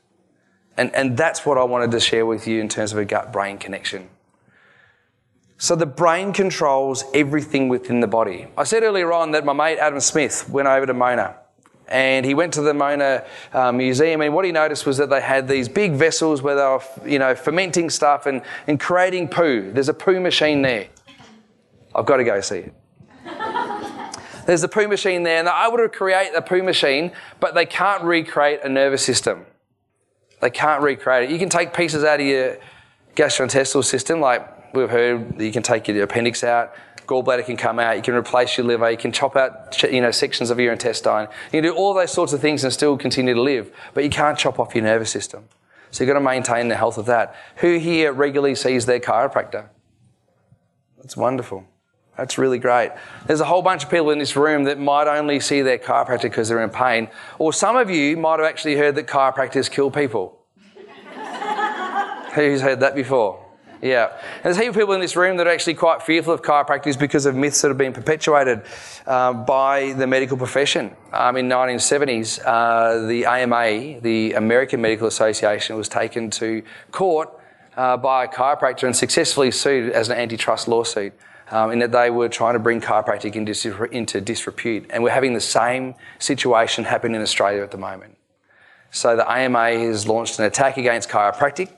And, 0.76 0.94
and 0.94 1.16
that's 1.16 1.44
what 1.44 1.58
I 1.58 1.64
wanted 1.64 1.90
to 1.90 2.00
share 2.00 2.26
with 2.26 2.46
you 2.46 2.60
in 2.60 2.68
terms 2.68 2.92
of 2.92 2.98
a 2.98 3.04
gut 3.04 3.32
brain 3.32 3.58
connection. 3.58 4.08
So 5.58 5.74
the 5.74 5.86
brain 5.86 6.32
controls 6.32 7.04
everything 7.14 7.68
within 7.68 8.00
the 8.00 8.06
body. 8.06 8.46
I 8.58 8.64
said 8.64 8.82
earlier 8.82 9.12
on 9.12 9.30
that 9.30 9.44
my 9.44 9.54
mate 9.54 9.78
Adam 9.78 10.00
Smith 10.00 10.48
went 10.50 10.68
over 10.68 10.86
to 10.86 10.94
Mona 10.94 11.36
and 11.88 12.26
he 12.26 12.34
went 12.34 12.52
to 12.54 12.62
the 12.62 12.74
Mona 12.74 13.24
uh, 13.52 13.72
Museum, 13.72 14.20
and 14.20 14.34
what 14.34 14.44
he 14.44 14.52
noticed 14.52 14.86
was 14.86 14.96
that 14.96 15.08
they 15.08 15.20
had 15.20 15.46
these 15.46 15.68
big 15.68 15.92
vessels 15.92 16.42
where 16.42 16.56
they 16.56 16.62
were, 16.62 17.08
you 17.08 17.18
know, 17.18 17.34
fermenting 17.34 17.90
stuff 17.90 18.26
and, 18.26 18.42
and 18.66 18.80
creating 18.80 19.28
poo. 19.28 19.70
There's 19.72 19.88
a 19.88 19.94
poo 19.94 20.20
machine 20.20 20.62
there. 20.62 20.88
I've 21.94 22.06
got 22.06 22.16
to 22.16 22.24
go 22.24 22.40
see 22.40 22.56
it. 22.56 22.74
There's 24.46 24.62
a 24.62 24.68
poo 24.68 24.88
machine 24.88 25.22
there, 25.22 25.38
and 25.38 25.46
they're 25.46 25.66
able 25.66 25.78
to 25.78 25.88
create 25.88 26.32
a 26.34 26.42
poo 26.42 26.62
machine, 26.62 27.12
but 27.40 27.54
they 27.54 27.66
can't 27.66 28.02
recreate 28.02 28.60
a 28.62 28.68
nervous 28.68 29.04
system. 29.04 29.46
They 30.40 30.50
can't 30.50 30.82
recreate 30.82 31.30
it. 31.30 31.32
You 31.32 31.38
can 31.38 31.48
take 31.48 31.72
pieces 31.72 32.04
out 32.04 32.20
of 32.20 32.26
your 32.26 32.58
gastrointestinal 33.14 33.84
system, 33.84 34.20
like 34.20 34.55
we've 34.72 34.90
heard, 34.90 35.38
that 35.38 35.44
you 35.44 35.52
can 35.52 35.62
take 35.62 35.88
your 35.88 36.02
appendix 36.02 36.44
out, 36.44 36.74
gallbladder 37.06 37.44
can 37.44 37.56
come 37.56 37.78
out, 37.78 37.96
you 37.96 38.02
can 38.02 38.14
replace 38.14 38.56
your 38.56 38.66
liver, 38.66 38.90
you 38.90 38.96
can 38.96 39.12
chop 39.12 39.36
out 39.36 39.82
you 39.82 40.00
know, 40.00 40.10
sections 40.10 40.50
of 40.50 40.58
your 40.58 40.72
intestine. 40.72 41.28
You 41.46 41.62
can 41.62 41.64
do 41.64 41.74
all 41.74 41.94
those 41.94 42.12
sorts 42.12 42.32
of 42.32 42.40
things 42.40 42.64
and 42.64 42.72
still 42.72 42.96
continue 42.96 43.34
to 43.34 43.40
live, 43.40 43.70
but 43.94 44.04
you 44.04 44.10
can't 44.10 44.38
chop 44.38 44.58
off 44.58 44.74
your 44.74 44.84
nervous 44.84 45.10
system. 45.10 45.48
So 45.90 46.04
you've 46.04 46.12
got 46.12 46.18
to 46.18 46.24
maintain 46.24 46.68
the 46.68 46.76
health 46.76 46.98
of 46.98 47.06
that. 47.06 47.34
Who 47.56 47.78
here 47.78 48.12
regularly 48.12 48.54
sees 48.54 48.86
their 48.86 49.00
chiropractor? 49.00 49.68
That's 50.98 51.16
wonderful. 51.16 51.64
That's 52.16 52.38
really 52.38 52.58
great. 52.58 52.92
There's 53.26 53.40
a 53.40 53.44
whole 53.44 53.62
bunch 53.62 53.84
of 53.84 53.90
people 53.90 54.10
in 54.10 54.18
this 54.18 54.36
room 54.36 54.64
that 54.64 54.78
might 54.78 55.06
only 55.06 55.38
see 55.38 55.62
their 55.62 55.78
chiropractor 55.78 56.22
because 56.22 56.48
they're 56.48 56.62
in 56.62 56.70
pain. 56.70 57.08
Or 57.38 57.52
some 57.52 57.76
of 57.76 57.90
you 57.90 58.16
might 58.16 58.40
have 58.40 58.48
actually 58.48 58.76
heard 58.76 58.94
that 58.96 59.06
chiropractors 59.06 59.70
kill 59.70 59.90
people. 59.90 60.38
Who's 62.34 62.62
heard 62.62 62.80
that 62.80 62.94
before? 62.94 63.45
Yeah. 63.82 64.18
There's 64.42 64.56
a 64.56 64.60
heap 64.60 64.70
of 64.70 64.74
people 64.74 64.94
in 64.94 65.00
this 65.00 65.16
room 65.16 65.36
that 65.36 65.46
are 65.46 65.50
actually 65.50 65.74
quite 65.74 66.02
fearful 66.02 66.32
of 66.32 66.42
chiropractors 66.42 66.98
because 66.98 67.26
of 67.26 67.34
myths 67.34 67.60
that 67.62 67.68
have 67.68 67.78
been 67.78 67.92
perpetuated 67.92 68.62
uh, 69.06 69.32
by 69.32 69.92
the 69.92 70.06
medical 70.06 70.36
profession. 70.36 70.96
Um, 71.12 71.36
in 71.36 71.48
1970s, 71.48 72.40
uh, 72.44 73.06
the 73.06 73.26
AMA, 73.26 74.00
the 74.00 74.32
American 74.32 74.80
Medical 74.80 75.06
Association, 75.06 75.76
was 75.76 75.88
taken 75.88 76.30
to 76.30 76.62
court 76.90 77.28
uh, 77.76 77.96
by 77.96 78.24
a 78.24 78.28
chiropractor 78.28 78.84
and 78.84 78.96
successfully 78.96 79.50
sued 79.50 79.92
as 79.92 80.08
an 80.08 80.16
antitrust 80.16 80.68
lawsuit. 80.68 81.12
Um, 81.48 81.70
in 81.70 81.78
that 81.78 81.92
they 81.92 82.10
were 82.10 82.28
trying 82.28 82.54
to 82.54 82.58
bring 82.58 82.80
chiropractic 82.80 83.36
into, 83.36 83.84
into 83.92 84.20
disrepute. 84.20 84.86
And 84.90 85.04
we're 85.04 85.10
having 85.10 85.32
the 85.32 85.40
same 85.40 85.94
situation 86.18 86.82
happen 86.82 87.14
in 87.14 87.22
Australia 87.22 87.62
at 87.62 87.70
the 87.70 87.78
moment. 87.78 88.18
So 88.90 89.14
the 89.14 89.30
AMA 89.30 89.78
has 89.78 90.08
launched 90.08 90.40
an 90.40 90.44
attack 90.44 90.76
against 90.76 91.08
chiropractic 91.08 91.70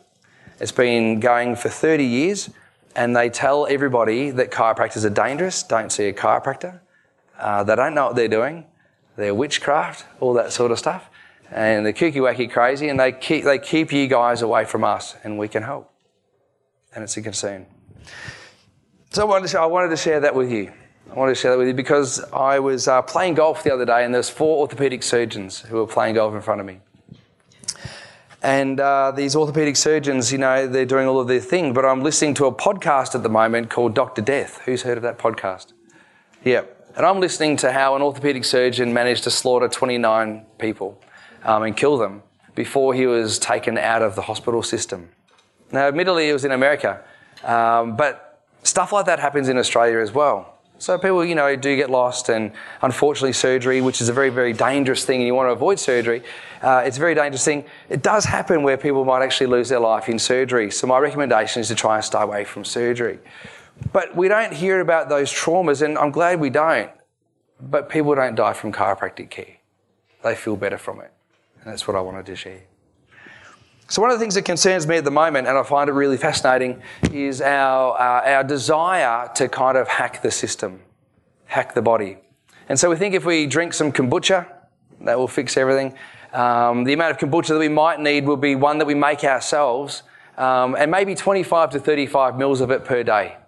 it's 0.61 0.73
been 0.73 1.21
going 1.21 1.55
for 1.57 1.69
30 1.69 2.05
years, 2.05 2.51
and 2.97 3.15
they 3.15 3.31
tell 3.31 3.67
everybody 3.69 4.31
that 4.31 4.51
chiropractors 4.51 5.05
are 5.05 5.11
dangerous, 5.11 5.63
don't 5.63 5.91
see 5.91 6.07
a 6.07 6.13
chiropractor. 6.13 6.81
Uh, 7.39 7.63
they 7.63 7.77
don't 7.77 7.95
know 7.95 8.07
what 8.07 8.17
they're 8.17 8.27
doing. 8.27 8.65
They're 9.17 9.35
witchcraft, 9.35 10.05
all 10.21 10.35
that 10.35 10.53
sort 10.53 10.73
of 10.73 10.79
stuff. 10.79 11.09
And 11.51 11.87
they're 11.87 11.93
kooky 11.93 12.17
wacky 12.17 12.51
crazy, 12.51 12.89
and 12.89 12.99
they 12.99 13.13
keep, 13.13 13.45
they 13.45 13.59
keep 13.59 13.93
you 13.93 14.09
guys 14.09 14.43
away 14.43 14.65
from 14.65 14.85
us, 14.85 15.17
and 15.23 15.39
we 15.39 15.49
can 15.49 15.63
help. 15.63 15.93
And 16.95 17.05
it's 17.05 17.17
a 17.17 17.23
concern. 17.23 17.67
So 19.11 19.23
I 19.23 19.25
wanted 19.25 19.43
to, 19.43 19.49
share, 19.49 19.61
I 19.61 19.67
wanted 19.67 19.89
to 19.91 19.97
share 19.97 20.21
that 20.21 20.35
with 20.35 20.51
you. 20.51 20.73
I 21.11 21.15
wanted 21.15 21.35
to 21.35 21.41
share 21.41 21.53
that 21.53 21.59
with 21.59 21.69
you 21.69 21.75
because 21.75 22.23
I 22.33 22.59
was 22.59 22.87
uh, 22.89 23.01
playing 23.03 23.35
golf 23.35 23.63
the 23.63 23.73
other 23.73 23.87
day, 23.87 24.05
and 24.05 24.13
there's 24.13 24.29
four 24.29 24.59
orthopedic 24.59 25.03
surgeons 25.03 25.61
who 25.61 25.77
were 25.77 25.87
playing 25.87 26.17
golf 26.17 26.35
in 26.35 26.41
front 26.43 26.61
of 26.61 26.67
me. 26.67 26.81
And 28.43 28.79
uh, 28.79 29.11
these 29.11 29.35
orthopedic 29.35 29.77
surgeons, 29.77 30.31
you 30.31 30.39
know, 30.39 30.67
they're 30.67 30.87
doing 30.87 31.09
all 31.09 31.19
of 31.19 31.27
their 31.27 31.41
thing. 31.41 31.73
But 31.73 31.85
I'm 31.85 32.03
listening 32.03 32.35
to 32.35 32.47
a 32.47 32.53
podcast 32.53 33.15
at 33.15 33.23
the 33.23 33.29
moment 33.29 33.71
called 33.71 33.95
Dr. 33.95 34.23
Death. 34.23 34.61
Who's 34.65 34.83
heard 34.83 34.97
of 34.97 35.03
that 35.03 35.19
podcast? 35.19 35.73
Yeah. 36.45 36.63
And 36.97 37.05
I'm 37.05 37.21
listening 37.21 37.57
to 37.59 37.73
how 37.73 37.97
an 37.97 38.03
orthopedic 38.03 38.45
surgeon 38.45 38.93
managed 38.93 39.25
to 39.25 39.31
slaughter 39.31 39.69
29 39.69 40.47
people 40.59 41.01
um, 41.45 41.63
and 41.63 41.77
kill 41.77 41.99
them 41.99 42.23
before 42.55 42.95
he 42.95 43.07
was 43.07 43.39
taken 43.39 43.79
out 43.79 44.03
of 44.03 44.15
the 44.15 44.23
hospital 44.23 44.63
system. 44.63 45.09
Now, 45.71 45.87
admittedly, 45.87 46.29
it 46.29 46.33
was 46.33 46.45
in 46.45 46.51
America, 46.51 47.03
um, 47.45 47.97
but 47.97 48.43
stuff 48.63 48.93
like 48.93 49.07
that 49.07 49.21
happens 49.21 49.49
in 49.49 49.59
Australia 49.59 49.99
as 49.99 50.13
well. 50.13 50.58
So 50.79 50.97
people, 50.97 51.25
you 51.25 51.35
know, 51.35 51.57
do 51.57 51.75
get 51.75 51.91
lost, 51.91 52.29
and 52.29 52.53
unfortunately, 52.83 53.33
surgery, 53.33 53.81
which 53.81 54.01
is 54.01 54.09
a 54.09 54.13
very, 54.13 54.31
very 54.31 54.53
dangerous 54.53 55.05
thing, 55.05 55.21
and 55.21 55.27
you 55.27 55.35
want 55.35 55.49
to 55.49 55.53
avoid 55.53 55.81
surgery, 55.81 56.23
uh, 56.63 56.85
it's 56.87 56.97
a 56.97 57.01
very 57.01 57.17
dangerous 57.17 57.45
thing. 57.45 57.65
It 57.89 58.03
does 58.03 58.25
happen 58.25 58.63
where 58.63 58.77
people 58.77 59.05
might 59.05 59.23
actually 59.23 59.49
lose 59.49 59.69
their 59.69 59.81
life 59.81 60.09
in 60.09 60.21
surgery. 60.21 60.71
So 60.71 60.87
my 60.87 60.99
recommendation 60.99 61.61
is 61.61 61.69
to 61.69 61.75
try 61.75 61.97
and 61.97 62.05
stay 62.05 62.23
away 62.23 62.45
from 62.45 62.65
surgery. 62.65 63.19
But 63.93 64.15
we 64.15 64.29
don't 64.29 64.53
hear 64.53 64.81
about 64.81 65.09
those 65.09 65.33
traumas, 65.33 65.83
and 65.83 65.99
I'm 65.99 66.13
glad 66.13 66.39
we 66.39 66.51
don't. 66.51 66.91
But 67.61 67.89
people 67.89 68.15
don't 68.15 68.37
die 68.37 68.53
from 68.53 68.73
chiropractic 68.73 69.31
care. 69.31 69.57
They 70.23 70.37
feel 70.37 70.57
better 70.57 70.79
from 70.79 71.01
it. 71.01 71.13
And 71.61 71.73
that's 71.73 71.89
what 71.89 71.97
I 71.97 72.01
wanted 72.01 72.27
to 72.27 72.37
share. 72.37 72.63
So, 73.91 74.03
one 74.03 74.11
of 74.11 74.19
the 74.19 74.23
things 74.23 74.35
that 74.35 74.45
concerns 74.45 74.87
me 74.87 74.99
at 74.99 75.05
the 75.05 75.11
moment, 75.11 75.49
and 75.49 75.57
I 75.57 75.63
find 75.63 75.89
it 75.89 75.95
really 75.95 76.19
fascinating, 76.19 76.83
is 77.11 77.41
our, 77.41 77.99
uh, 77.99 78.35
our 78.35 78.45
desire 78.45 79.31
to 79.37 79.49
kind 79.49 79.79
of 79.79 79.89
hack 79.89 80.21
the 80.21 80.31
system, 80.31 80.83
hack 81.47 81.73
the 81.75 81.81
body. 81.81 82.19
And 82.69 82.79
so 82.79 82.91
we 82.91 82.97
think 82.97 83.15
if 83.15 83.25
we 83.25 83.47
drink 83.47 83.73
some 83.73 83.91
kombucha, 83.91 84.47
that 85.01 85.19
will 85.19 85.27
fix 85.27 85.57
everything. 85.57 85.95
Um, 86.35 86.85
the 86.85 86.93
amount 86.93 87.13
of 87.13 87.31
kombucha 87.31 87.49
that 87.49 87.59
we 87.59 87.71
might 87.71 87.99
need 87.99 88.27
will 88.27 88.37
be 88.37 88.55
one 88.55 88.77
that 88.77 88.85
we 88.85 88.95
make 88.95 89.25
ourselves, 89.25 90.03
um, 90.37 90.77
and 90.79 90.91
maybe 90.91 91.15
25 91.15 91.71
to 91.71 91.81
35 91.81 92.37
mils 92.37 92.61
of 92.61 92.71
it 92.71 92.85
per 92.85 93.03
day. 93.03 93.39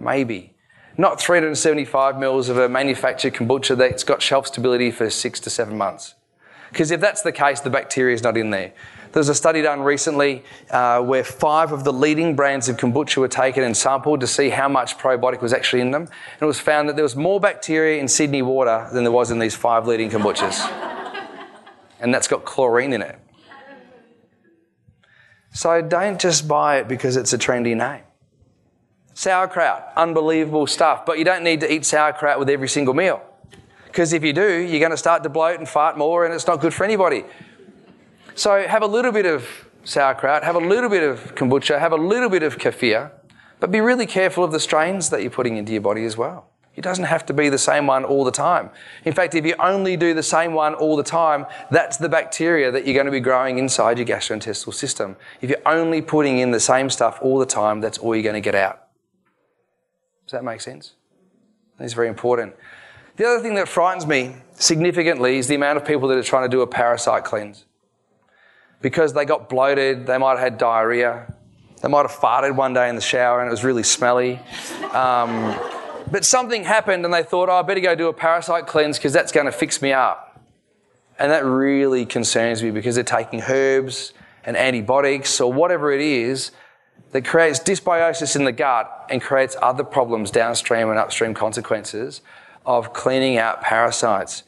Maybe. 0.00 0.56
Not 0.98 1.20
375 1.20 2.18
mils 2.18 2.48
of 2.48 2.58
a 2.58 2.68
manufactured 2.68 3.34
kombucha 3.34 3.76
that's 3.76 4.02
got 4.02 4.20
shelf 4.20 4.48
stability 4.48 4.90
for 4.90 5.08
six 5.10 5.38
to 5.40 5.50
seven 5.50 5.78
months. 5.78 6.16
Because 6.70 6.90
if 6.90 7.00
that's 7.00 7.22
the 7.22 7.32
case, 7.32 7.60
the 7.60 7.70
bacteria 7.70 8.14
is 8.14 8.22
not 8.22 8.36
in 8.36 8.50
there. 8.50 8.72
There's 9.12 9.28
a 9.28 9.34
study 9.34 9.62
done 9.62 9.80
recently 9.80 10.44
uh, 10.70 11.00
where 11.00 11.24
five 11.24 11.72
of 11.72 11.84
the 11.84 11.92
leading 11.92 12.36
brands 12.36 12.68
of 12.68 12.76
kombucha 12.76 13.16
were 13.16 13.28
taken 13.28 13.62
and 13.62 13.74
sampled 13.74 14.20
to 14.20 14.26
see 14.26 14.50
how 14.50 14.68
much 14.68 14.98
probiotic 14.98 15.40
was 15.40 15.52
actually 15.54 15.80
in 15.80 15.90
them. 15.90 16.02
And 16.02 16.42
it 16.42 16.44
was 16.44 16.60
found 16.60 16.88
that 16.88 16.96
there 16.96 17.02
was 17.02 17.16
more 17.16 17.40
bacteria 17.40 17.98
in 17.98 18.08
Sydney 18.08 18.42
water 18.42 18.88
than 18.92 19.04
there 19.04 19.12
was 19.12 19.30
in 19.30 19.38
these 19.38 19.56
five 19.56 19.86
leading 19.86 20.10
kombuchas. 20.10 20.60
and 22.00 22.12
that's 22.12 22.28
got 22.28 22.44
chlorine 22.44 22.92
in 22.92 23.00
it. 23.00 23.18
So 25.52 25.80
don't 25.80 26.20
just 26.20 26.46
buy 26.46 26.76
it 26.76 26.88
because 26.88 27.16
it's 27.16 27.32
a 27.32 27.38
trendy 27.38 27.74
name. 27.74 28.02
Sauerkraut, 29.14 29.82
unbelievable 29.96 30.66
stuff, 30.66 31.06
but 31.06 31.18
you 31.18 31.24
don't 31.24 31.42
need 31.42 31.60
to 31.60 31.72
eat 31.72 31.86
sauerkraut 31.86 32.38
with 32.38 32.50
every 32.50 32.68
single 32.68 32.92
meal. 32.92 33.22
Because 33.96 34.12
if 34.12 34.22
you 34.22 34.34
do, 34.34 34.58
you're 34.58 34.78
going 34.78 34.90
to 34.90 34.96
start 34.98 35.22
to 35.22 35.30
bloat 35.30 35.58
and 35.58 35.66
fart 35.66 35.96
more, 35.96 36.26
and 36.26 36.34
it's 36.34 36.46
not 36.46 36.60
good 36.60 36.74
for 36.74 36.84
anybody. 36.84 37.24
So 38.34 38.68
have 38.68 38.82
a 38.82 38.86
little 38.86 39.10
bit 39.10 39.24
of 39.24 39.48
sauerkraut, 39.84 40.44
have 40.44 40.54
a 40.54 40.58
little 40.58 40.90
bit 40.90 41.02
of 41.02 41.34
kombucha, 41.34 41.78
have 41.78 41.92
a 41.92 41.96
little 41.96 42.28
bit 42.28 42.42
of 42.42 42.58
kefir, 42.58 43.10
but 43.58 43.70
be 43.70 43.80
really 43.80 44.04
careful 44.04 44.44
of 44.44 44.52
the 44.52 44.60
strains 44.60 45.08
that 45.08 45.22
you're 45.22 45.30
putting 45.30 45.56
into 45.56 45.72
your 45.72 45.80
body 45.80 46.04
as 46.04 46.14
well. 46.14 46.50
It 46.74 46.82
doesn't 46.82 47.06
have 47.06 47.24
to 47.24 47.32
be 47.32 47.48
the 47.48 47.56
same 47.56 47.86
one 47.86 48.04
all 48.04 48.22
the 48.22 48.30
time. 48.30 48.68
In 49.06 49.14
fact, 49.14 49.34
if 49.34 49.46
you 49.46 49.54
only 49.58 49.96
do 49.96 50.12
the 50.12 50.22
same 50.22 50.52
one 50.52 50.74
all 50.74 50.94
the 50.96 51.02
time, 51.02 51.46
that's 51.70 51.96
the 51.96 52.10
bacteria 52.10 52.70
that 52.72 52.84
you're 52.84 52.92
going 52.92 53.06
to 53.06 53.12
be 53.12 53.20
growing 53.20 53.56
inside 53.56 53.96
your 53.96 54.06
gastrointestinal 54.06 54.74
system. 54.74 55.16
If 55.40 55.48
you're 55.48 55.62
only 55.64 56.02
putting 56.02 56.36
in 56.36 56.50
the 56.50 56.60
same 56.60 56.90
stuff 56.90 57.18
all 57.22 57.38
the 57.38 57.46
time, 57.46 57.80
that's 57.80 57.96
all 57.96 58.14
you're 58.14 58.22
going 58.22 58.34
to 58.34 58.42
get 58.42 58.54
out. 58.54 58.88
Does 60.26 60.32
that 60.32 60.44
make 60.44 60.60
sense? 60.60 60.92
It's 61.80 61.94
very 61.94 62.08
important. 62.08 62.54
The 63.16 63.24
other 63.26 63.40
thing 63.40 63.54
that 63.54 63.66
frightens 63.66 64.06
me 64.06 64.36
significantly 64.56 65.38
is 65.38 65.48
the 65.48 65.54
amount 65.54 65.78
of 65.78 65.86
people 65.86 66.08
that 66.08 66.18
are 66.18 66.22
trying 66.22 66.44
to 66.44 66.54
do 66.54 66.60
a 66.60 66.66
parasite 66.66 67.24
cleanse 67.24 67.64
because 68.82 69.14
they 69.14 69.24
got 69.24 69.48
bloated, 69.48 70.06
they 70.06 70.18
might 70.18 70.32
have 70.32 70.38
had 70.40 70.58
diarrhea, 70.58 71.32
they 71.80 71.88
might 71.88 72.02
have 72.02 72.10
farted 72.10 72.54
one 72.54 72.74
day 72.74 72.90
in 72.90 72.94
the 72.94 73.00
shower 73.00 73.40
and 73.40 73.48
it 73.48 73.50
was 73.50 73.64
really 73.64 73.82
smelly. 73.82 74.38
Um, 74.92 75.58
but 76.10 76.26
something 76.26 76.62
happened 76.64 77.06
and 77.06 77.12
they 77.12 77.22
thought, 77.22 77.48
oh, 77.48 77.54
I 77.54 77.62
better 77.62 77.80
go 77.80 77.94
do 77.94 78.08
a 78.08 78.12
parasite 78.12 78.66
cleanse 78.66 78.98
because 78.98 79.14
that's 79.14 79.32
going 79.32 79.46
to 79.46 79.52
fix 79.52 79.80
me 79.80 79.92
up. 79.92 80.38
And 81.18 81.32
that 81.32 81.44
really 81.46 82.04
concerns 82.04 82.62
me 82.62 82.70
because 82.70 82.96
they're 82.96 83.04
taking 83.04 83.40
herbs 83.40 84.12
and 84.44 84.58
antibiotics 84.58 85.40
or 85.40 85.50
whatever 85.50 85.90
it 85.90 86.02
is 86.02 86.50
that 87.12 87.24
creates 87.24 87.60
dysbiosis 87.60 88.36
in 88.36 88.44
the 88.44 88.52
gut 88.52 89.06
and 89.08 89.22
creates 89.22 89.56
other 89.62 89.84
problems 89.84 90.30
downstream 90.30 90.90
and 90.90 90.98
upstream 90.98 91.32
consequences 91.32 92.20
of 92.66 92.92
cleaning 92.92 93.38
out 93.38 93.62
parasites. 93.62 94.42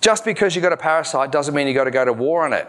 Just 0.00 0.24
because 0.24 0.54
you've 0.54 0.62
got 0.62 0.72
a 0.72 0.76
parasite 0.76 1.30
doesn't 1.30 1.54
mean 1.54 1.66
you've 1.66 1.76
got 1.76 1.84
to 1.84 1.90
go 1.90 2.04
to 2.04 2.12
war 2.12 2.44
on 2.46 2.52
it. 2.52 2.66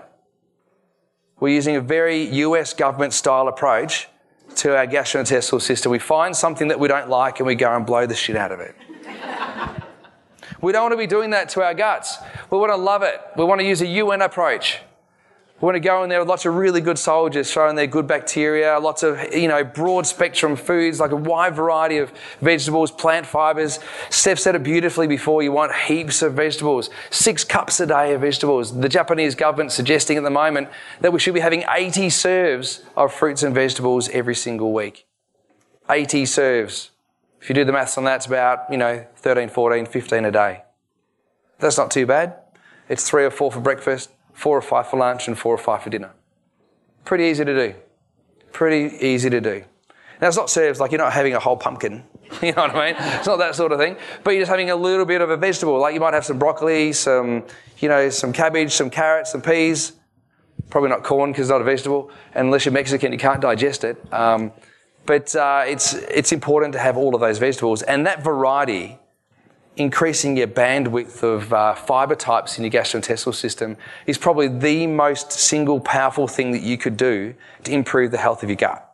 We're 1.40 1.56
using 1.56 1.76
a 1.76 1.82
very 1.82 2.24
US 2.24 2.74
government 2.74 3.14
style 3.14 3.48
approach 3.48 4.08
to 4.58 4.76
our 4.76 4.86
gastrointestinal 4.86 5.62
system. 5.62 5.92
We 5.92 6.00
find 6.00 6.36
something 6.36 6.68
that 6.68 6.80
we 6.80 6.88
don't 6.88 7.10
like 7.10 7.40
and 7.40 7.48
we 7.48 7.56
go 7.56 7.74
and 7.74 7.86
blow 7.86 8.06
the 8.06 8.16
shit 8.16 8.36
out 8.36 8.52
of 8.52 8.60
it. 8.60 8.76
we 10.62 10.72
don't 10.72 10.84
want 10.84 10.94
to 10.94 10.98
be 10.98 11.08
doing 11.08 11.30
that 11.30 11.50
to 11.50 11.64
our 11.64 11.74
guts. 11.74 12.18
We 12.50 12.58
want 12.58 12.72
to 12.72 12.78
love 12.78 13.04
it. 13.04 13.22
We 13.38 13.46
want 13.46 13.62
to 13.62 13.66
use 13.66 13.82
a 13.82 13.88
UN 13.88 14.22
approach. 14.22 14.80
We 15.62 15.66
want 15.66 15.76
to 15.76 15.80
go 15.80 16.02
in 16.02 16.10
there 16.10 16.18
with 16.18 16.28
lots 16.28 16.48
of 16.48 16.56
really 16.56 16.82
good 16.82 16.98
soldiers 16.98 17.48
showing 17.48 17.76
their 17.76 17.86
good 17.86 18.08
bacteria, 18.08 18.80
lots 18.80 19.04
of, 19.04 19.32
you 19.32 19.48
know, 19.48 19.64
broad 19.64 20.08
spectrum 20.08 20.56
foods, 20.56 21.00
like 21.00 21.12
a 21.12 21.16
wide 21.16 21.54
variety 21.54 21.98
of 21.98 22.12
vegetables, 22.42 22.90
plant 22.90 23.28
fibers. 23.28 23.78
Steph 24.10 24.40
said 24.40 24.56
it 24.56 24.64
beautifully 24.64 25.06
before. 25.06 25.44
You 25.44 25.52
want 25.52 25.72
heaps 25.76 26.24
of 26.24 26.34
vegetables, 26.34 26.90
six 27.12 27.44
cups 27.44 27.80
a 27.80 27.86
day 27.86 28.12
of 28.16 28.22
vegetables. 28.22 28.80
The 28.80 28.90
Japanese 28.90 29.36
government 29.36 29.72
suggesting 29.72 30.18
at 30.18 30.24
the 30.24 30.32
moment 30.32 30.68
that 31.02 31.14
we 31.14 31.20
should 31.20 31.36
be 31.36 31.42
having 31.42 31.64
80 31.70 32.10
serves 32.10 32.82
of 32.98 33.14
fruits 33.14 33.44
and 33.44 33.54
vegetables 33.54 34.10
every 34.10 34.34
single 34.34 34.74
week. 34.74 35.06
80 35.88 36.26
serves. 36.26 36.90
If 37.40 37.50
you 37.50 37.54
do 37.54 37.66
the 37.66 37.72
maths 37.72 38.00
on 38.00 38.04
that, 38.06 38.16
it's 38.16 38.26
about, 38.26 38.66
you 38.72 38.78
know, 38.78 39.06
13, 39.18 39.50
14, 39.50 39.86
15 39.86 40.26
a 40.26 40.32
day. 40.32 40.64
That's 41.60 41.78
not 41.78 41.92
too 41.92 42.08
bad. 42.08 42.36
It's 42.90 43.08
three 43.08 43.26
or 43.26 43.32
four 43.32 43.52
for 43.52 43.60
breakfast, 43.60 44.10
four 44.42 44.58
or 44.58 44.62
five 44.62 44.88
for 44.88 44.98
lunch, 44.98 45.28
and 45.28 45.38
four 45.38 45.54
or 45.54 45.58
five 45.60 45.84
for 45.84 45.92
dinner. 45.92 46.12
Pretty 47.06 47.26
easy 47.26 47.46
to 47.46 47.54
do. 47.54 47.76
Pretty 48.52 48.98
easy 49.06 49.30
to 49.30 49.40
do. 49.40 49.64
Now, 50.20 50.28
it's 50.28 50.38
not 50.38 50.50
serves 50.50 50.80
like 50.80 50.92
you're 50.92 51.00
not 51.00 51.14
having 51.14 51.36
a 51.36 51.40
whole 51.40 51.58
pumpkin. 51.58 52.04
You 52.42 52.54
know 52.54 52.62
what 52.62 52.76
I 52.76 52.94
mean? 52.94 52.96
It's 53.18 53.28
not 53.28 53.40
that 53.40 53.56
sort 53.56 53.74
of 53.74 53.78
thing. 53.78 53.98
But 54.24 54.32
you're 54.32 54.42
just 54.44 54.50
having 54.50 54.70
a 54.70 54.76
little 54.76 55.06
bit 55.06 55.20
of 55.20 55.30
a 55.30 55.36
vegetable. 55.36 55.78
Like 55.80 55.94
you 55.94 56.00
might 56.00 56.14
have 56.14 56.24
some 56.24 56.40
broccoli, 56.40 56.94
some, 56.94 57.44
you 57.80 57.90
know, 57.90 58.10
some 58.10 58.32
cabbage, 58.32 58.72
some 58.72 58.90
carrots, 58.90 59.34
some 59.34 59.42
peas. 59.42 59.92
Probably 60.70 60.90
not 60.90 61.04
corn 61.04 61.32
because 61.32 61.48
it's 61.48 61.52
not 61.52 61.60
a 61.60 61.66
vegetable. 61.66 62.10
And 62.34 62.46
unless 62.46 62.64
you're 62.64 62.72
Mexican, 62.72 63.12
you 63.12 63.18
can't 63.18 63.42
digest 63.42 63.84
it. 63.84 63.98
Um, 64.14 64.54
but 65.06 65.36
uh, 65.36 65.66
it's, 65.68 65.94
it's 65.94 66.32
important 66.32 66.72
to 66.74 66.80
have 66.80 66.96
all 66.96 67.14
of 67.14 67.20
those 67.20 67.38
vegetables. 67.38 67.82
And 67.82 68.08
that 68.08 68.24
variety 68.24 68.98
increasing 69.78 70.38
your 70.38 70.48
bandwidth 70.48 71.24
of 71.24 71.54
uh, 71.54 71.74
fiber 71.76 72.16
types 72.16 72.58
in 72.58 72.64
your 72.64 72.72
gastrointestinal 72.72 73.34
system 73.34 73.78
is 74.06 74.18
probably 74.18 74.48
the 74.48 74.86
most 74.88 75.32
single 75.32 75.80
powerful 75.80 76.28
thing 76.28 76.52
that 76.52 76.62
you 76.62 76.78
could 76.78 76.98
do 76.98 77.34
to 77.64 77.72
improve 77.72 78.12
the 78.12 78.18
health 78.18 78.44
of 78.44 78.50
your 78.50 78.58
gut. 78.58 78.88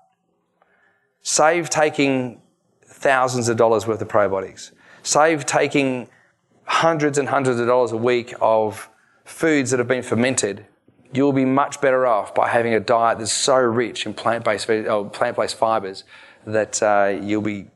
Save 1.24 1.70
taking 1.70 2.42
thousands 2.86 3.50
of 3.50 3.58
dollars 3.58 3.88
worth 3.88 4.02
of 4.02 4.08
probiotics. 4.08 4.72
Save 5.04 5.46
taking 5.46 6.08
hundreds 6.66 7.18
and 7.18 7.30
hundreds 7.30 7.60
of 7.60 7.68
dollars 7.68 7.92
a 7.92 7.98
week 7.98 8.34
of 8.40 8.90
foods 9.26 9.72
that 9.72 9.80
have 9.80 9.88
been 9.88 10.04
fermented. 10.04 10.66
You'll 11.14 11.34
be 11.34 11.46
much 11.46 11.82
better 11.82 12.06
off 12.06 12.36
by 12.36 12.50
having 12.50 12.74
a 12.74 12.80
diet 12.80 13.18
that's 13.18 13.32
so 13.32 13.58
rich 13.58 14.06
in 14.06 14.14
plant-based, 14.14 14.70
oh, 14.70 15.06
plant-based 15.06 15.56
fibers 15.56 16.04
that 16.46 16.82
uh, 16.84 17.18
you'll 17.22 17.42
be 17.42 17.68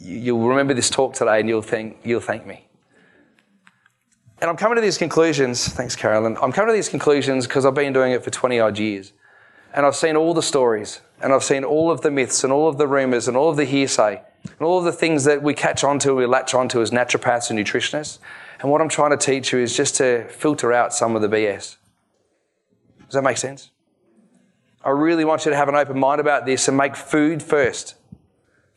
you'll 0.00 0.48
remember 0.48 0.74
this 0.74 0.90
talk 0.90 1.14
today 1.14 1.40
and 1.40 1.48
you'll 1.48 1.62
think 1.62 1.98
you'll 2.04 2.20
thank 2.20 2.46
me. 2.46 2.66
And 4.40 4.48
I'm 4.48 4.56
coming 4.56 4.76
to 4.76 4.82
these 4.82 4.98
conclusions. 4.98 5.66
Thanks, 5.68 5.96
Carolyn. 5.96 6.36
I'm 6.40 6.52
coming 6.52 6.68
to 6.68 6.72
these 6.72 6.88
conclusions 6.88 7.46
because 7.46 7.66
I've 7.66 7.74
been 7.74 7.92
doing 7.92 8.12
it 8.12 8.22
for 8.22 8.30
20 8.30 8.60
odd 8.60 8.78
years. 8.78 9.12
And 9.74 9.84
I've 9.84 9.96
seen 9.96 10.16
all 10.16 10.32
the 10.32 10.42
stories, 10.42 11.00
and 11.20 11.32
I've 11.32 11.44
seen 11.44 11.62
all 11.62 11.90
of 11.90 12.00
the 12.00 12.10
myths, 12.10 12.42
and 12.42 12.52
all 12.52 12.68
of 12.68 12.78
the 12.78 12.86
rumors, 12.86 13.28
and 13.28 13.36
all 13.36 13.50
of 13.50 13.56
the 13.56 13.66
hearsay, 13.66 14.22
and 14.44 14.60
all 14.60 14.78
of 14.78 14.84
the 14.84 14.92
things 14.92 15.24
that 15.24 15.42
we 15.42 15.52
catch 15.52 15.84
onto, 15.84 16.14
we 16.14 16.24
latch 16.24 16.54
onto 16.54 16.80
as 16.80 16.90
naturopaths 16.90 17.50
and 17.50 17.58
nutritionists. 17.58 18.18
And 18.60 18.70
what 18.70 18.80
I'm 18.80 18.88
trying 18.88 19.10
to 19.10 19.16
teach 19.16 19.52
you 19.52 19.58
is 19.58 19.76
just 19.76 19.96
to 19.96 20.26
filter 20.28 20.72
out 20.72 20.94
some 20.94 21.16
of 21.16 21.22
the 21.22 21.28
BS. 21.28 21.76
Does 23.04 23.14
that 23.14 23.22
make 23.22 23.36
sense? 23.36 23.70
I 24.82 24.90
really 24.90 25.24
want 25.24 25.44
you 25.44 25.50
to 25.50 25.56
have 25.56 25.68
an 25.68 25.74
open 25.74 25.98
mind 25.98 26.20
about 26.20 26.46
this 26.46 26.66
and 26.68 26.76
make 26.76 26.96
food 26.96 27.42
first 27.42 27.97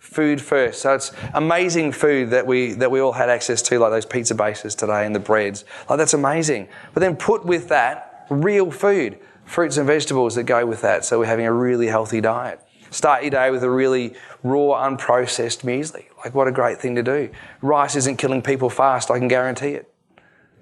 food 0.02 0.41
first. 0.41 0.82
So 0.82 0.95
it's 0.95 1.12
amazing 1.36 1.91
food 1.91 2.32
that 2.32 2.45
we 2.45 2.74
that 2.74 2.89
we 2.89 2.99
all 2.99 3.14
had 3.14 3.30
access 3.30 3.62
to, 3.62 3.78
like 3.80 3.91
those 3.91 4.06
pizza 4.06 4.34
bases 4.34 4.74
today 4.74 5.06
and 5.06 5.16
the 5.16 5.20
breads. 5.20 5.64
Like 5.89 5.99
that's 5.99 6.16
amazing. 6.16 6.68
But 6.93 7.02
then 7.02 7.16
put 7.16 7.45
with 7.45 7.70
that 7.70 8.26
real 8.30 8.72
food, 8.72 9.20
fruits 9.45 9.78
and 9.78 9.86
vegetables 9.86 10.36
that 10.36 10.43
go 10.43 10.66
with 10.66 10.82
that. 10.82 11.06
So 11.06 11.20
we're 11.20 11.28
having 11.28 11.45
a 11.45 11.54
really 11.54 11.88
healthy 11.88 12.20
diet. 12.20 12.60
Start 12.89 13.22
your 13.22 13.30
day 13.30 13.52
with 13.52 13.64
a 13.64 13.70
really 13.70 14.16
raw, 14.43 14.89
unprocessed 14.89 15.62
muesli. 15.64 16.06
Like 16.18 16.34
what 16.34 16.47
a 16.47 16.52
great 16.52 16.80
thing 16.80 16.95
to 16.95 17.04
do. 17.04 17.30
Rice 17.62 17.95
isn't 17.95 18.18
killing 18.18 18.41
people 18.41 18.70
fast, 18.70 19.12
I 19.12 19.20
can 19.20 19.28
guarantee 19.28 19.76
it. 19.76 19.93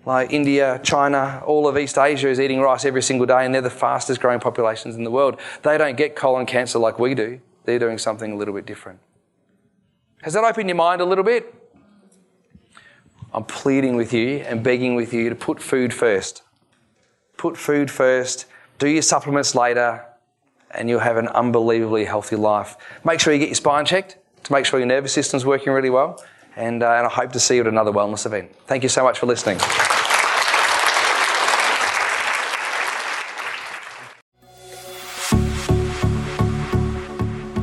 Like 0.05 0.33
India, 0.33 0.81
China, 0.83 1.41
all 1.45 1.67
of 1.67 1.77
East 1.77 1.97
Asia 1.97 2.27
is 2.27 2.39
eating 2.39 2.59
rice 2.59 2.83
every 2.83 3.01
single 3.01 3.25
day, 3.25 3.45
and 3.45 3.53
they're 3.53 3.61
the 3.61 3.69
fastest 3.69 4.19
growing 4.21 4.39
populations 4.39 4.95
in 4.95 5.03
the 5.03 5.11
world. 5.11 5.39
They 5.63 5.77
don't 5.77 5.97
get 5.97 6.15
colon 6.15 6.45
cancer 6.45 6.77
like 6.77 6.99
we 6.99 7.15
do. 7.15 7.41
They're 7.63 7.79
doing 7.79 7.97
something 7.97 8.31
a 8.31 8.35
little 8.35 8.53
bit 8.53 8.65
different. 8.65 8.99
Has 10.21 10.33
that 10.33 10.43
opened 10.43 10.67
your 10.67 10.75
mind 10.75 10.99
a 10.99 11.05
little 11.05 11.23
bit? 11.23 11.53
I'm 13.33 13.45
pleading 13.45 13.95
with 13.95 14.11
you 14.11 14.37
and 14.39 14.63
begging 14.63 14.95
with 14.95 15.13
you 15.13 15.29
to 15.29 15.35
put 15.35 15.61
food 15.61 15.93
first. 15.93 16.41
Put 17.37 17.55
food 17.55 17.89
first, 17.89 18.45
do 18.79 18.89
your 18.89 19.01
supplements 19.01 19.55
later, 19.55 20.05
and 20.71 20.89
you'll 20.89 20.99
have 20.99 21.15
an 21.15 21.27
unbelievably 21.29 22.05
healthy 22.05 22.35
life. 22.35 22.75
Make 23.05 23.19
sure 23.19 23.31
you 23.31 23.39
get 23.39 23.49
your 23.49 23.55
spine 23.55 23.85
checked 23.85 24.17
to 24.43 24.51
make 24.51 24.65
sure 24.65 24.79
your 24.79 24.87
nervous 24.87 25.13
system's 25.13 25.45
working 25.45 25.71
really 25.71 25.89
well. 25.89 26.21
And, 26.55 26.83
uh, 26.83 26.91
and 26.91 27.07
I 27.07 27.09
hope 27.09 27.31
to 27.33 27.39
see 27.39 27.55
you 27.55 27.61
at 27.61 27.67
another 27.67 27.91
wellness 27.91 28.25
event. 28.25 28.53
Thank 28.67 28.83
you 28.83 28.89
so 28.89 29.03
much 29.03 29.19
for 29.19 29.25
listening. 29.25 29.59